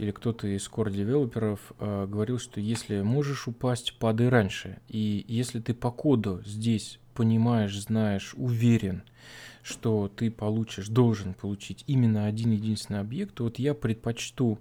или 0.00 0.12
кто-то 0.12 0.46
из 0.46 0.66
core-девелоперов 0.66 1.60
э, 1.78 2.06
говорил, 2.08 2.38
что 2.38 2.58
если 2.58 3.02
можешь 3.02 3.46
упасть, 3.46 3.98
падай 3.98 4.30
раньше. 4.30 4.78
И 4.88 5.26
если 5.28 5.60
ты 5.60 5.74
по 5.74 5.90
коду 5.90 6.42
здесь 6.46 6.98
понимаешь, 7.14 7.78
знаешь, 7.78 8.34
уверен, 8.36 9.02
что 9.62 10.10
ты 10.14 10.30
получишь, 10.30 10.88
должен 10.88 11.34
получить 11.34 11.84
именно 11.86 12.26
один 12.26 12.52
единственный 12.52 13.00
объект, 13.00 13.40
вот 13.40 13.58
я 13.58 13.74
предпочту 13.74 14.58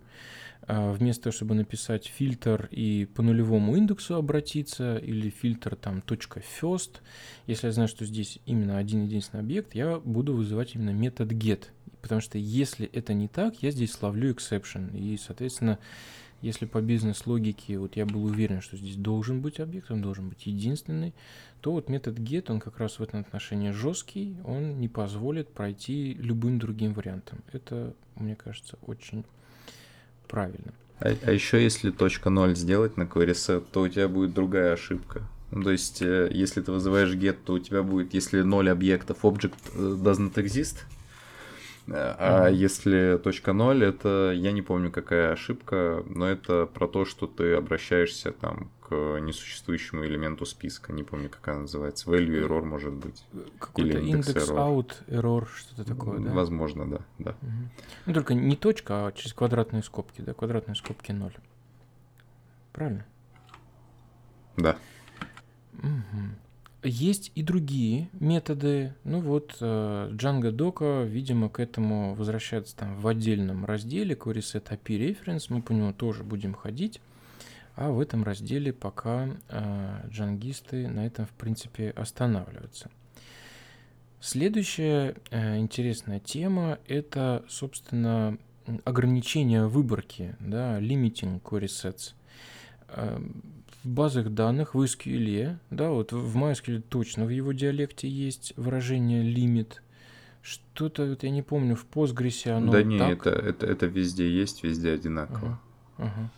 э, 0.68 0.92
вместо 0.92 1.24
того, 1.24 1.34
чтобы 1.34 1.56
написать 1.56 2.08
фильтр 2.08 2.68
и 2.72 3.08
по 3.14 3.22
нулевому 3.22 3.76
индексу 3.76 4.16
обратиться, 4.16 4.98
или 4.98 5.30
фильтр 5.30 5.76
там 5.76 6.04
.first, 6.08 6.98
если 7.48 7.68
я 7.68 7.74
знаю, 7.74 7.88
что 7.88 8.06
здесь 8.06 8.40
именно 8.46 8.78
один 8.78 9.04
единственный 9.04 9.42
объект, 9.42 9.76
я 9.76 10.00
буду 10.00 10.36
вызывать 10.36 10.76
именно 10.76 10.92
метод 10.92 11.32
get. 11.32 11.66
Потому 12.02 12.22
что 12.22 12.38
если 12.38 12.88
это 12.88 13.14
не 13.14 13.28
так, 13.28 13.62
я 13.62 13.72
здесь 13.72 14.02
ловлю 14.02 14.34
exception. 14.34 14.98
И, 14.98 15.18
соответственно, 15.18 15.80
если 16.42 16.66
по 16.66 16.82
бизнес-логике 16.82 17.78
вот 17.78 17.96
я 17.96 18.06
был 18.06 18.26
уверен, 18.26 18.62
что 18.62 18.78
здесь 18.78 18.96
должен 18.96 19.42
быть 19.42 19.60
объект, 19.60 19.92
он 19.92 20.02
должен 20.02 20.30
быть 20.30 20.46
единственный, 20.46 21.14
то 21.62 21.72
вот 21.72 21.90
метод 21.90 22.18
get, 22.20 22.46
он 22.50 22.60
как 22.60 22.80
раз 22.80 23.00
в 23.00 23.04
этом 23.04 23.22
отношении 23.22 23.72
жесткий, 23.72 24.38
он 24.46 24.80
не 24.80 24.88
позволит 24.88 25.50
пройти 25.50 26.14
любым 26.14 26.60
другим 26.60 26.94
вариантом. 26.94 27.40
Это, 27.52 27.94
мне 28.16 28.36
кажется, 28.36 28.78
очень 28.86 29.26
правильно. 30.28 30.74
А, 31.00 31.14
а 31.24 31.32
еще 31.32 31.62
если 31.62 31.92
точка 31.92 32.30
0 32.30 32.56
сделать 32.56 32.98
на 32.98 33.04
query 33.04 33.64
то 33.72 33.82
у 33.82 33.88
тебя 33.88 34.08
будет 34.08 34.34
другая 34.34 34.74
ошибка. 34.74 35.24
Ну, 35.52 35.64
то 35.64 35.72
есть, 35.72 36.02
э, 36.02 36.30
если 36.32 36.62
ты 36.62 36.72
вызываешь 36.72 37.14
get, 37.16 37.38
то 37.44 37.54
у 37.54 37.60
тебя 37.60 37.82
будет, 37.82 38.14
если 38.14 38.42
0 38.42 38.70
объектов, 38.70 39.26
object 39.26 39.56
э, 39.74 39.80
doesn't 39.80 40.34
exist, 40.36 40.84
а 41.92 42.50
mm-hmm. 42.50 42.54
если 42.54 43.20
точка 43.24 43.54
ноль, 43.54 43.84
это 43.84 44.32
я 44.36 44.52
не 44.52 44.62
помню 44.62 44.92
какая 44.92 45.32
ошибка, 45.32 46.04
но 46.08 46.28
это 46.28 46.66
про 46.66 46.88
то, 46.88 47.06
что 47.06 47.28
ты 47.28 47.54
обращаешься 47.54 48.32
там 48.32 48.70
к 48.82 49.20
несуществующему 49.20 50.06
элементу 50.06 50.46
списка. 50.46 50.92
Не 50.92 51.04
помню, 51.04 51.30
как 51.30 51.48
она 51.48 51.62
называется. 51.62 52.10
Value 52.10 52.48
error 52.48 52.64
может 52.64 52.94
быть. 52.94 53.24
Какой-то 53.60 53.98
Или 53.98 54.10
индекс 54.10 54.50
error. 54.50 54.56
out 54.56 54.94
error, 55.08 55.48
что-то 55.56 55.86
такое, 55.86 56.20
да? 56.20 56.32
Возможно, 56.32 56.90
да. 56.90 57.00
да. 57.20 57.32
Угу. 57.42 57.70
Ну 58.08 58.14
только 58.14 58.34
не 58.34 58.56
точка, 58.56 59.08
а 59.08 59.12
через 59.12 59.34
квадратные 59.34 59.84
скобки, 59.84 60.22
да? 60.22 60.34
Квадратные 60.34 60.76
скобки 60.76 61.12
ноль. 61.12 61.36
Правильно? 62.74 63.06
Да. 64.58 64.78
Угу. 65.78 66.49
Есть 66.82 67.34
и 67.36 67.44
другие 67.44 68.10
методы. 68.14 68.94
Ну 69.04 69.20
вот, 69.20 69.58
э, 69.60 70.10
Django 70.14 70.52
Docker, 70.52 71.06
видимо, 71.06 71.50
к 71.50 71.60
этому 71.60 72.16
возвращается 72.16 72.76
там 72.78 72.96
в 72.96 73.06
отдельном 73.08 73.66
разделе 73.66 74.16
QuerySet 74.16 74.64
API 74.70 75.10
Reference. 75.10 75.48
Мы 75.50 75.62
по 75.62 75.74
нему 75.74 75.92
тоже 75.92 76.24
будем 76.24 76.54
ходить. 76.54 77.02
А 77.76 77.92
в 77.92 78.00
этом 78.00 78.24
разделе 78.24 78.72
пока 78.72 79.28
э, 79.50 80.08
джангисты 80.10 80.88
на 80.88 81.06
этом, 81.06 81.26
в 81.26 81.32
принципе, 81.32 81.90
останавливаются. 81.90 82.90
Следующая 84.22 85.16
э, 85.32 85.58
интересная 85.58 86.22
тема– 86.22 86.80
это, 86.88 87.44
собственно, 87.50 88.38
ограничение 88.86 89.68
выборки, 89.68 90.36
да, 90.40 90.80
limiting 90.80 91.42
query 91.42 91.68
sets. 91.68 92.14
В 92.88 93.59
базах 93.90 94.30
данных, 94.30 94.76
в 94.76 94.82
SQL, 94.82 95.58
да, 95.70 95.90
вот 95.90 96.12
в 96.12 96.38
MySQL 96.38 96.82
точно 96.82 97.26
в 97.26 97.30
его 97.30 97.52
диалекте 97.52 98.08
есть 98.08 98.54
выражение 98.56 99.22
лимит. 99.22 99.82
Что-то, 100.42 101.06
вот 101.06 101.24
я 101.24 101.30
не 101.30 101.42
помню, 101.42 101.76
в 101.76 101.86
Postgres 101.86 102.50
оно 102.50 102.72
Да 102.72 102.84
не, 102.84 102.98
это, 102.98 103.30
это, 103.30 103.66
это 103.66 103.86
везде 103.88 104.30
есть, 104.30 104.64
везде 104.64 104.94
одинаково. 104.94 105.60
Ага, 105.98 106.14
ага. 106.16 106.32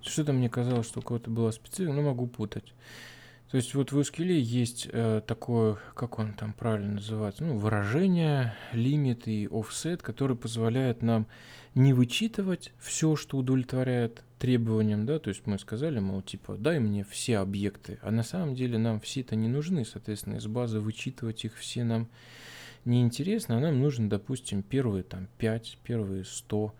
Что-то 0.00 0.32
мне 0.32 0.48
казалось, 0.48 0.86
что 0.86 1.00
у 1.00 1.02
кого-то 1.02 1.30
была 1.30 1.52
специфика, 1.52 1.92
но 1.92 2.02
могу 2.02 2.26
путать. 2.26 2.72
То 3.52 3.56
есть 3.56 3.74
вот 3.74 3.92
в 3.92 3.98
SQL 4.00 4.32
есть 4.32 4.88
э, 4.90 5.20
такое, 5.26 5.76
как 5.94 6.18
он 6.18 6.32
там 6.32 6.54
правильно 6.54 6.94
называется, 6.94 7.44
ну, 7.44 7.58
выражение, 7.58 8.54
лимит 8.72 9.28
и 9.28 9.44
offset, 9.44 9.98
который 9.98 10.38
позволяет 10.38 11.02
нам 11.02 11.26
не 11.74 11.92
вычитывать 11.92 12.72
все, 12.78 13.14
что 13.14 13.36
удовлетворяет 13.36 14.24
требованиям, 14.38 15.04
да, 15.04 15.18
то 15.18 15.28
есть 15.28 15.46
мы 15.46 15.58
сказали, 15.58 15.98
мол, 15.98 16.22
типа, 16.22 16.56
дай 16.56 16.80
мне 16.80 17.04
все 17.04 17.36
объекты, 17.36 17.98
а 18.00 18.10
на 18.10 18.22
самом 18.22 18.54
деле 18.54 18.78
нам 18.78 19.00
все 19.00 19.20
это 19.20 19.36
не 19.36 19.48
нужны, 19.48 19.84
соответственно, 19.84 20.36
из 20.36 20.46
базы 20.46 20.80
вычитывать 20.80 21.44
их 21.44 21.54
все 21.58 21.84
нам 21.84 22.08
неинтересно, 22.86 23.58
а 23.58 23.60
нам 23.60 23.78
нужно, 23.82 24.08
допустим, 24.08 24.62
первые 24.62 25.02
там 25.02 25.28
5, 25.36 25.78
первые 25.84 26.24
100, 26.24 26.74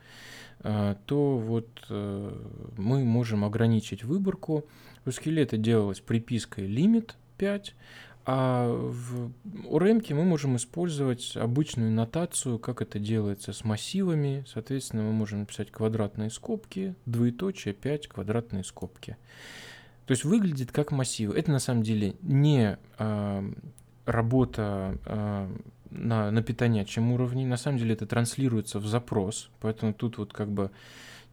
а, 0.65 0.97
то 1.05 1.37
вот 1.37 1.69
э, 1.91 2.47
мы 2.79 3.05
можем 3.05 3.45
ограничить 3.45 4.05
выборку. 4.05 4.65
В 5.05 5.09
SQL 5.09 5.43
это 5.43 5.57
делалось 5.57 6.01
припиской 6.01 6.67
лимит 6.67 7.17
5, 7.39 7.75
а 8.25 8.69
в 8.69 9.33
ORM 9.65 10.15
мы 10.15 10.25
можем 10.25 10.57
использовать 10.57 11.37
обычную 11.37 11.91
нотацию, 11.91 12.59
как 12.59 12.81
это 12.81 13.01
делается 13.01 13.53
с 13.53 13.65
массивами. 13.65 14.45
Соответственно, 14.47 15.03
мы 15.03 15.13
можем 15.13 15.41
написать 15.41 15.73
квадратные 15.73 16.31
скобки, 16.31 16.95
двоеточие, 17.05 17.75
5 17.75 18.09
квадратные 18.09 18.63
скобки. 18.63 19.17
То 20.07 20.13
есть 20.13 20.25
выглядит 20.25 20.71
как 20.71 20.93
массив. 20.93 21.33
Это 21.35 21.51
на 21.51 21.59
самом 21.59 21.83
деле 21.83 22.15
не 22.23 22.79
э, 22.99 23.53
работа 24.05 24.99
э, 25.05 25.57
на, 25.91 26.31
на 26.31 26.43
питаниячем 26.43 27.13
уровне. 27.13 27.47
На 27.47 27.57
самом 27.57 27.79
деле 27.79 27.95
это 27.95 28.07
транслируется 28.07 28.79
в 28.79 28.87
запрос, 28.87 29.51
поэтому 29.61 29.95
тут 29.95 30.19
вот 30.19 30.33
как 30.33 30.49
бы 30.49 30.71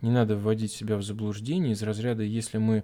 не 0.02 0.12
надо 0.12 0.38
вводить 0.38 0.72
себя 0.72 0.98
в 0.98 1.04
заблуждение 1.04 1.74
из 1.74 1.84
разряда, 1.84 2.24
если 2.24 2.58
мы 2.58 2.84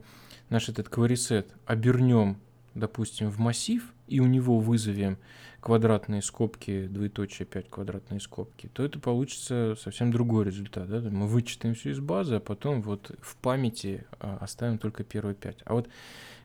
наш 0.49 0.69
этот 0.69 0.87
query 0.87 1.45
обернем, 1.65 2.37
допустим, 2.73 3.29
в 3.29 3.39
массив, 3.39 3.93
и 4.07 4.19
у 4.19 4.25
него 4.25 4.59
вызовем 4.59 5.17
квадратные 5.65 6.21
скобки, 6.21 6.85
двоеточие 6.85 7.47
5 7.47 7.69
квадратные 7.71 8.19
скобки, 8.19 8.69
то 8.71 8.83
это 8.83 8.99
получится 8.99 9.75
совсем 9.81 10.11
другой 10.11 10.45
результат. 10.45 10.87
Да? 10.87 10.99
Мы 11.01 11.25
вычитаем 11.25 11.73
все 11.73 11.89
из 11.89 11.99
базы, 11.99 12.35
а 12.35 12.39
потом 12.39 12.83
вот 12.83 13.11
в 13.19 13.35
памяти 13.37 14.05
а, 14.19 14.37
оставим 14.41 14.77
только 14.77 15.03
первые 15.03 15.33
5. 15.33 15.63
А 15.65 15.73
вот 15.73 15.89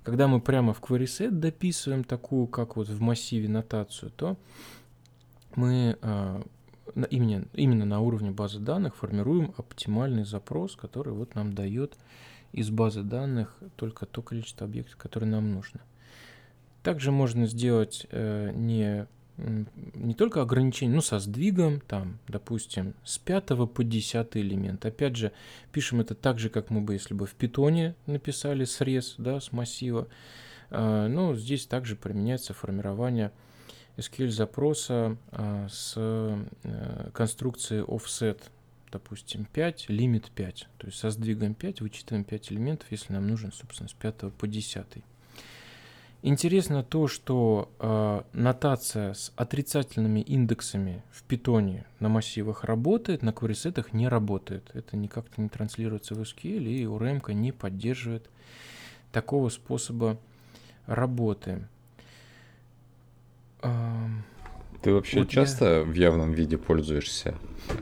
когда 0.05 0.27
мы 0.27 0.41
прямо 0.41 0.73
в 0.73 0.81
query 0.81 1.31
дописываем 1.31 2.05
такую, 2.05 2.47
как 2.47 2.77
вот 2.77 2.89
в 2.89 3.01
массиве 3.01 3.49
нотацию, 3.49 4.11
то 4.11 4.39
мы 5.55 5.99
э, 6.01 6.43
именно, 7.11 7.45
именно 7.53 7.85
на 7.85 8.01
уровне 8.01 8.31
базы 8.31 8.59
данных 8.59 8.97
формируем 8.97 9.53
оптимальный 9.57 10.25
запрос, 10.25 10.77
который 10.77 11.13
вот 11.13 11.35
нам 11.35 11.53
дает 11.53 11.99
из 12.53 12.71
базы 12.71 13.03
данных 13.03 13.57
только 13.77 14.07
то 14.07 14.23
количество 14.23 14.67
объектов, 14.67 14.97
которое 14.97 15.27
нам 15.27 15.53
нужно. 15.53 15.81
Также 16.83 17.13
можно 17.13 17.47
сделать 17.47 18.07
э, 18.11 18.53
не 18.55 19.07
не 19.95 20.15
только 20.15 20.43
ограничение, 20.43 20.95
но 20.95 21.01
со 21.01 21.19
сдвигом, 21.19 21.81
там, 21.81 22.19
допустим, 22.29 22.95
с 23.05 23.19
5 23.19 23.73
по 23.73 23.85
10 23.85 24.37
элемент. 24.37 24.85
Опять 24.85 25.17
же, 25.17 25.33
пишем 25.73 26.01
это 26.01 26.15
так 26.15 26.39
же, 26.39 26.51
как 26.51 26.71
мы 26.71 26.81
бы, 26.81 26.95
если 26.95 27.15
бы 27.15 27.27
в 27.27 27.35
питоне 27.35 27.95
написали 28.07 28.65
срез, 28.65 29.15
да, 29.19 29.41
с 29.41 29.53
массива. 29.53 30.09
А, 30.71 31.09
но 31.09 31.35
здесь 31.35 31.67
также 31.67 31.97
применяется 31.97 32.55
формирование 32.55 33.33
SQL 33.97 34.29
запроса 34.29 35.17
а, 35.33 35.69
с 35.69 35.95
э, 35.97 37.11
конструкцией 37.13 37.83
offset, 37.83 38.41
допустим, 38.93 39.47
5, 39.53 39.89
лимит 39.89 40.31
5. 40.31 40.69
То 40.79 40.87
есть 40.87 40.99
со 40.99 41.11
сдвигом 41.11 41.55
5 41.55 41.81
вычитываем 41.81 42.25
5 42.25 42.53
элементов, 42.53 42.91
если 42.91 43.13
нам 43.13 43.27
нужен, 43.27 43.53
собственно, 43.53 43.89
с 43.89 43.93
5 43.93 44.33
по 44.33 44.47
10. 44.47 44.87
Интересно 46.23 46.83
то, 46.83 47.09
что 47.09 47.73
э, 47.79 48.23
нотация 48.35 49.15
с 49.15 49.33
отрицательными 49.37 50.21
индексами 50.21 51.03
в 51.11 51.23
питоне 51.23 51.87
на 51.99 52.11
массивах 52.11 52.65
работает, 52.65 53.23
на 53.23 53.33
кварисетах 53.33 53.95
не 53.95 54.07
работает. 54.07 54.71
Это 54.75 54.99
никак 54.99 55.39
не 55.39 55.49
транслируется 55.49 56.15
в 56.15 56.21
SQL, 56.21 56.65
и 56.65 56.85
URM 56.85 57.33
не 57.33 57.53
поддерживает 57.53 58.29
такого 59.13 59.49
способа 59.49 60.19
работы. 60.85 61.67
Ты 64.83 64.93
вообще 64.93 65.21
вот 65.21 65.29
часто 65.29 65.65
я... 65.65 65.83
в 65.83 65.95
явном 65.95 66.33
виде 66.33 66.57
пользуешься 66.57 67.35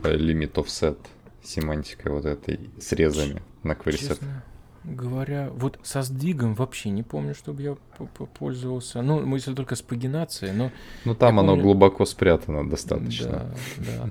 лимит 0.03 0.57
э, 0.57 0.61
offset 0.61 0.97
семантикой 1.41 2.11
вот 2.11 2.25
этой, 2.25 2.59
срезами 2.79 3.41
на? 3.63 3.75
Честно 3.75 4.43
говоря, 4.83 5.49
вот 5.53 5.79
со 5.83 6.01
сдвигом 6.01 6.55
вообще 6.55 6.89
не 6.89 7.03
помню, 7.03 7.35
чтобы 7.35 7.61
я 7.61 7.75
пользовался. 8.37 9.01
Ну, 9.01 9.35
если 9.35 9.53
только 9.53 9.75
с 9.75 9.81
пагинацией, 9.81 10.53
но... 10.53 10.71
Ну, 11.05 11.15
там 11.15 11.39
оно 11.39 11.51
помню... 11.51 11.63
глубоко 11.63 12.05
спрятано 12.05 12.67
достаточно. 12.67 13.53
Да, 13.77 14.05
да. 14.05 14.09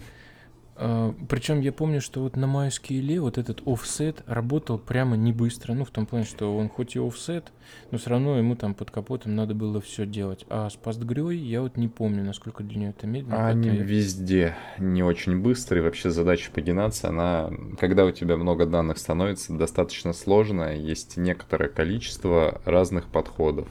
А, 0.80 1.12
Причем 1.28 1.60
я 1.60 1.72
помню, 1.72 2.00
что 2.00 2.22
вот 2.22 2.36
на 2.36 2.44
MySQL 2.44 3.20
вот 3.20 3.36
этот 3.36 3.60
offset 3.62 4.22
работал 4.26 4.78
прямо 4.78 5.16
не 5.16 5.32
быстро. 5.32 5.74
Ну, 5.74 5.84
в 5.84 5.90
том 5.90 6.06
плане, 6.06 6.24
что 6.24 6.56
он 6.56 6.68
хоть 6.68 6.94
и 6.94 6.98
offset, 7.00 7.44
но 7.90 7.98
все 7.98 8.10
равно 8.10 8.38
ему 8.38 8.54
там 8.54 8.74
под 8.74 8.90
капотом 8.90 9.34
надо 9.34 9.54
было 9.54 9.80
все 9.80 10.06
делать. 10.06 10.46
А 10.48 10.70
с 10.70 10.78
PostgreSQL 10.82 11.34
я 11.34 11.62
вот 11.62 11.76
не 11.76 11.88
помню, 11.88 12.22
насколько 12.22 12.62
для 12.62 12.78
нее 12.78 12.90
это 12.90 13.06
медленно. 13.06 13.48
Они 13.48 13.68
я... 13.68 13.74
везде 13.74 14.56
не 14.78 15.02
очень 15.02 15.40
быстрые. 15.40 15.82
Вообще 15.82 16.10
задача 16.10 16.50
пагинации, 16.52 17.08
она, 17.08 17.50
когда 17.78 18.04
у 18.04 18.12
тебя 18.12 18.36
много 18.36 18.64
данных 18.64 18.98
становится, 18.98 19.52
достаточно 19.54 20.12
сложная. 20.12 20.76
Есть 20.76 21.16
некоторое 21.16 21.68
количество 21.68 22.60
разных 22.64 23.08
подходов. 23.08 23.66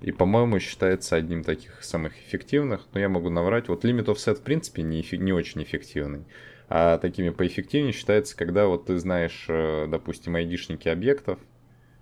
И, 0.00 0.12
по-моему, 0.12 0.58
считается 0.58 1.16
одним 1.16 1.40
из 1.40 1.46
таких 1.46 1.82
самых 1.82 2.18
эффективных. 2.18 2.86
Но 2.92 3.00
я 3.00 3.08
могу 3.08 3.30
наврать. 3.30 3.68
Вот 3.68 3.84
Limit 3.84 4.06
Offset, 4.06 4.36
в 4.36 4.42
принципе, 4.42 4.82
не, 4.82 5.04
не 5.16 5.32
очень 5.32 5.62
эффективный. 5.62 6.24
А 6.68 6.98
такими 6.98 7.30
поэффективнее 7.30 7.92
считается, 7.92 8.36
когда 8.36 8.66
вот 8.66 8.86
ты 8.86 8.98
знаешь, 8.98 9.46
э, 9.48 9.86
допустим, 9.88 10.34
айдишники 10.34 10.88
объектов 10.88 11.38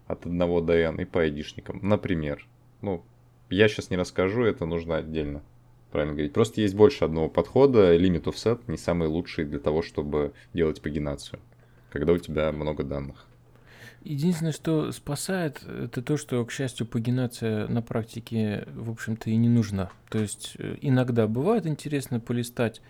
от 0.06 0.26
1 0.26 0.66
до 0.66 0.72
n 0.72 1.00
и 1.00 1.04
по 1.04 1.20
айдишникам. 1.20 1.80
Например. 1.82 2.46
Ну, 2.80 3.04
я 3.50 3.68
сейчас 3.68 3.90
не 3.90 3.96
расскажу, 3.96 4.44
это 4.44 4.66
нужно 4.66 4.96
отдельно. 4.96 5.42
Правильно 5.90 6.14
говорить. 6.14 6.32
Просто 6.32 6.60
есть 6.60 6.74
больше 6.74 7.04
одного 7.04 7.28
подхода. 7.28 7.96
Limit 7.96 8.24
Offset 8.24 8.60
не 8.66 8.78
самый 8.78 9.08
лучший 9.08 9.44
для 9.44 9.58
того, 9.58 9.82
чтобы 9.82 10.32
делать 10.54 10.80
пагинацию. 10.80 11.40
Когда 11.90 12.12
у 12.14 12.18
тебя 12.18 12.50
много 12.52 12.82
данных. 12.82 13.26
Единственное, 14.04 14.52
что 14.52 14.90
спасает, 14.90 15.62
это 15.62 16.02
то, 16.02 16.16
что, 16.16 16.44
к 16.44 16.50
счастью, 16.50 16.86
пагинация 16.86 17.68
на 17.68 17.82
практике, 17.82 18.66
в 18.74 18.90
общем-то, 18.90 19.30
и 19.30 19.36
не 19.36 19.48
нужна. 19.48 19.90
То 20.10 20.18
есть 20.18 20.54
э, 20.58 20.76
иногда 20.80 21.28
бывает 21.28 21.66
интересно 21.66 22.18
полистать, 22.18 22.80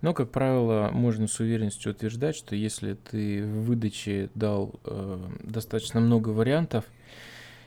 но, 0.00 0.14
как 0.14 0.30
правило, 0.30 0.90
можно 0.92 1.26
с 1.26 1.40
уверенностью 1.40 1.92
утверждать, 1.92 2.36
что 2.36 2.54
если 2.54 2.94
ты 2.94 3.42
в 3.44 3.64
выдаче 3.64 4.30
дал 4.34 4.80
э, 4.84 5.28
достаточно 5.42 6.00
много 6.00 6.28
вариантов, 6.28 6.84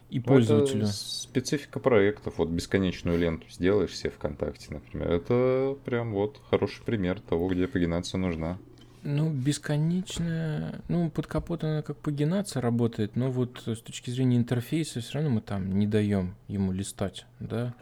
и 0.10 0.20
ну, 0.20 0.26
пользователю. 0.26 0.84
Это 0.84 0.94
специфика 0.94 1.80
проектов. 1.80 2.36
Вот 2.38 2.50
бесконечную 2.50 3.18
ленту 3.18 3.50
сделаешь 3.50 3.90
все 3.90 4.12
ВКонтакте, 4.12 4.68
например. 4.70 5.12
Это 5.12 5.76
прям 5.86 6.14
вот 6.14 6.40
хороший 6.52 6.84
пример 6.84 7.20
того, 7.20 7.48
где 7.48 7.68
пагинация 7.68 8.20
нужна. 8.20 8.60
Ну, 9.04 9.30
бесконечная, 9.30 10.82
ну, 10.88 11.10
под 11.10 11.28
капотом 11.28 11.72
она 11.72 11.82
как 11.82 11.98
пагинация 11.98 12.62
работает, 12.62 13.16
но 13.16 13.30
вот 13.30 13.62
с 13.66 13.80
точки 13.80 14.10
зрения 14.10 14.38
интерфейса 14.38 15.02
все 15.02 15.16
равно 15.16 15.30
мы 15.30 15.42
там 15.42 15.78
не 15.78 15.88
даем 15.88 16.36
ему 16.48 16.72
листать, 16.72 17.26
да. 17.40 17.74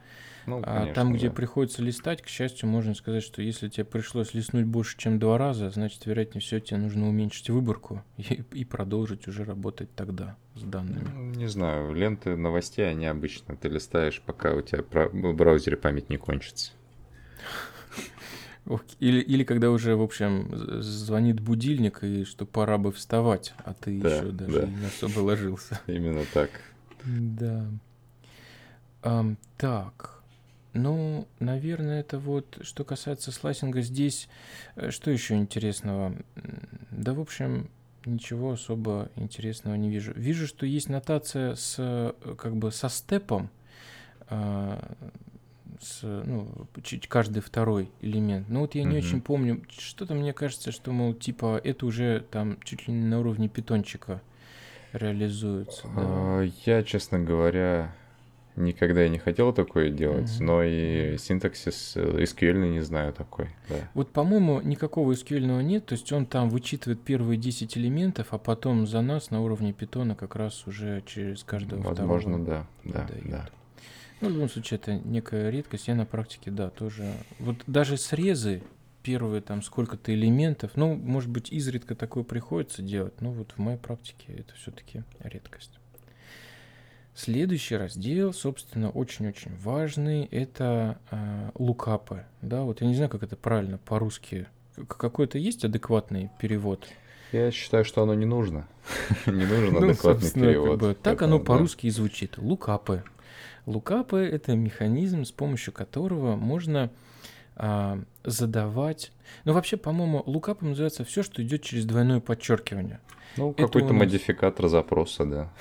Ну, 0.47 0.59
а 0.63 0.77
конечно, 0.77 0.93
там, 0.95 1.13
где 1.13 1.29
да. 1.29 1.35
приходится 1.35 1.83
листать, 1.83 2.21
к 2.21 2.27
счастью, 2.27 2.67
можно 2.67 2.95
сказать, 2.95 3.23
что 3.23 3.41
если 3.41 3.69
тебе 3.69 3.85
пришлось 3.85 4.33
листнуть 4.33 4.65
больше, 4.65 4.97
чем 4.97 5.19
два 5.19 5.37
раза, 5.37 5.69
значит, 5.69 6.05
вероятнее 6.05 6.41
всего, 6.41 6.59
тебе 6.59 6.77
нужно 6.77 7.07
уменьшить 7.07 7.49
выборку 7.49 8.03
и, 8.17 8.43
и 8.51 8.65
продолжить 8.65 9.27
уже 9.27 9.43
работать 9.43 9.93
тогда 9.95 10.35
с 10.55 10.63
данными. 10.63 11.07
Ну, 11.13 11.31
не 11.35 11.47
знаю, 11.47 11.93
ленты 11.93 12.35
новостей, 12.35 12.89
они 12.89 13.05
обычно 13.05 13.55
ты 13.55 13.69
листаешь, 13.69 14.21
пока 14.25 14.53
у 14.53 14.61
тебя 14.61 14.83
в 14.83 15.33
браузере 15.33 15.77
память 15.77 16.09
не 16.09 16.17
кончится. 16.17 16.71
Или, 18.99 19.21
или 19.21 19.43
когда 19.43 19.71
уже, 19.71 19.95
в 19.95 20.01
общем, 20.01 20.49
звонит 20.81 21.39
будильник, 21.39 22.03
и 22.03 22.23
что 22.25 22.45
пора 22.45 22.77
бы 22.77 22.91
вставать, 22.91 23.53
а 23.57 23.73
ты 23.73 23.99
да, 23.99 24.15
еще 24.15 24.31
даже 24.31 24.61
да. 24.61 24.67
не 24.67 24.85
особо 24.85 25.19
ложился. 25.19 25.79
Именно 25.87 26.23
так. 26.33 26.49
Да. 27.03 27.65
Um, 29.01 29.35
так. 29.57 30.21
Ну, 30.73 31.27
наверное, 31.39 31.99
это 31.99 32.17
вот, 32.17 32.59
что 32.61 32.85
касается 32.85 33.31
слайсинга, 33.31 33.81
здесь 33.81 34.29
э, 34.75 34.91
что 34.91 35.11
еще 35.11 35.35
интересного? 35.35 36.15
Да, 36.91 37.13
в 37.13 37.19
общем, 37.19 37.69
ничего 38.05 38.53
особо 38.53 39.09
интересного 39.15 39.75
не 39.75 39.89
вижу. 39.89 40.13
Вижу, 40.15 40.47
что 40.47 40.65
есть 40.65 40.87
нотация 40.87 41.55
с, 41.55 41.75
э, 41.77 42.13
как 42.37 42.55
бы, 42.55 42.71
со 42.71 42.87
степом, 42.87 43.49
а, 44.27 44.95
с, 45.81 46.01
ну, 46.03 46.47
каждый 47.07 47.41
второй 47.41 47.89
элемент. 48.01 48.49
Но 48.49 48.61
вот 48.61 48.75
я 48.75 48.83
не 48.83 48.95
mm-hmm. 48.95 48.99
очень 48.99 49.21
помню, 49.21 49.61
что-то 49.69 50.13
мне 50.13 50.33
кажется, 50.33 50.71
что, 50.71 50.91
мол, 50.91 51.13
типа, 51.13 51.59
это 51.63 51.85
уже 51.85 52.25
там 52.31 52.57
чуть 52.63 52.87
ли 52.87 52.93
не 52.93 53.05
на 53.05 53.19
уровне 53.19 53.49
питончика 53.49 54.21
реализуется. 54.93 55.83
Да. 55.83 55.91
А, 55.95 56.41
я, 56.65 56.83
честно 56.83 57.19
говоря, 57.19 57.93
никогда 58.55 59.05
и 59.05 59.09
не 59.09 59.19
хотел 59.19 59.53
такое 59.53 59.89
делать, 59.89 60.29
mm-hmm. 60.29 60.43
но 60.43 60.63
и 60.63 61.17
синтаксис 61.17 61.95
SQL 61.95 62.69
не 62.69 62.81
знаю 62.81 63.13
такой. 63.13 63.49
Да. 63.69 63.75
Вот, 63.93 64.11
по-моему, 64.11 64.61
никакого 64.61 65.13
SQL 65.13 65.63
нет, 65.63 65.85
то 65.85 65.93
есть 65.93 66.11
он 66.11 66.25
там 66.25 66.49
вычитывает 66.49 67.01
первые 67.01 67.37
10 67.37 67.77
элементов, 67.77 68.27
а 68.31 68.37
потом 68.37 68.85
за 68.87 69.01
нас 69.01 69.31
на 69.31 69.41
уровне 69.41 69.73
питона 69.73 70.15
как 70.15 70.35
раз 70.35 70.67
уже 70.67 71.01
через 71.05 71.43
каждого 71.43 71.81
Возможно, 71.81 72.37
второго. 72.37 72.67
да, 72.83 73.07
да, 73.07 73.07
да. 73.25 73.49
Ну, 74.21 74.29
в 74.29 74.31
любом 74.33 74.49
случае, 74.49 74.79
это 74.79 74.93
некая 74.93 75.49
редкость. 75.49 75.87
Я 75.87 75.95
на 75.95 76.05
практике, 76.05 76.51
да, 76.51 76.69
тоже. 76.69 77.11
Вот 77.39 77.57
даже 77.67 77.97
срезы, 77.97 78.61
первые 79.03 79.41
там 79.41 79.61
сколько-то 79.61 80.13
элементов, 80.13 80.71
ну, 80.75 80.95
может 80.95 81.29
быть, 81.29 81.51
изредка 81.51 81.95
такое 81.95 82.23
приходится 82.23 82.81
делать, 82.81 83.19
но 83.19 83.31
вот 83.31 83.53
в 83.55 83.57
моей 83.57 83.77
практике 83.77 84.33
это 84.37 84.53
все-таки 84.55 85.03
редкость. 85.19 85.71
Следующий 87.13 87.75
раздел, 87.75 88.31
собственно, 88.33 88.89
очень-очень 88.89 89.55
важный, 89.57 90.25
это 90.25 90.97
э, 91.11 91.49
лукапы. 91.55 92.25
Да, 92.41 92.61
вот 92.61 92.81
я 92.81 92.87
не 92.87 92.95
знаю, 92.95 93.09
как 93.09 93.23
это 93.23 93.35
правильно 93.35 93.77
по-русски. 93.79 94.47
Какой-то 94.87 95.37
есть 95.37 95.65
адекватный 95.65 96.29
перевод? 96.39 96.87
Я 97.33 97.51
считаю, 97.51 97.83
что 97.83 98.01
оно 98.03 98.13
не 98.13 98.25
нужно. 98.25 98.67
не 99.25 99.45
нужен 99.45 99.73
ну, 99.73 99.89
адекватный 99.89 100.31
перевод. 100.31 101.01
Так 101.01 101.21
оно 101.21 101.39
по-русски 101.39 101.87
и 101.87 101.89
звучит. 101.89 102.37
Лукапы. 102.37 103.03
Лукапы— 103.65 104.17
это 104.31 104.55
механизм, 104.55 105.23
с 105.23 105.31
помощью 105.31 105.73
которого 105.73 106.35
можно 106.35 106.91
а, 107.55 107.99
задавать... 108.23 109.11
Ну, 109.45 109.53
вообще, 109.53 109.77
по-моему, 109.77 110.23
лукапом 110.25 110.69
называется 110.69 111.03
все, 111.03 111.23
что 111.23 111.43
идет 111.43 111.63
через 111.63 111.85
двойное 111.85 112.19
подчеркивание. 112.19 112.99
Ну, 113.37 113.53
какой-то 113.53 113.93
нас... 113.93 113.99
модификатор 113.99 114.67
запроса, 114.67 115.25
да. 115.25 115.53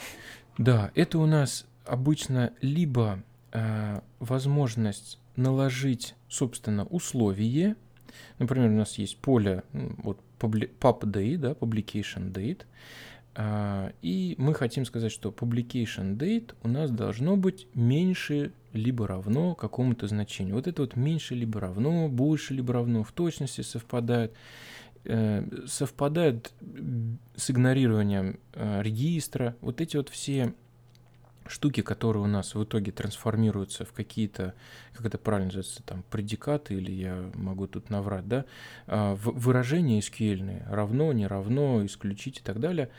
Да, 0.59 0.91
это 0.95 1.19
у 1.19 1.27
нас 1.27 1.67
обычно 1.85 2.53
либо 2.61 3.23
а, 3.53 4.03
возможность 4.19 5.19
наложить, 5.37 6.15
собственно, 6.29 6.85
условие. 6.87 7.77
Например, 8.39 8.71
у 8.71 8.75
нас 8.75 8.99
есть 8.99 9.19
поле 9.19 9.63
вот, 9.73 10.19
pub 10.39 11.01
date, 11.01 11.37
да, 11.37 11.53
publication 11.53 12.33
date, 12.33 12.63
и 13.39 14.35
мы 14.39 14.55
хотим 14.55 14.85
сказать, 14.85 15.13
что 15.13 15.31
publication 15.31 16.17
date 16.17 16.55
у 16.63 16.69
нас 16.69 16.91
должно 16.91 17.37
быть 17.37 17.69
меньше 17.75 18.53
либо 18.73 19.07
равно 19.07 19.55
какому-то 19.55 20.07
значению. 20.07 20.57
Вот 20.57 20.67
это 20.67 20.83
вот 20.83 20.97
меньше 20.97 21.35
либо 21.35 21.61
равно, 21.61 22.09
больше 22.09 22.55
либо 22.55 22.75
равно 22.75 23.03
в 23.05 23.13
точности 23.13 23.63
совпадает. 23.63 24.35
Э, 25.05 25.49
совпадает 25.67 26.53
с 27.35 27.51
игнорированием 27.51 28.39
э, 28.53 28.83
регистра. 28.83 29.57
Вот 29.63 29.81
эти 29.81 29.97
вот 29.97 30.11
все 30.11 30.53
штуки, 31.51 31.83
которые 31.83 32.23
у 32.23 32.27
нас 32.27 32.55
в 32.55 32.63
итоге 32.63 32.93
трансформируются 32.93 33.85
в 33.85 33.93
какие-то, 33.93 34.55
как 34.95 35.07
это 35.07 35.19
правильно 35.19 35.47
называется, 35.47 35.83
там, 35.83 36.05
предикаты, 36.11 36.75
или 36.75 36.93
я 36.93 37.31
могу 37.35 37.67
тут 37.67 37.91
наврать, 37.91 38.29
да, 38.29 38.45
а, 38.87 39.17
выражения 39.17 39.99
SQL, 39.99 40.63
равно, 40.71 41.13
не 41.13 41.27
равно, 41.27 41.85
исключить 41.85 42.39
и 42.39 42.43
так 42.43 42.61
далее, 42.61 42.91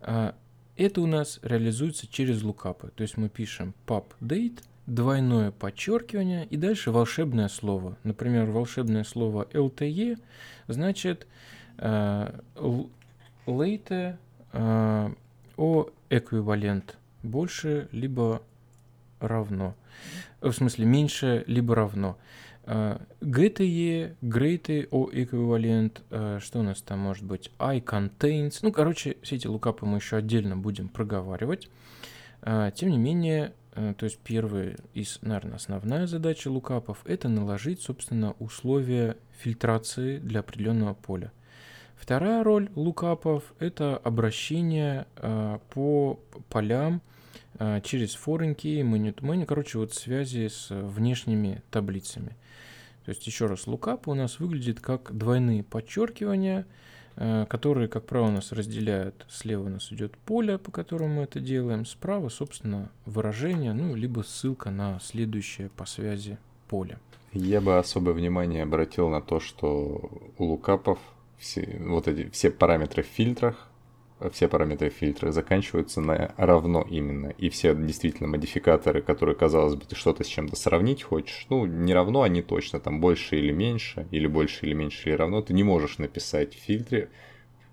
а, 0.00 0.34
это 0.76 1.00
у 1.00 1.06
нас 1.06 1.38
реализуется 1.42 2.06
через 2.06 2.42
лукапы. 2.42 2.90
То 2.94 3.02
есть 3.02 3.16
мы 3.16 3.28
пишем 3.28 3.74
pub 3.86 4.06
date, 4.20 4.60
двойное 4.86 5.52
подчеркивание 5.52 6.46
и 6.46 6.56
дальше 6.56 6.90
волшебное 6.90 7.48
слово. 7.48 7.96
Например, 8.02 8.50
волшебное 8.50 9.04
слово 9.04 9.46
LTE 9.52 10.18
значит 10.66 11.28
late 11.78 12.88
uh, 14.52 15.16
о 15.56 15.86
эквивалент 16.08 16.98
больше 17.22 17.88
либо 17.92 18.42
равно. 19.18 19.74
В 20.40 20.52
смысле, 20.52 20.86
меньше 20.86 21.44
либо 21.46 21.74
равно. 21.74 22.18
GTE, 22.66 24.16
greater 24.22 24.88
о 24.90 25.08
эквивалент, 25.10 26.02
что 26.40 26.60
у 26.60 26.62
нас 26.62 26.80
там 26.82 27.00
может 27.00 27.24
быть, 27.24 27.50
I 27.58 27.80
contains. 27.80 28.58
Ну, 28.62 28.70
короче, 28.70 29.16
все 29.22 29.36
эти 29.36 29.46
лукапы 29.46 29.86
мы 29.86 29.98
еще 29.98 30.16
отдельно 30.16 30.56
будем 30.56 30.88
проговаривать. 30.88 31.68
Тем 32.42 32.90
не 32.90 32.98
менее, 32.98 33.54
то 33.74 34.04
есть 34.04 34.18
первая 34.18 34.76
из, 34.94 35.18
наверное, 35.22 35.56
основная 35.56 36.06
задача 36.06 36.48
лукапов– 36.48 36.98
это 37.04 37.28
наложить, 37.28 37.82
собственно, 37.82 38.34
условия 38.38 39.16
фильтрации 39.38 40.18
для 40.18 40.40
определенного 40.40 40.94
поля. 40.94 41.32
Вторая 42.00 42.42
роль 42.42 42.70
лукапов– 42.74 43.44
это 43.58 43.96
обращение 43.98 45.06
по 45.74 46.18
полям, 46.48 47.02
а, 47.62 47.82
через 47.82 48.16
foreign 48.16 48.56
key, 48.56 48.80
menu 48.80 49.44
короче, 49.44 49.76
вот 49.78 49.92
связи 49.92 50.48
с 50.48 50.68
внешними 50.70 51.62
таблицами. 51.70 52.36
То 53.04 53.10
есть, 53.10 53.26
еще 53.26 53.46
раз, 53.46 53.66
lookup 53.66 54.04
у 54.06 54.14
нас 54.14 54.40
выглядит 54.40 54.80
как 54.80 55.16
двойные 55.16 55.62
подчеркивания, 55.62 56.66
а, 57.16 57.44
которые, 57.44 57.88
как 57.88 58.06
правило, 58.06 58.28
у 58.28 58.32
нас 58.32 58.52
разделяют. 58.52 59.26
Слева 59.28 59.66
у 59.66 59.68
нас 59.68 59.92
идет 59.92 60.16
поле, 60.16 60.56
по 60.56 60.70
которому 60.70 61.16
мы 61.16 61.22
это 61.24 61.38
делаем, 61.38 61.84
справа, 61.84 62.30
собственно, 62.30 62.90
выражение, 63.04 63.74
ну, 63.74 63.94
либо 63.94 64.22
ссылка 64.22 64.70
на 64.70 64.98
следующее 65.00 65.68
по 65.68 65.84
связи 65.84 66.38
поле. 66.66 66.98
Я 67.34 67.60
бы 67.60 67.76
особое 67.76 68.14
внимание 68.14 68.62
обратил 68.62 69.10
на 69.10 69.20
то, 69.20 69.38
что 69.38 70.32
у 70.38 70.44
лукапов 70.44 70.98
все, 71.40 71.78
вот 71.80 72.06
эти 72.06 72.30
все 72.30 72.50
параметры 72.50 73.02
в 73.02 73.06
фильтрах 73.06 73.70
все 74.28 74.48
параметры 74.48 74.90
фильтра 74.90 75.32
заканчиваются 75.32 76.00
на 76.00 76.34
равно 76.36 76.86
именно. 76.88 77.28
И 77.38 77.48
все 77.48 77.74
действительно 77.74 78.28
модификаторы, 78.28 79.00
которые, 79.00 79.34
казалось 79.34 79.76
бы, 79.76 79.84
ты 79.86 79.96
что-то 79.96 80.24
с 80.24 80.26
чем-то 80.26 80.56
сравнить 80.56 81.02
хочешь, 81.02 81.46
ну, 81.48 81.64
не 81.64 81.94
равно, 81.94 82.22
они 82.22 82.42
точно, 82.42 82.80
там 82.80 83.00
больше 83.00 83.38
или 83.38 83.52
меньше, 83.52 84.06
или 84.10 84.26
больше 84.26 84.66
или 84.66 84.74
меньше 84.74 85.08
или 85.08 85.16
равно, 85.16 85.40
ты 85.40 85.54
не 85.54 85.62
можешь 85.62 85.98
написать 85.98 86.54
в 86.54 86.58
фильтре 86.58 87.08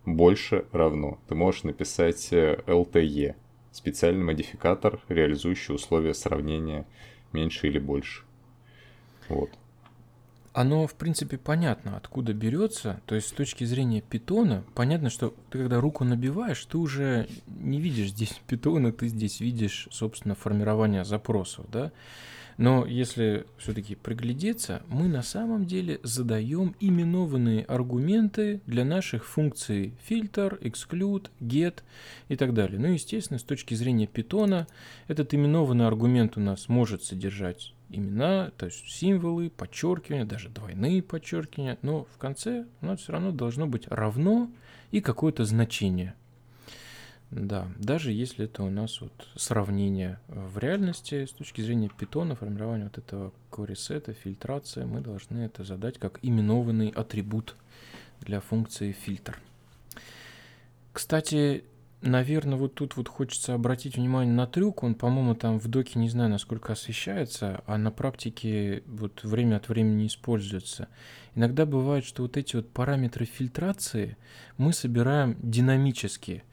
больше 0.05 0.65
равно. 0.71 1.19
Ты 1.27 1.35
можешь 1.35 1.63
написать 1.63 2.29
LTE, 2.31 3.31
э, 3.31 3.35
специальный 3.73 4.23
модификатор, 4.23 5.01
реализующий 5.09 5.75
условия 5.75 6.13
сравнения 6.13 6.85
меньше 7.33 7.67
или 7.67 7.79
больше. 7.79 8.23
Вот 9.27 9.49
оно, 10.57 10.87
в 10.87 10.95
принципе, 10.95 11.37
понятно, 11.37 11.95
откуда 11.97 12.33
берется. 12.33 12.99
То 13.05 13.13
есть, 13.13 13.27
с 13.27 13.31
точки 13.31 13.63
зрения 13.63 14.01
питона, 14.01 14.63
понятно, 14.73 15.11
что 15.11 15.35
ты, 15.51 15.59
когда 15.59 15.79
руку 15.79 16.03
набиваешь, 16.03 16.65
ты 16.65 16.79
уже 16.79 17.27
не 17.45 17.79
видишь 17.79 18.09
здесь 18.09 18.41
питона, 18.47 18.91
ты 18.91 19.07
здесь 19.07 19.39
видишь, 19.39 19.87
собственно, 19.91 20.33
формирование 20.33 21.05
запросов, 21.05 21.67
да. 21.71 21.91
Но 22.57 22.87
если 22.87 23.45
все-таки 23.59 23.93
приглядеться, 23.93 24.81
мы 24.87 25.07
на 25.07 25.21
самом 25.21 25.67
деле 25.67 25.99
задаем 26.01 26.75
именованные 26.79 27.63
аргументы 27.63 28.61
для 28.65 28.83
наших 28.83 29.27
функций 29.27 29.93
фильтр, 30.05 30.57
exclude, 30.63 31.29
get 31.39 31.83
и 32.29 32.35
так 32.35 32.55
далее. 32.55 32.79
Ну, 32.79 32.87
естественно, 32.87 33.37
с 33.37 33.43
точки 33.43 33.75
зрения 33.75 34.07
питона, 34.07 34.65
этот 35.07 35.35
именованный 35.35 35.85
аргумент 35.85 36.35
у 36.35 36.39
нас 36.39 36.67
может 36.67 37.03
содержать 37.03 37.75
имена, 37.89 38.51
то 38.57 38.65
есть 38.65 38.89
символы, 38.89 39.49
подчеркивания, 39.49 40.25
даже 40.25 40.49
двойные 40.49 41.01
подчеркивания, 41.01 41.77
но 41.81 42.05
в 42.13 42.17
конце 42.17 42.65
у 42.81 42.85
нас 42.85 43.01
все 43.01 43.13
равно 43.13 43.31
должно 43.31 43.67
быть 43.67 43.87
равно 43.87 44.49
и 44.91 45.01
какое-то 45.01 45.45
значение. 45.45 46.13
Да, 47.29 47.67
даже 47.77 48.13
если 48.13 48.45
это 48.45 48.63
у 48.63 48.69
нас 48.69 49.01
вот 49.01 49.11
сравнение 49.35 50.17
в 50.27 50.57
реальности 50.59 51.25
с 51.25 51.31
точки 51.31 51.59
зрения 51.59 51.89
питона, 51.89 52.35
формирования 52.35 52.85
вот 52.85 52.97
этого 52.97 53.33
query 53.51 54.13
фильтрация, 54.13 54.85
мы 54.85 55.01
должны 55.01 55.39
это 55.39 55.65
задать 55.65 55.97
как 55.97 56.19
именованный 56.21 56.89
атрибут 56.89 57.55
для 58.21 58.39
функции 58.39 58.93
фильтр. 58.93 59.37
Кстати, 60.93 61.65
Наверное, 62.07 62.57
вот 62.57 62.73
тут 62.73 62.95
вот 62.95 63.09
хочется 63.09 63.53
обратить 63.53 63.97
внимание 63.97 64.33
на 64.33 64.47
трюк. 64.47 64.83
Он, 64.83 64.95
по-моему, 64.95 65.35
там 65.35 65.59
в 65.59 65.67
доке 65.67 65.99
не 65.99 66.07
знаю, 66.07 66.29
насколько 66.29 66.71
освещается, 66.71 67.61
а 67.65 67.77
на 67.77 67.91
практике 67.91 68.81
вот 68.85 69.25
время 69.25 69.57
от 69.57 69.67
времени 69.67 70.07
используется. 70.07 70.87
Иногда 71.35 71.65
бывает, 71.65 72.05
что 72.05 72.21
вот 72.21 72.37
эти 72.37 72.55
вот 72.55 72.69
параметры 72.69 73.25
фильтрации 73.25 74.15
мы 74.57 74.71
собираем 74.71 75.35
динамически. 75.41 76.45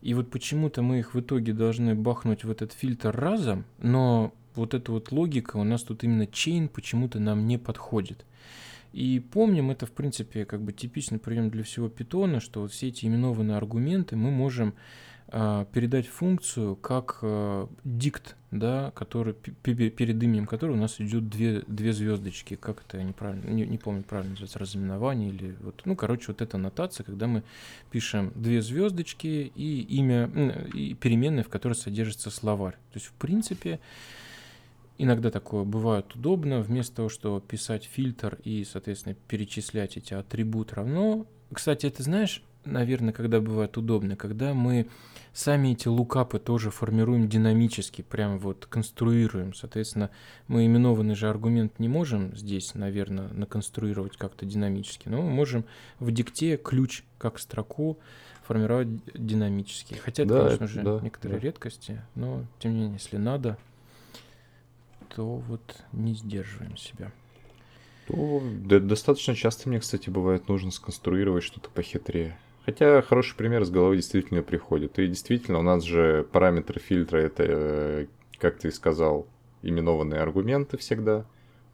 И 0.00 0.14
вот 0.14 0.30
почему-то 0.30 0.80
мы 0.80 1.00
их 1.00 1.12
в 1.12 1.20
итоге 1.20 1.52
должны 1.52 1.94
бахнуть 1.94 2.44
в 2.44 2.50
этот 2.50 2.72
фильтр 2.72 3.14
разом, 3.14 3.66
но 3.76 4.32
вот 4.54 4.72
эта 4.72 4.92
вот 4.92 5.12
логика 5.12 5.58
у 5.58 5.64
нас 5.64 5.82
тут 5.82 6.04
именно 6.04 6.22
chain 6.22 6.68
почему-то 6.68 7.20
нам 7.20 7.46
не 7.46 7.58
подходит. 7.58 8.24
И 8.92 9.20
помним, 9.20 9.70
это, 9.70 9.86
в 9.86 9.92
принципе, 9.92 10.44
как 10.44 10.60
бы 10.62 10.72
типичный 10.72 11.18
прием 11.18 11.50
для 11.50 11.62
всего 11.62 11.88
питона, 11.88 12.40
что 12.40 12.60
вот 12.60 12.72
все 12.72 12.88
эти 12.88 13.06
именованные 13.06 13.56
аргументы 13.56 14.16
мы 14.16 14.30
можем 14.30 14.74
э, 15.28 15.64
передать 15.72 16.06
функцию 16.06 16.76
как 16.76 17.18
э, 17.22 17.66
дикт, 17.84 18.36
да, 18.50 18.92
который 18.94 19.32
перед 19.32 20.22
именем 20.22 20.46
которого 20.46 20.76
у 20.76 20.78
нас 20.78 21.00
идет 21.00 21.30
две, 21.30 21.62
две 21.66 21.94
звездочки, 21.94 22.54
как 22.54 22.82
это 22.86 23.02
неправильно, 23.02 23.48
не, 23.48 23.64
не 23.64 23.78
помню 23.78 24.02
правильно 24.02 24.32
называется, 24.32 24.58
разыменование 24.58 25.30
или 25.30 25.56
вот, 25.60 25.80
ну, 25.86 25.96
короче, 25.96 26.26
вот 26.28 26.42
эта 26.42 26.58
нотация, 26.58 27.04
когда 27.04 27.26
мы 27.26 27.42
пишем 27.90 28.30
две 28.34 28.60
звездочки 28.60 29.50
и 29.54 29.80
имя, 29.96 30.26
и 30.74 30.92
переменная, 30.94 31.44
в 31.44 31.48
которой 31.48 31.74
содержится 31.74 32.30
словарь. 32.30 32.74
То 32.92 32.98
есть, 32.98 33.06
в 33.06 33.12
принципе, 33.12 33.80
Иногда 34.98 35.30
такое 35.30 35.64
бывает 35.64 36.14
удобно, 36.14 36.60
вместо 36.60 36.96
того, 36.96 37.08
чтобы 37.08 37.40
писать 37.40 37.84
фильтр 37.84 38.38
и, 38.44 38.64
соответственно, 38.64 39.16
перечислять 39.28 39.96
эти 39.96 40.14
атрибуты 40.14 40.76
равно. 40.76 41.26
Кстати, 41.52 41.86
это 41.86 42.02
знаешь, 42.02 42.42
наверное, 42.64 43.12
когда 43.12 43.40
бывает 43.40 43.76
удобно, 43.76 44.16
когда 44.16 44.54
мы 44.54 44.88
сами 45.32 45.72
эти 45.72 45.88
лукапы 45.88 46.38
тоже 46.38 46.70
формируем 46.70 47.28
динамически, 47.28 48.02
прям 48.02 48.38
вот 48.38 48.66
конструируем. 48.66 49.54
Соответственно, 49.54 50.10
мы 50.46 50.66
именованный 50.66 51.14
же 51.14 51.28
аргумент 51.28 51.78
не 51.78 51.88
можем 51.88 52.36
здесь, 52.36 52.74
наверное, 52.74 53.28
наконструировать 53.28 54.16
как-то 54.16 54.46
динамически, 54.46 55.08
но 55.08 55.22
мы 55.22 55.30
можем 55.30 55.64
в 55.98 56.10
дикте 56.10 56.56
ключ 56.56 57.04
как 57.18 57.38
строку 57.38 57.98
формировать 58.46 58.88
динамически. 59.14 59.94
Хотя 59.94 60.24
это, 60.24 60.34
да, 60.34 60.40
конечно 60.40 60.66
же, 60.66 60.82
да, 60.82 61.00
некоторые 61.02 61.40
да. 61.40 61.46
редкости, 61.46 62.02
но 62.14 62.44
тем 62.58 62.72
не 62.72 62.80
менее, 62.80 62.94
если 62.94 63.16
надо, 63.16 63.56
то 65.14 65.36
вот 65.36 65.84
не 65.92 66.14
сдерживаем 66.14 66.76
себя. 66.76 67.12
Ну, 68.08 68.42
да, 68.64 68.78
достаточно 68.80 69.34
часто 69.34 69.68
мне, 69.68 69.80
кстати, 69.80 70.10
бывает 70.10 70.48
нужно 70.48 70.70
сконструировать 70.70 71.44
что-то 71.44 71.70
похитрее. 71.70 72.36
Хотя 72.64 73.02
хороший 73.02 73.36
пример 73.36 73.64
с 73.64 73.70
головы 73.70 73.96
действительно 73.96 74.42
приходит. 74.42 74.98
И 74.98 75.06
действительно, 75.06 75.58
у 75.58 75.62
нас 75.62 75.82
же 75.82 76.26
параметры 76.32 76.80
фильтра 76.80 77.18
это, 77.18 77.44
э, 77.46 78.06
как 78.38 78.58
ты 78.58 78.70
сказал, 78.70 79.26
именованные 79.62 80.20
аргументы 80.20 80.76
всегда. 80.76 81.24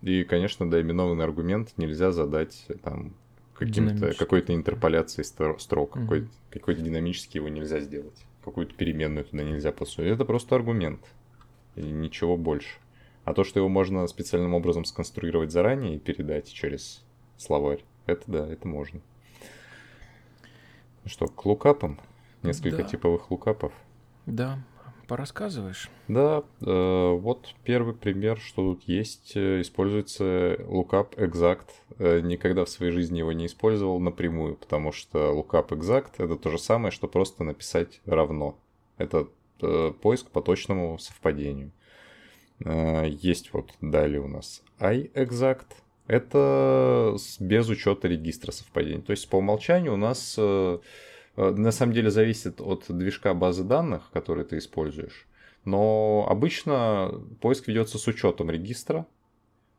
И, 0.01 0.25
конечно, 0.25 0.71
да, 0.71 0.81
именованный 0.81 1.25
аргумент 1.25 1.75
нельзя 1.77 2.13
задать 2.13 2.67
там 2.83 3.15
каким-то, 3.55 4.15
какой-то 4.15 4.55
интерполяцией 4.55 5.25
строк, 5.25 5.59
mm-hmm. 5.97 6.01
какой-то, 6.03 6.29
какой-то 6.51 6.81
динамический 6.81 7.39
его 7.39 7.49
нельзя 7.49 7.81
сделать. 7.81 8.25
Какую-то 8.45 8.75
переменную 8.75 9.25
туда 9.25 9.43
нельзя 9.43 9.73
подсунуть. 9.73 10.13
Это 10.13 10.25
просто 10.25 10.55
аргумент. 10.55 11.01
И 11.75 11.83
ничего 11.83 12.37
больше. 12.37 12.77
А 13.29 13.35
то, 13.35 13.45
что 13.45 13.61
его 13.61 13.69
можно 13.69 14.07
специальным 14.07 14.55
образом 14.55 14.87
сконструировать 14.87 15.53
заранее 15.53 15.97
и 15.97 15.99
передать 15.99 16.51
через 16.51 17.05
словарь, 17.37 17.85
это 18.07 18.23
да, 18.27 18.49
это 18.49 18.67
можно. 18.67 19.03
Ну 21.05 21.11
что, 21.11 21.27
к 21.27 21.45
лукапам? 21.45 22.01
Несколько 22.43 22.79
да. 22.79 22.85
типовых 22.85 23.31
лукапов. 23.31 23.75
Да, 24.25 24.61
порассказываешь? 25.09 25.91
Да, 26.09 26.43
э, 26.63 27.13
вот 27.21 27.55
первый 27.65 27.93
пример, 27.93 28.39
что 28.39 28.73
тут 28.73 28.85
есть. 28.85 29.37
Э, 29.37 29.61
используется 29.61 30.55
lookup 30.61 31.15
exact. 31.17 31.69
Э, 31.99 32.21
никогда 32.21 32.65
в 32.65 32.71
своей 32.71 32.93
жизни 32.93 33.19
его 33.19 33.33
не 33.33 33.45
использовал 33.45 34.01
напрямую, 34.01 34.57
потому 34.57 34.91
что 34.91 35.35
lookup 35.35 35.69
exact 35.69 36.13
это 36.17 36.37
то 36.37 36.49
же 36.49 36.59
самое, 36.59 36.93
что 36.93 37.09
просто 37.09 37.45
написать 37.45 38.01
равно. 38.07 38.59
Это 38.97 39.29
э, 39.61 39.93
поиск 40.01 40.31
по 40.31 40.41
точному 40.41 40.99
совпадению. 40.99 41.73
Э, 42.65 43.07
есть 43.09 43.53
вот 43.53 43.73
далее 43.81 44.21
у 44.21 44.29
нас 44.29 44.63
iExact. 44.81 45.67
Это 46.07 47.17
без 47.41 47.69
учета 47.69 48.09
регистра 48.09 48.51
совпадений. 48.51 49.03
То 49.03 49.11
есть 49.11 49.29
по 49.29 49.37
умолчанию 49.37 49.95
у 49.95 49.99
нас 49.99 50.37
э, 50.39 50.79
на 51.37 51.71
самом 51.71 51.93
деле 51.93 52.11
зависит 52.11 52.61
от 52.61 52.87
движка 52.89 53.35
базы 53.35 53.63
данных, 53.63 54.11
который 54.13 54.45
ты 54.45 54.59
используешь. 54.59 55.27
Но 55.65 56.27
обычно 56.29 57.23
поиск 57.41 57.69
ведется 57.69 57.99
с 57.99 58.07
учетом 58.07 58.51
регистра. 58.51 59.07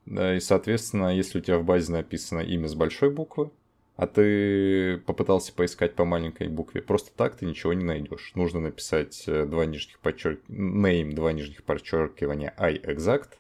И, 0.06 0.40
соответственно, 0.40 1.16
если 1.16 1.40
у 1.40 1.42
тебя 1.42 1.58
в 1.58 1.66
базе 1.66 1.92
написано 1.92 2.40
имя 2.40 2.68
с 2.68 2.76
большой 2.76 3.10
буквы, 3.10 3.52
а 4.00 4.08
ты 4.08 4.98
попытался 5.00 5.52
поискать 5.52 5.94
по 5.94 6.06
маленькой 6.06 6.48
букве, 6.48 6.82
просто 6.82 7.12
так 7.18 7.36
ты 7.36 7.46
ничего 7.46 7.74
не 7.74 7.84
найдешь. 7.84 8.32
Нужно 8.34 8.62
написать 8.62 9.26
э, 9.28 9.46
два 9.46 9.66
нижних 9.66 10.00
подчерк... 10.00 10.40
name, 10.48 11.12
два 11.12 11.34
нижних 11.34 11.66
подчеркивания 11.66 12.56
iExact 12.58 13.32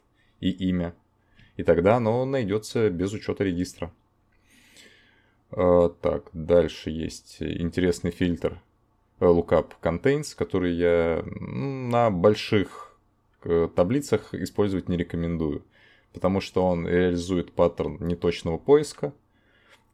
и 0.41 0.49
имя. 0.49 0.93
И 1.55 1.63
тогда 1.63 1.95
оно 1.95 2.25
найдется 2.25 2.89
без 2.89 3.13
учета 3.13 3.45
регистра. 3.45 3.93
А, 5.51 5.87
так, 5.87 6.29
дальше 6.33 6.89
есть 6.89 7.37
интересный 7.39 8.11
фильтр 8.11 8.61
э, 9.21 9.25
lookup 9.27 9.75
contains, 9.81 10.35
который 10.35 10.73
я 10.73 11.23
на 11.39 12.11
больших 12.11 12.97
э, 13.45 13.69
таблицах 13.73 14.33
использовать 14.33 14.89
не 14.89 14.97
рекомендую, 14.97 15.63
потому 16.11 16.41
что 16.41 16.65
он 16.65 16.85
реализует 16.85 17.53
паттерн 17.53 17.95
неточного 18.05 18.57
поиска– 18.57 19.13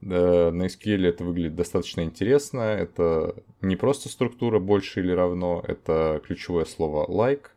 на 0.02 0.66
SQL 0.68 1.08
это 1.08 1.24
выглядит 1.24 1.56
достаточно 1.56 2.02
интересно. 2.02 2.62
Это 2.62 3.36
не 3.62 3.76
просто 3.76 4.10
структура 4.10 4.60
больше 4.60 5.00
или 5.00 5.12
равно, 5.12 5.64
это 5.68 6.22
ключевое 6.26 6.66
слово 6.66 7.06
like. 7.08 7.48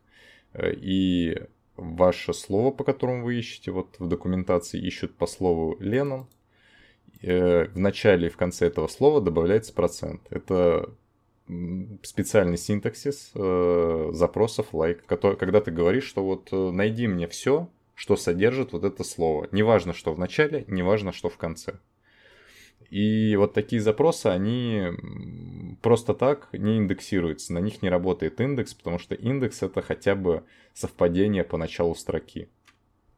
Э, 0.53 0.73
и 0.73 1.37
ваше 1.75 2.33
слово, 2.33 2.71
по 2.71 2.83
которому 2.83 3.23
вы 3.23 3.39
ищете, 3.39 3.71
вот 3.71 3.95
в 3.99 4.07
документации 4.07 4.79
ищут 4.81 5.15
по 5.15 5.27
слову 5.27 5.77
Леном. 5.79 6.27
Э, 7.21 7.65
в 7.65 7.79
начале 7.79 8.27
и 8.27 8.31
в 8.31 8.37
конце 8.37 8.67
этого 8.67 8.87
слова 8.87 9.21
добавляется 9.21 9.73
процент. 9.73 10.21
Это 10.29 10.89
специальный 12.03 12.57
синтаксис 12.57 13.31
э, 13.33 14.09
запросов 14.13 14.67
like, 14.71 15.01
который, 15.07 15.35
когда 15.35 15.61
ты 15.61 15.71
говоришь, 15.71 16.05
что 16.05 16.23
вот 16.23 16.51
найди 16.51 17.07
мне 17.07 17.27
все, 17.27 17.69
что 17.95 18.15
содержит 18.15 18.71
вот 18.71 18.83
это 18.83 19.03
слово. 19.03 19.47
Неважно, 19.51 19.93
что 19.93 20.13
в 20.13 20.19
начале, 20.19 20.63
неважно, 20.67 21.11
что 21.11 21.29
в 21.29 21.37
конце. 21.37 21.79
И 22.89 23.35
вот 23.35 23.53
такие 23.53 23.81
запросы, 23.81 24.27
они 24.27 24.87
просто 25.81 26.13
так 26.13 26.49
не 26.53 26.77
индексируются, 26.77 27.53
на 27.53 27.59
них 27.59 27.81
не 27.81 27.89
работает 27.89 28.41
индекс, 28.41 28.73
потому 28.73 28.97
что 28.97 29.15
индекс 29.15 29.61
это 29.61 29.81
хотя 29.81 30.15
бы 30.15 30.43
совпадение 30.73 31.43
по 31.43 31.57
началу 31.57 31.93
строки. 31.93 32.49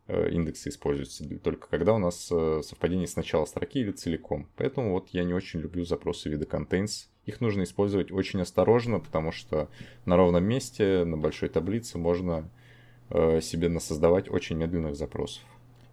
Э, 0.07 0.29
индексы 0.29 0.69
используются 0.69 1.23
только 1.39 1.69
когда 1.69 1.93
у 1.93 1.97
нас 1.97 2.27
э, 2.31 2.61
совпадение 2.65 3.07
с 3.07 3.15
начала 3.15 3.45
строки 3.45 3.79
или 3.79 3.91
целиком. 3.91 4.49
Поэтому 4.57 4.91
вот 4.91 5.07
я 5.09 5.23
не 5.23 5.33
очень 5.33 5.61
люблю 5.61 5.85
запросы 5.85 6.27
вида 6.27 6.45
contains. 6.45 7.07
Их 7.25 7.39
нужно 7.39 7.63
использовать 7.63 8.11
очень 8.11 8.41
осторожно, 8.41 8.99
потому 8.99 9.31
что 9.31 9.69
на 10.05 10.17
ровном 10.17 10.43
месте, 10.43 11.05
на 11.05 11.15
большой 11.17 11.47
таблице 11.47 11.97
можно 11.97 12.49
э, 13.09 13.39
себе 13.39 13.69
насоздавать 13.69 14.29
очень 14.29 14.57
медленных 14.57 14.97
запросов. 14.97 15.43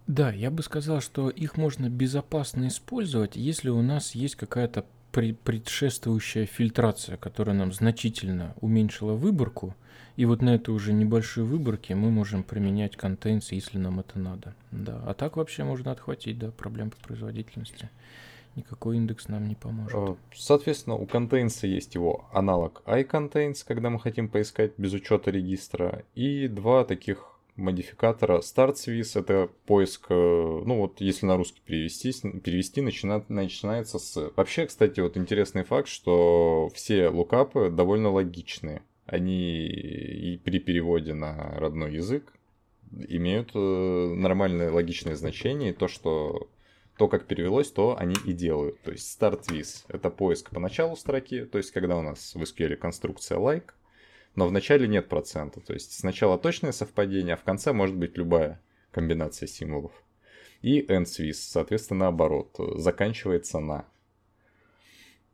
Да, 0.09 0.33
я 0.33 0.51
бы 0.51 0.63
сказал, 0.63 1.03
что 1.03 1.29
их 1.29 1.59
можно 1.59 1.91
безопасно 1.91 2.69
использовать, 2.69 3.37
если 3.37 3.69
у 3.69 3.83
нас 3.83 4.15
есть 4.15 4.37
какая-то 4.37 4.87
предшествующая 5.13 6.47
фильтрация, 6.47 7.19
которая 7.19 7.55
нам 7.55 7.73
значительно 7.73 8.55
уменьшила 8.61 9.13
выборку. 9.13 9.75
И 10.17 10.25
вот 10.25 10.41
на 10.41 10.55
этой 10.55 10.71
уже 10.71 10.95
небольшой 10.95 11.45
выборке 11.45 11.95
мы 11.95 12.11
можем 12.11 12.43
применять 12.43 12.97
контейнс, 12.97 13.53
если 13.53 13.77
нам 13.77 14.01
это 14.01 14.19
надо. 14.19 14.55
Да. 14.71 15.03
А 15.07 15.13
так 15.13 15.37
вообще 15.37 15.63
можно 15.63 15.93
отхватить, 15.93 16.39
да, 16.39 16.51
проблем 16.53 16.91
по 16.91 16.97
производительности. 16.97 17.91
Никакой 18.57 18.97
индекс 18.97 19.29
нам 19.29 19.47
не 19.47 19.55
поможет. 19.55 19.95
А, 19.95 20.17
соответственно, 20.35 20.97
у 20.97 21.07
контейнса 21.07 21.67
есть 21.67 21.95
его 21.95 22.27
аналог 22.33 22.83
iContains, 22.87 23.63
когда 23.67 23.91
мы 23.91 24.01
хотим 24.01 24.29
поискать 24.29 24.73
без 24.79 24.95
учета 24.95 25.31
регистра, 25.31 26.03
и 26.15 26.49
два 26.49 26.85
таких 26.85 27.38
модификатора 27.59 28.39
StartSwiss 28.39 29.19
это 29.19 29.51
поиск, 29.67 30.07
э, 30.11 30.15
ну 30.15 30.79
вот 30.79 31.01
если 31.01 31.27
на 31.27 31.37
русский 31.37 31.61
перевести, 31.65 32.13
перевести 32.41 32.81
начинает, 32.81 33.29
начинается 33.29 33.99
с... 33.99 34.33
Вообще, 34.37 34.67
кстати, 34.67 35.01
вот 35.01 35.17
интересный 35.17 35.65
факт, 35.65 35.89
что 35.89 36.71
все 36.75 37.09
лукапы 37.09 37.71
довольно 37.71 38.11
логичные. 38.11 38.83
Они 39.07 39.67
и 39.67 40.39
при 40.39 40.59
переводе 40.59 41.15
на 41.15 41.55
родной 41.59 41.95
язык 41.95 42.33
имеют 43.09 43.51
э, 43.55 43.59
нормальное 43.59 44.71
логичное 44.71 45.17
значение, 45.17 45.71
и 45.71 45.75
то, 45.75 45.89
что 45.89 46.49
то, 46.99 47.09
как 47.09 47.27
перевелось, 47.27 47.71
то 47.71 47.97
они 47.99 48.17
и 48.25 48.33
делают. 48.33 48.81
То 48.83 48.91
есть 48.91 49.21
start 49.21 49.45
это 49.89 50.11
поиск 50.11 50.51
по 50.51 50.61
началу 50.61 50.97
строки, 50.97 51.45
то 51.45 51.59
есть 51.59 51.71
когда 51.71 51.97
у 51.97 52.03
нас 52.03 52.35
в 52.35 52.43
SQL 52.43 52.77
конструкция 52.77 53.39
like, 53.39 53.71
но 54.35 54.47
в 54.47 54.53
начале 54.53 54.87
нет 54.89 55.09
процента. 55.09 55.61
То 55.61 55.73
есть 55.73 55.99
сначала 55.99 56.39
точное 56.39 56.73
совпадение, 56.73 57.35
а 57.35 57.37
в 57.37 57.43
конце 57.43 57.73
может 57.73 57.97
быть 57.97 58.17
любая 58.17 58.61
комбинация 58.91 59.47
символов. 59.47 59.93
И 60.63 60.81
end-swiss, 60.81 61.35
соответственно, 61.35 62.01
наоборот, 62.07 62.57
заканчивается 62.77 63.61
на. 63.61 63.87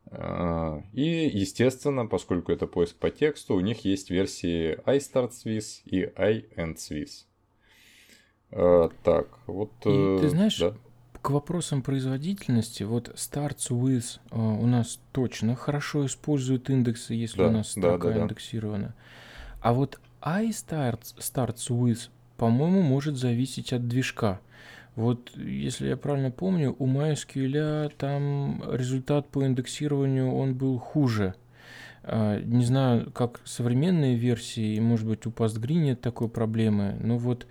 А, 0.07 0.83
и, 0.93 1.29
естественно, 1.29 2.07
поскольку 2.07 2.53
это 2.53 2.67
поиск 2.67 2.97
по 2.97 3.11
тексту, 3.11 3.55
у 3.55 3.61
них 3.61 3.85
есть 3.85 4.11
версии 4.11 4.79
iStartSwiss 4.87 5.83
и 5.87 6.05
iEndSwiss. 6.05 7.25
А, 8.51 8.91
так, 9.03 9.39
вот... 9.47 9.73
И, 9.87 9.91
э, 9.91 10.19
ты 10.21 10.29
знаешь, 10.29 10.59
да? 10.59 10.77
К 11.25 11.31
вопросам 11.31 11.81
производительности, 11.81 12.83
вот 12.83 13.09
starts 13.15 13.71
with 13.71 14.19
э, 14.31 14.39
у 14.39 14.67
нас 14.67 15.01
точно 15.11 15.57
хорошо 15.57 16.05
используют 16.05 16.69
индексы, 16.69 17.15
если 17.15 17.39
да, 17.39 17.49
у 17.49 17.51
нас 17.51 17.71
строка 17.71 18.09
да, 18.09 18.15
да, 18.15 18.23
индексирована. 18.25 18.95
А 19.63 19.73
вот 19.73 19.99
iStarts 20.21 21.17
starts 21.17 21.71
with, 21.71 22.11
по-моему, 22.37 22.83
может 22.83 23.17
зависеть 23.17 23.73
от 23.73 23.89
движка. 23.89 24.41
Вот, 24.97 25.35
если 25.35 25.89
я 25.89 25.97
правильно 25.97 26.31
помню, 26.31 26.77
у 26.79 26.87
MySQL 26.87 27.95
там 27.97 28.63
результат 28.71 29.27
по 29.31 29.47
индексированию, 29.47 30.31
он 30.31 30.55
был 30.55 30.79
хуже. 30.79 31.35
Э, 32.03 32.43
не 32.45 32.67
знаю, 32.67 33.11
как 33.13 33.41
современные 33.45 34.17
версии, 34.17 34.79
может 34.79 35.07
быть, 35.07 35.25
у 35.25 35.31
PostgreSQL 35.31 35.73
нет 35.73 36.01
такой 36.03 36.29
проблемы, 36.29 36.99
но 37.01 37.17
вот 37.17 37.47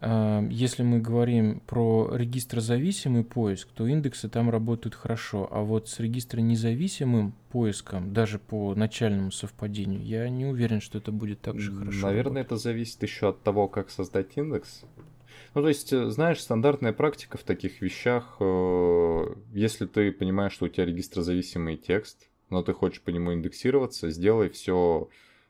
если 0.00 0.82
мы 0.84 1.00
говорим 1.00 1.60
про 1.66 2.10
регистрозависимый 2.14 3.24
поиск, 3.24 3.68
то 3.74 3.86
индексы 3.86 4.28
там 4.28 4.48
работают 4.48 4.94
хорошо, 4.94 5.48
а 5.50 5.62
вот 5.62 5.88
с 5.88 5.98
регистронезависимым 5.98 7.34
поиском, 7.50 8.12
даже 8.12 8.38
по 8.38 8.74
начальному 8.74 9.32
совпадению, 9.32 10.02
я 10.04 10.28
не 10.28 10.46
уверен, 10.46 10.80
что 10.80 10.98
это 10.98 11.10
будет 11.10 11.40
так 11.40 11.58
же 11.58 11.72
хорошо. 11.72 12.06
Наверное, 12.06 12.42
работать. 12.42 12.46
это 12.46 12.56
зависит 12.56 13.02
еще 13.02 13.30
от 13.30 13.42
того, 13.42 13.66
как 13.66 13.90
создать 13.90 14.36
индекс. 14.36 14.84
Ну, 15.54 15.62
то 15.62 15.68
есть, 15.68 15.92
э, 15.92 16.10
знаешь, 16.10 16.40
стандартная 16.40 16.92
практика 16.92 17.38
в 17.38 17.42
таких 17.42 17.80
вещах, 17.80 18.36
э, 18.40 19.34
если 19.52 19.86
ты 19.86 20.12
понимаешь, 20.12 20.52
что 20.52 20.66
у 20.66 20.68
тебя 20.68 20.84
регистрозависимый 20.84 21.76
текст, 21.76 22.28
но 22.50 22.62
ты 22.62 22.72
хочешь 22.72 23.02
по 23.02 23.10
нему 23.10 23.32
индексироваться, 23.32 24.10
сделай 24.10 24.48
все 24.50 25.08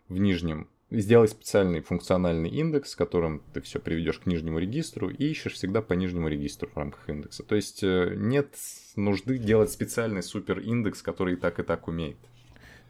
в 0.09 0.19
нижнем 0.19 0.69
Сделай 0.91 1.29
специальный 1.29 1.81
функциональный 1.81 2.49
индекс, 2.49 2.97
которым 2.97 3.43
ты 3.53 3.61
все 3.61 3.79
приведешь 3.79 4.21
к 4.21 4.27
нижнему 4.27 4.59
регистру 4.59 5.11
и 5.11 5.27
ищешь 5.27 5.53
всегда 5.53 5.83
по 5.83 5.93
нижнему 5.93 6.29
регистру 6.29 6.71
в 6.71 6.77
рамках 6.79 7.11
индекса. 7.11 7.43
То 7.43 7.57
есть 7.57 7.83
э, 7.83 8.15
нет 8.17 8.55
нужды 8.97 9.37
делать 9.37 9.71
специальный 9.71 10.23
супер 10.23 10.61
индекс, 10.61 11.03
который 11.03 11.35
и 11.35 11.37
так 11.37 11.59
и 11.59 11.63
так 11.63 11.89
умеет. 11.89 12.17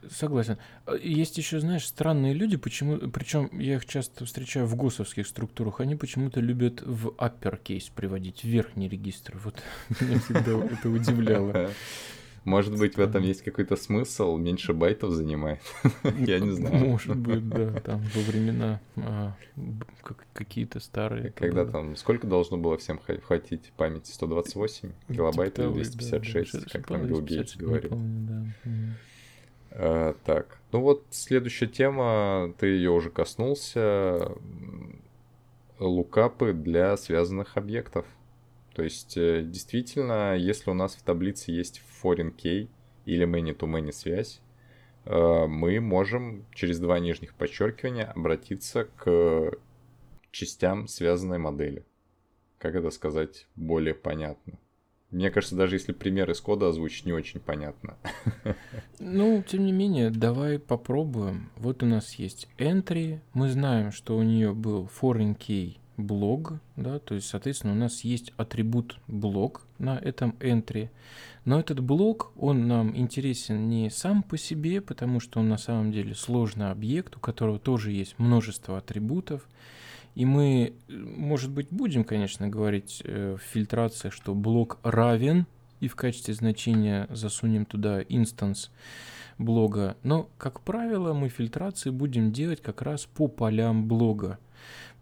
Согласен. 0.08 0.58
А, 0.86 0.94
есть 0.94 1.38
еще, 1.38 1.58
знаешь, 1.58 1.86
странные 1.86 2.34
люди, 2.34 2.56
почему, 2.56 2.98
причем 3.10 3.50
я 3.58 3.74
их 3.74 3.86
часто 3.86 4.24
встречаю 4.24 4.66
в 4.66 4.76
госовских 4.76 5.26
структурах, 5.26 5.80
они 5.80 5.96
почему-то 5.96 6.38
любят 6.38 6.82
в 6.82 7.08
uppercase 7.18 7.90
приводить, 7.92 8.42
в 8.42 8.44
верхний 8.44 8.88
регистр. 8.88 9.36
Вот 9.42 9.60
меня 10.00 10.20
всегда 10.20 10.52
это 10.66 10.88
удивляло. 10.88 11.70
Может 12.48 12.78
быть, 12.78 12.96
в 12.96 13.00
этом 13.00 13.22
есть 13.22 13.42
какой-то 13.42 13.76
смысл, 13.76 14.38
меньше 14.38 14.72
байтов 14.72 15.12
занимает. 15.12 15.60
Я 16.18 16.40
не 16.40 16.50
знаю. 16.52 16.86
Может 16.86 17.16
быть, 17.16 17.46
да, 17.46 17.72
там 17.80 18.00
во 18.14 18.20
времена 18.22 18.80
а, 18.96 19.36
какие-то 20.32 20.80
старые. 20.80 21.30
Когда 21.32 21.66
там, 21.66 21.94
сколько 21.96 22.26
должно 22.26 22.56
было 22.56 22.78
всем 22.78 22.98
хватить 22.98 23.70
памяти? 23.76 24.10
128 24.12 24.92
килобайт 25.08 25.58
или 25.58 25.68
256, 25.68 26.72
как 26.72 26.86
там 26.86 27.06
Билл 27.06 27.20
Гейтс 27.20 27.54
говорил. 27.56 28.00
А, 29.70 30.14
так, 30.24 30.58
ну 30.72 30.80
вот 30.80 31.04
следующая 31.10 31.66
тема, 31.66 32.54
ты 32.58 32.68
ее 32.68 32.90
уже 32.90 33.10
коснулся, 33.10 34.32
лукапы 35.78 36.54
для 36.54 36.96
связанных 36.96 37.58
объектов. 37.58 38.06
То 38.78 38.84
есть, 38.84 39.16
э, 39.16 39.42
действительно, 39.42 40.36
если 40.36 40.70
у 40.70 40.74
нас 40.74 40.94
в 40.94 41.02
таблице 41.02 41.50
есть 41.50 41.82
foreign 42.00 42.32
key 42.32 42.68
или 43.06 43.26
many-to-many 43.26 43.90
связь, 43.90 44.40
э, 45.04 45.46
мы 45.48 45.80
можем 45.80 46.46
через 46.54 46.78
два 46.78 47.00
нижних 47.00 47.34
подчеркивания 47.34 48.04
обратиться 48.04 48.84
к 48.84 49.50
частям 50.30 50.86
связанной 50.86 51.38
модели. 51.38 51.84
Как 52.58 52.76
это 52.76 52.90
сказать 52.90 53.48
более 53.56 53.94
понятно? 53.94 54.60
Мне 55.10 55.32
кажется, 55.32 55.56
даже 55.56 55.74
если 55.74 55.90
пример 55.90 56.30
из 56.30 56.40
кода 56.40 56.68
озвучить, 56.68 57.04
не 57.04 57.12
очень 57.12 57.40
понятно. 57.40 57.96
Ну, 59.00 59.42
тем 59.42 59.66
не 59.66 59.72
менее, 59.72 60.10
давай 60.10 60.60
попробуем. 60.60 61.50
Вот 61.56 61.82
у 61.82 61.86
нас 61.86 62.14
есть 62.14 62.46
entry. 62.58 63.18
Мы 63.32 63.48
знаем, 63.48 63.90
что 63.90 64.16
у 64.16 64.22
нее 64.22 64.54
был 64.54 64.88
foreign 65.00 65.36
key 65.36 65.78
блог, 65.98 66.54
да, 66.76 66.98
то 66.98 67.14
есть, 67.14 67.28
соответственно, 67.28 67.74
у 67.74 67.76
нас 67.76 68.00
есть 68.00 68.32
атрибут 68.38 68.98
блог 69.06 69.66
на 69.78 69.98
этом 69.98 70.30
entry. 70.40 70.88
Но 71.44 71.60
этот 71.60 71.80
блок, 71.80 72.32
он 72.36 72.66
нам 72.66 72.96
интересен 72.96 73.68
не 73.68 73.90
сам 73.90 74.22
по 74.22 74.38
себе, 74.38 74.80
потому 74.80 75.20
что 75.20 75.40
он 75.40 75.48
на 75.48 75.58
самом 75.58 75.92
деле 75.92 76.14
сложный 76.14 76.70
объект, 76.70 77.16
у 77.16 77.20
которого 77.20 77.58
тоже 77.58 77.92
есть 77.92 78.18
множество 78.18 78.78
атрибутов. 78.78 79.46
И 80.14 80.24
мы, 80.24 80.72
может 80.88 81.50
быть, 81.50 81.68
будем, 81.70 82.04
конечно, 82.04 82.48
говорить 82.48 83.02
э, 83.04 83.36
в 83.36 83.42
фильтрации, 83.42 84.10
что 84.10 84.34
блок 84.34 84.78
равен, 84.82 85.46
и 85.80 85.88
в 85.88 85.94
качестве 85.94 86.34
значения 86.34 87.06
засунем 87.10 87.64
туда 87.64 88.02
инстанс 88.08 88.70
блога. 89.38 89.96
Но, 90.02 90.28
как 90.36 90.60
правило, 90.60 91.12
мы 91.12 91.28
фильтрации 91.28 91.90
будем 91.90 92.32
делать 92.32 92.60
как 92.60 92.82
раз 92.82 93.06
по 93.06 93.28
полям 93.28 93.86
блога. 93.86 94.38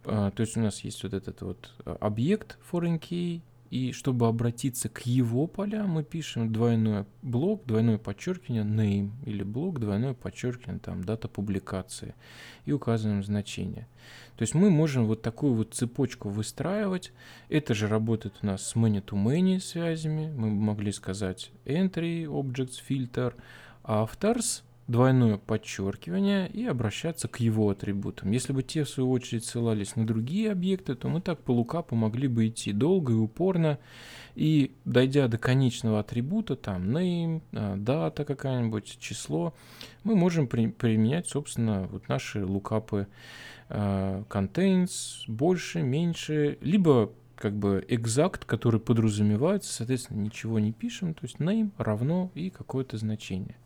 А, 0.08 0.30
то 0.30 0.42
есть 0.42 0.56
у 0.56 0.60
нас 0.60 0.80
есть 0.80 1.02
вот 1.02 1.12
этот 1.14 1.42
вот 1.42 1.74
а, 1.84 1.96
объект 2.00 2.58
foreign 2.70 3.00
key, 3.00 3.42
и 3.70 3.90
чтобы 3.90 4.28
обратиться 4.28 4.88
к 4.88 5.00
его 5.06 5.48
полям, 5.48 5.90
мы 5.90 6.04
пишем 6.04 6.52
двойной 6.52 7.04
блок, 7.22 7.66
двойное 7.66 7.98
подчеркивание 7.98 8.62
name, 8.62 9.10
или 9.24 9.42
блок, 9.42 9.80
двойное 9.80 10.14
подчеркивание, 10.14 10.78
там, 10.78 11.02
дата 11.02 11.26
публикации, 11.26 12.14
и 12.64 12.72
указываем 12.72 13.24
значение. 13.24 13.88
То 14.36 14.42
есть 14.42 14.54
мы 14.54 14.70
можем 14.70 15.06
вот 15.06 15.22
такую 15.22 15.54
вот 15.54 15.74
цепочку 15.74 16.28
выстраивать. 16.28 17.12
Это 17.48 17.74
же 17.74 17.88
работает 17.88 18.34
у 18.42 18.46
нас 18.46 18.64
с 18.64 18.76
many-to-many 18.76 19.58
связями. 19.58 20.30
Мы 20.30 20.50
могли 20.50 20.92
сказать 20.92 21.50
entry, 21.64 22.24
objects, 22.24 22.76
filter, 22.88 23.34
authors, 23.82 24.62
двойное 24.88 25.36
подчеркивание 25.36 26.48
и 26.48 26.64
обращаться 26.64 27.26
к 27.26 27.40
его 27.40 27.70
атрибутам. 27.70 28.30
Если 28.30 28.52
бы 28.52 28.62
те, 28.62 28.84
в 28.84 28.88
свою 28.88 29.10
очередь, 29.10 29.44
ссылались 29.44 29.96
на 29.96 30.06
другие 30.06 30.52
объекты, 30.52 30.94
то 30.94 31.08
мы 31.08 31.20
так 31.20 31.40
по 31.40 31.50
лукапу 31.50 31.96
могли 31.96 32.28
бы 32.28 32.46
идти 32.48 32.72
долго 32.72 33.12
и 33.12 33.16
упорно, 33.16 33.78
и 34.36 34.76
дойдя 34.84 35.28
до 35.28 35.38
конечного 35.38 36.00
атрибута, 36.00 36.54
там 36.54 36.96
name, 36.96 37.42
а, 37.52 37.76
дата 37.76 38.24
какая-нибудь, 38.24 38.98
число, 39.00 39.54
мы 40.04 40.14
можем 40.14 40.46
при, 40.46 40.68
применять, 40.68 41.26
собственно, 41.26 41.88
вот 41.90 42.08
наши 42.08 42.44
лукапы 42.44 43.08
uh, 43.68 44.26
contains, 44.28 45.24
больше, 45.26 45.82
меньше, 45.82 46.58
либо 46.60 47.12
как 47.34 47.54
бы 47.54 47.84
exact, 47.88 48.42
который 48.46 48.80
подразумевается, 48.80 49.72
соответственно, 49.72 50.20
ничего 50.20 50.58
не 50.58 50.72
пишем, 50.72 51.12
то 51.14 51.20
есть 51.22 51.36
name 51.36 51.70
равно 51.76 52.30
и 52.34 52.50
какое-то 52.50 52.98
значение. 52.98 53.56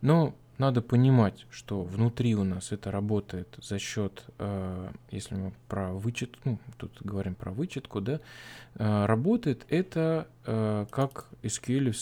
Но 0.00 0.34
надо 0.58 0.82
понимать, 0.82 1.46
что 1.50 1.82
внутри 1.82 2.34
у 2.34 2.44
нас 2.44 2.70
это 2.70 2.90
работает 2.90 3.48
за 3.62 3.78
счет, 3.78 4.24
э, 4.38 4.90
если 5.10 5.34
мы 5.34 5.52
про 5.68 5.92
вычет, 5.92 6.36
ну, 6.44 6.58
тут 6.76 7.00
говорим 7.00 7.34
про 7.34 7.50
вычетку, 7.50 8.00
да, 8.00 8.20
э, 8.74 9.06
работает 9.06 9.64
это 9.70 10.28
э, 10.44 10.86
как 10.90 11.28
sql 11.42 11.94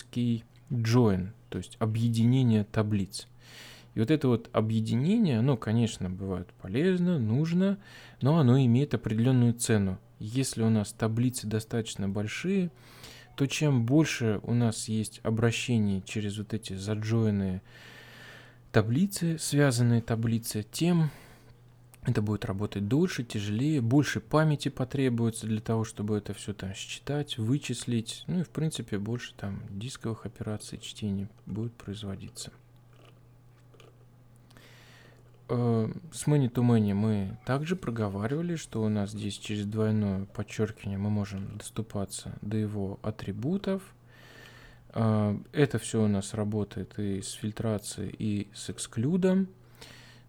join, 0.70 1.28
то 1.50 1.58
есть 1.58 1.76
объединение 1.78 2.64
таблиц. 2.64 3.28
И 3.94 4.00
вот 4.00 4.10
это 4.10 4.28
вот 4.28 4.50
объединение, 4.52 5.38
оно, 5.38 5.56
конечно, 5.56 6.10
бывает 6.10 6.48
полезно, 6.60 7.18
нужно, 7.18 7.78
но 8.20 8.38
оно 8.38 8.58
имеет 8.60 8.94
определенную 8.94 9.54
цену. 9.54 9.98
Если 10.18 10.62
у 10.62 10.70
нас 10.70 10.92
таблицы 10.92 11.46
достаточно 11.46 12.08
большие, 12.08 12.70
то 13.38 13.46
чем 13.46 13.86
больше 13.86 14.40
у 14.42 14.52
нас 14.52 14.88
есть 14.88 15.20
обращений 15.22 16.02
через 16.04 16.38
вот 16.38 16.54
эти 16.54 16.72
заджойные 16.72 17.62
таблицы, 18.72 19.38
связанные 19.38 20.02
таблицы, 20.02 20.66
тем 20.72 21.12
это 22.02 22.20
будет 22.20 22.44
работать 22.44 22.88
дольше, 22.88 23.22
тяжелее, 23.22 23.80
больше 23.80 24.18
памяти 24.18 24.70
потребуется 24.70 25.46
для 25.46 25.60
того, 25.60 25.84
чтобы 25.84 26.16
это 26.18 26.34
все 26.34 26.52
там 26.52 26.74
считать, 26.74 27.38
вычислить. 27.38 28.24
Ну 28.26 28.40
и 28.40 28.42
в 28.42 28.48
принципе 28.48 28.98
больше 28.98 29.32
там 29.34 29.62
дисковых 29.70 30.26
операций 30.26 30.80
чтения 30.80 31.28
будет 31.46 31.74
производиться. 31.74 32.50
Э, 35.48 35.88
с 36.12 36.26
Many 36.26 36.50
to 36.50 36.62
Many 36.62 36.94
мы 36.94 37.38
также 37.46 37.76
проговаривали, 37.76 38.56
что 38.56 38.82
у 38.82 38.88
нас 38.88 39.10
здесь 39.10 39.38
через 39.38 39.64
двойное 39.66 40.26
подчеркивание 40.26 40.98
мы 40.98 41.10
можем 41.10 41.56
доступаться 41.56 42.38
до 42.42 42.56
его 42.56 42.98
атрибутов. 43.02 43.82
Э, 44.94 45.38
это 45.52 45.78
все 45.78 46.02
у 46.02 46.08
нас 46.08 46.34
работает 46.34 46.98
и 46.98 47.22
с 47.22 47.32
фильтрацией, 47.32 48.14
и 48.18 48.48
с 48.54 48.70
эксклюдом. 48.70 49.48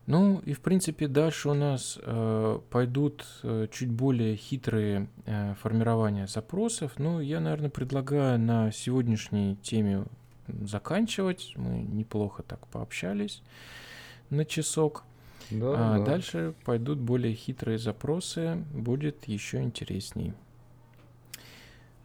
Ну 0.06 0.40
и 0.40 0.54
в 0.54 0.62
принципе 0.62 1.08
дальше 1.08 1.50
у 1.50 1.54
нас 1.54 2.00
э, 2.02 2.60
пойдут 2.72 3.28
чуть 3.72 3.92
более 3.92 4.36
хитрые 4.38 5.08
э, 5.26 5.54
формирования 5.62 6.26
запросов. 6.26 6.94
Ну 6.98 7.20
я, 7.20 7.40
наверное, 7.40 7.70
предлагаю 7.70 8.40
на 8.40 8.72
сегодняшней 8.72 9.58
теме 9.58 10.06
заканчивать. 10.48 11.54
Мы 11.58 11.84
неплохо 11.84 12.42
так 12.42 12.66
пообщались 12.68 13.44
на 14.30 14.46
часок. 14.46 15.04
Да, 15.52 15.96
а 15.96 15.98
да. 16.00 16.06
дальше 16.06 16.54
пойдут 16.66 17.00
более 17.00 17.34
хитрые 17.34 17.78
запросы, 17.78 18.64
будет 18.74 19.28
еще 19.28 19.62
интересней. 19.62 20.34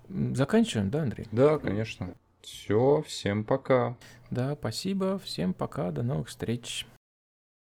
Заканчиваем, 0.08 0.90
да, 0.90 1.02
Андрей? 1.02 1.26
Да, 1.32 1.58
конечно. 1.58 2.14
Все, 2.42 3.02
всем 3.06 3.44
пока. 3.44 3.96
Да, 4.30 4.54
спасибо, 4.54 5.18
всем 5.18 5.54
пока, 5.54 5.90
до 5.90 6.02
новых 6.02 6.28
встреч. 6.28 6.86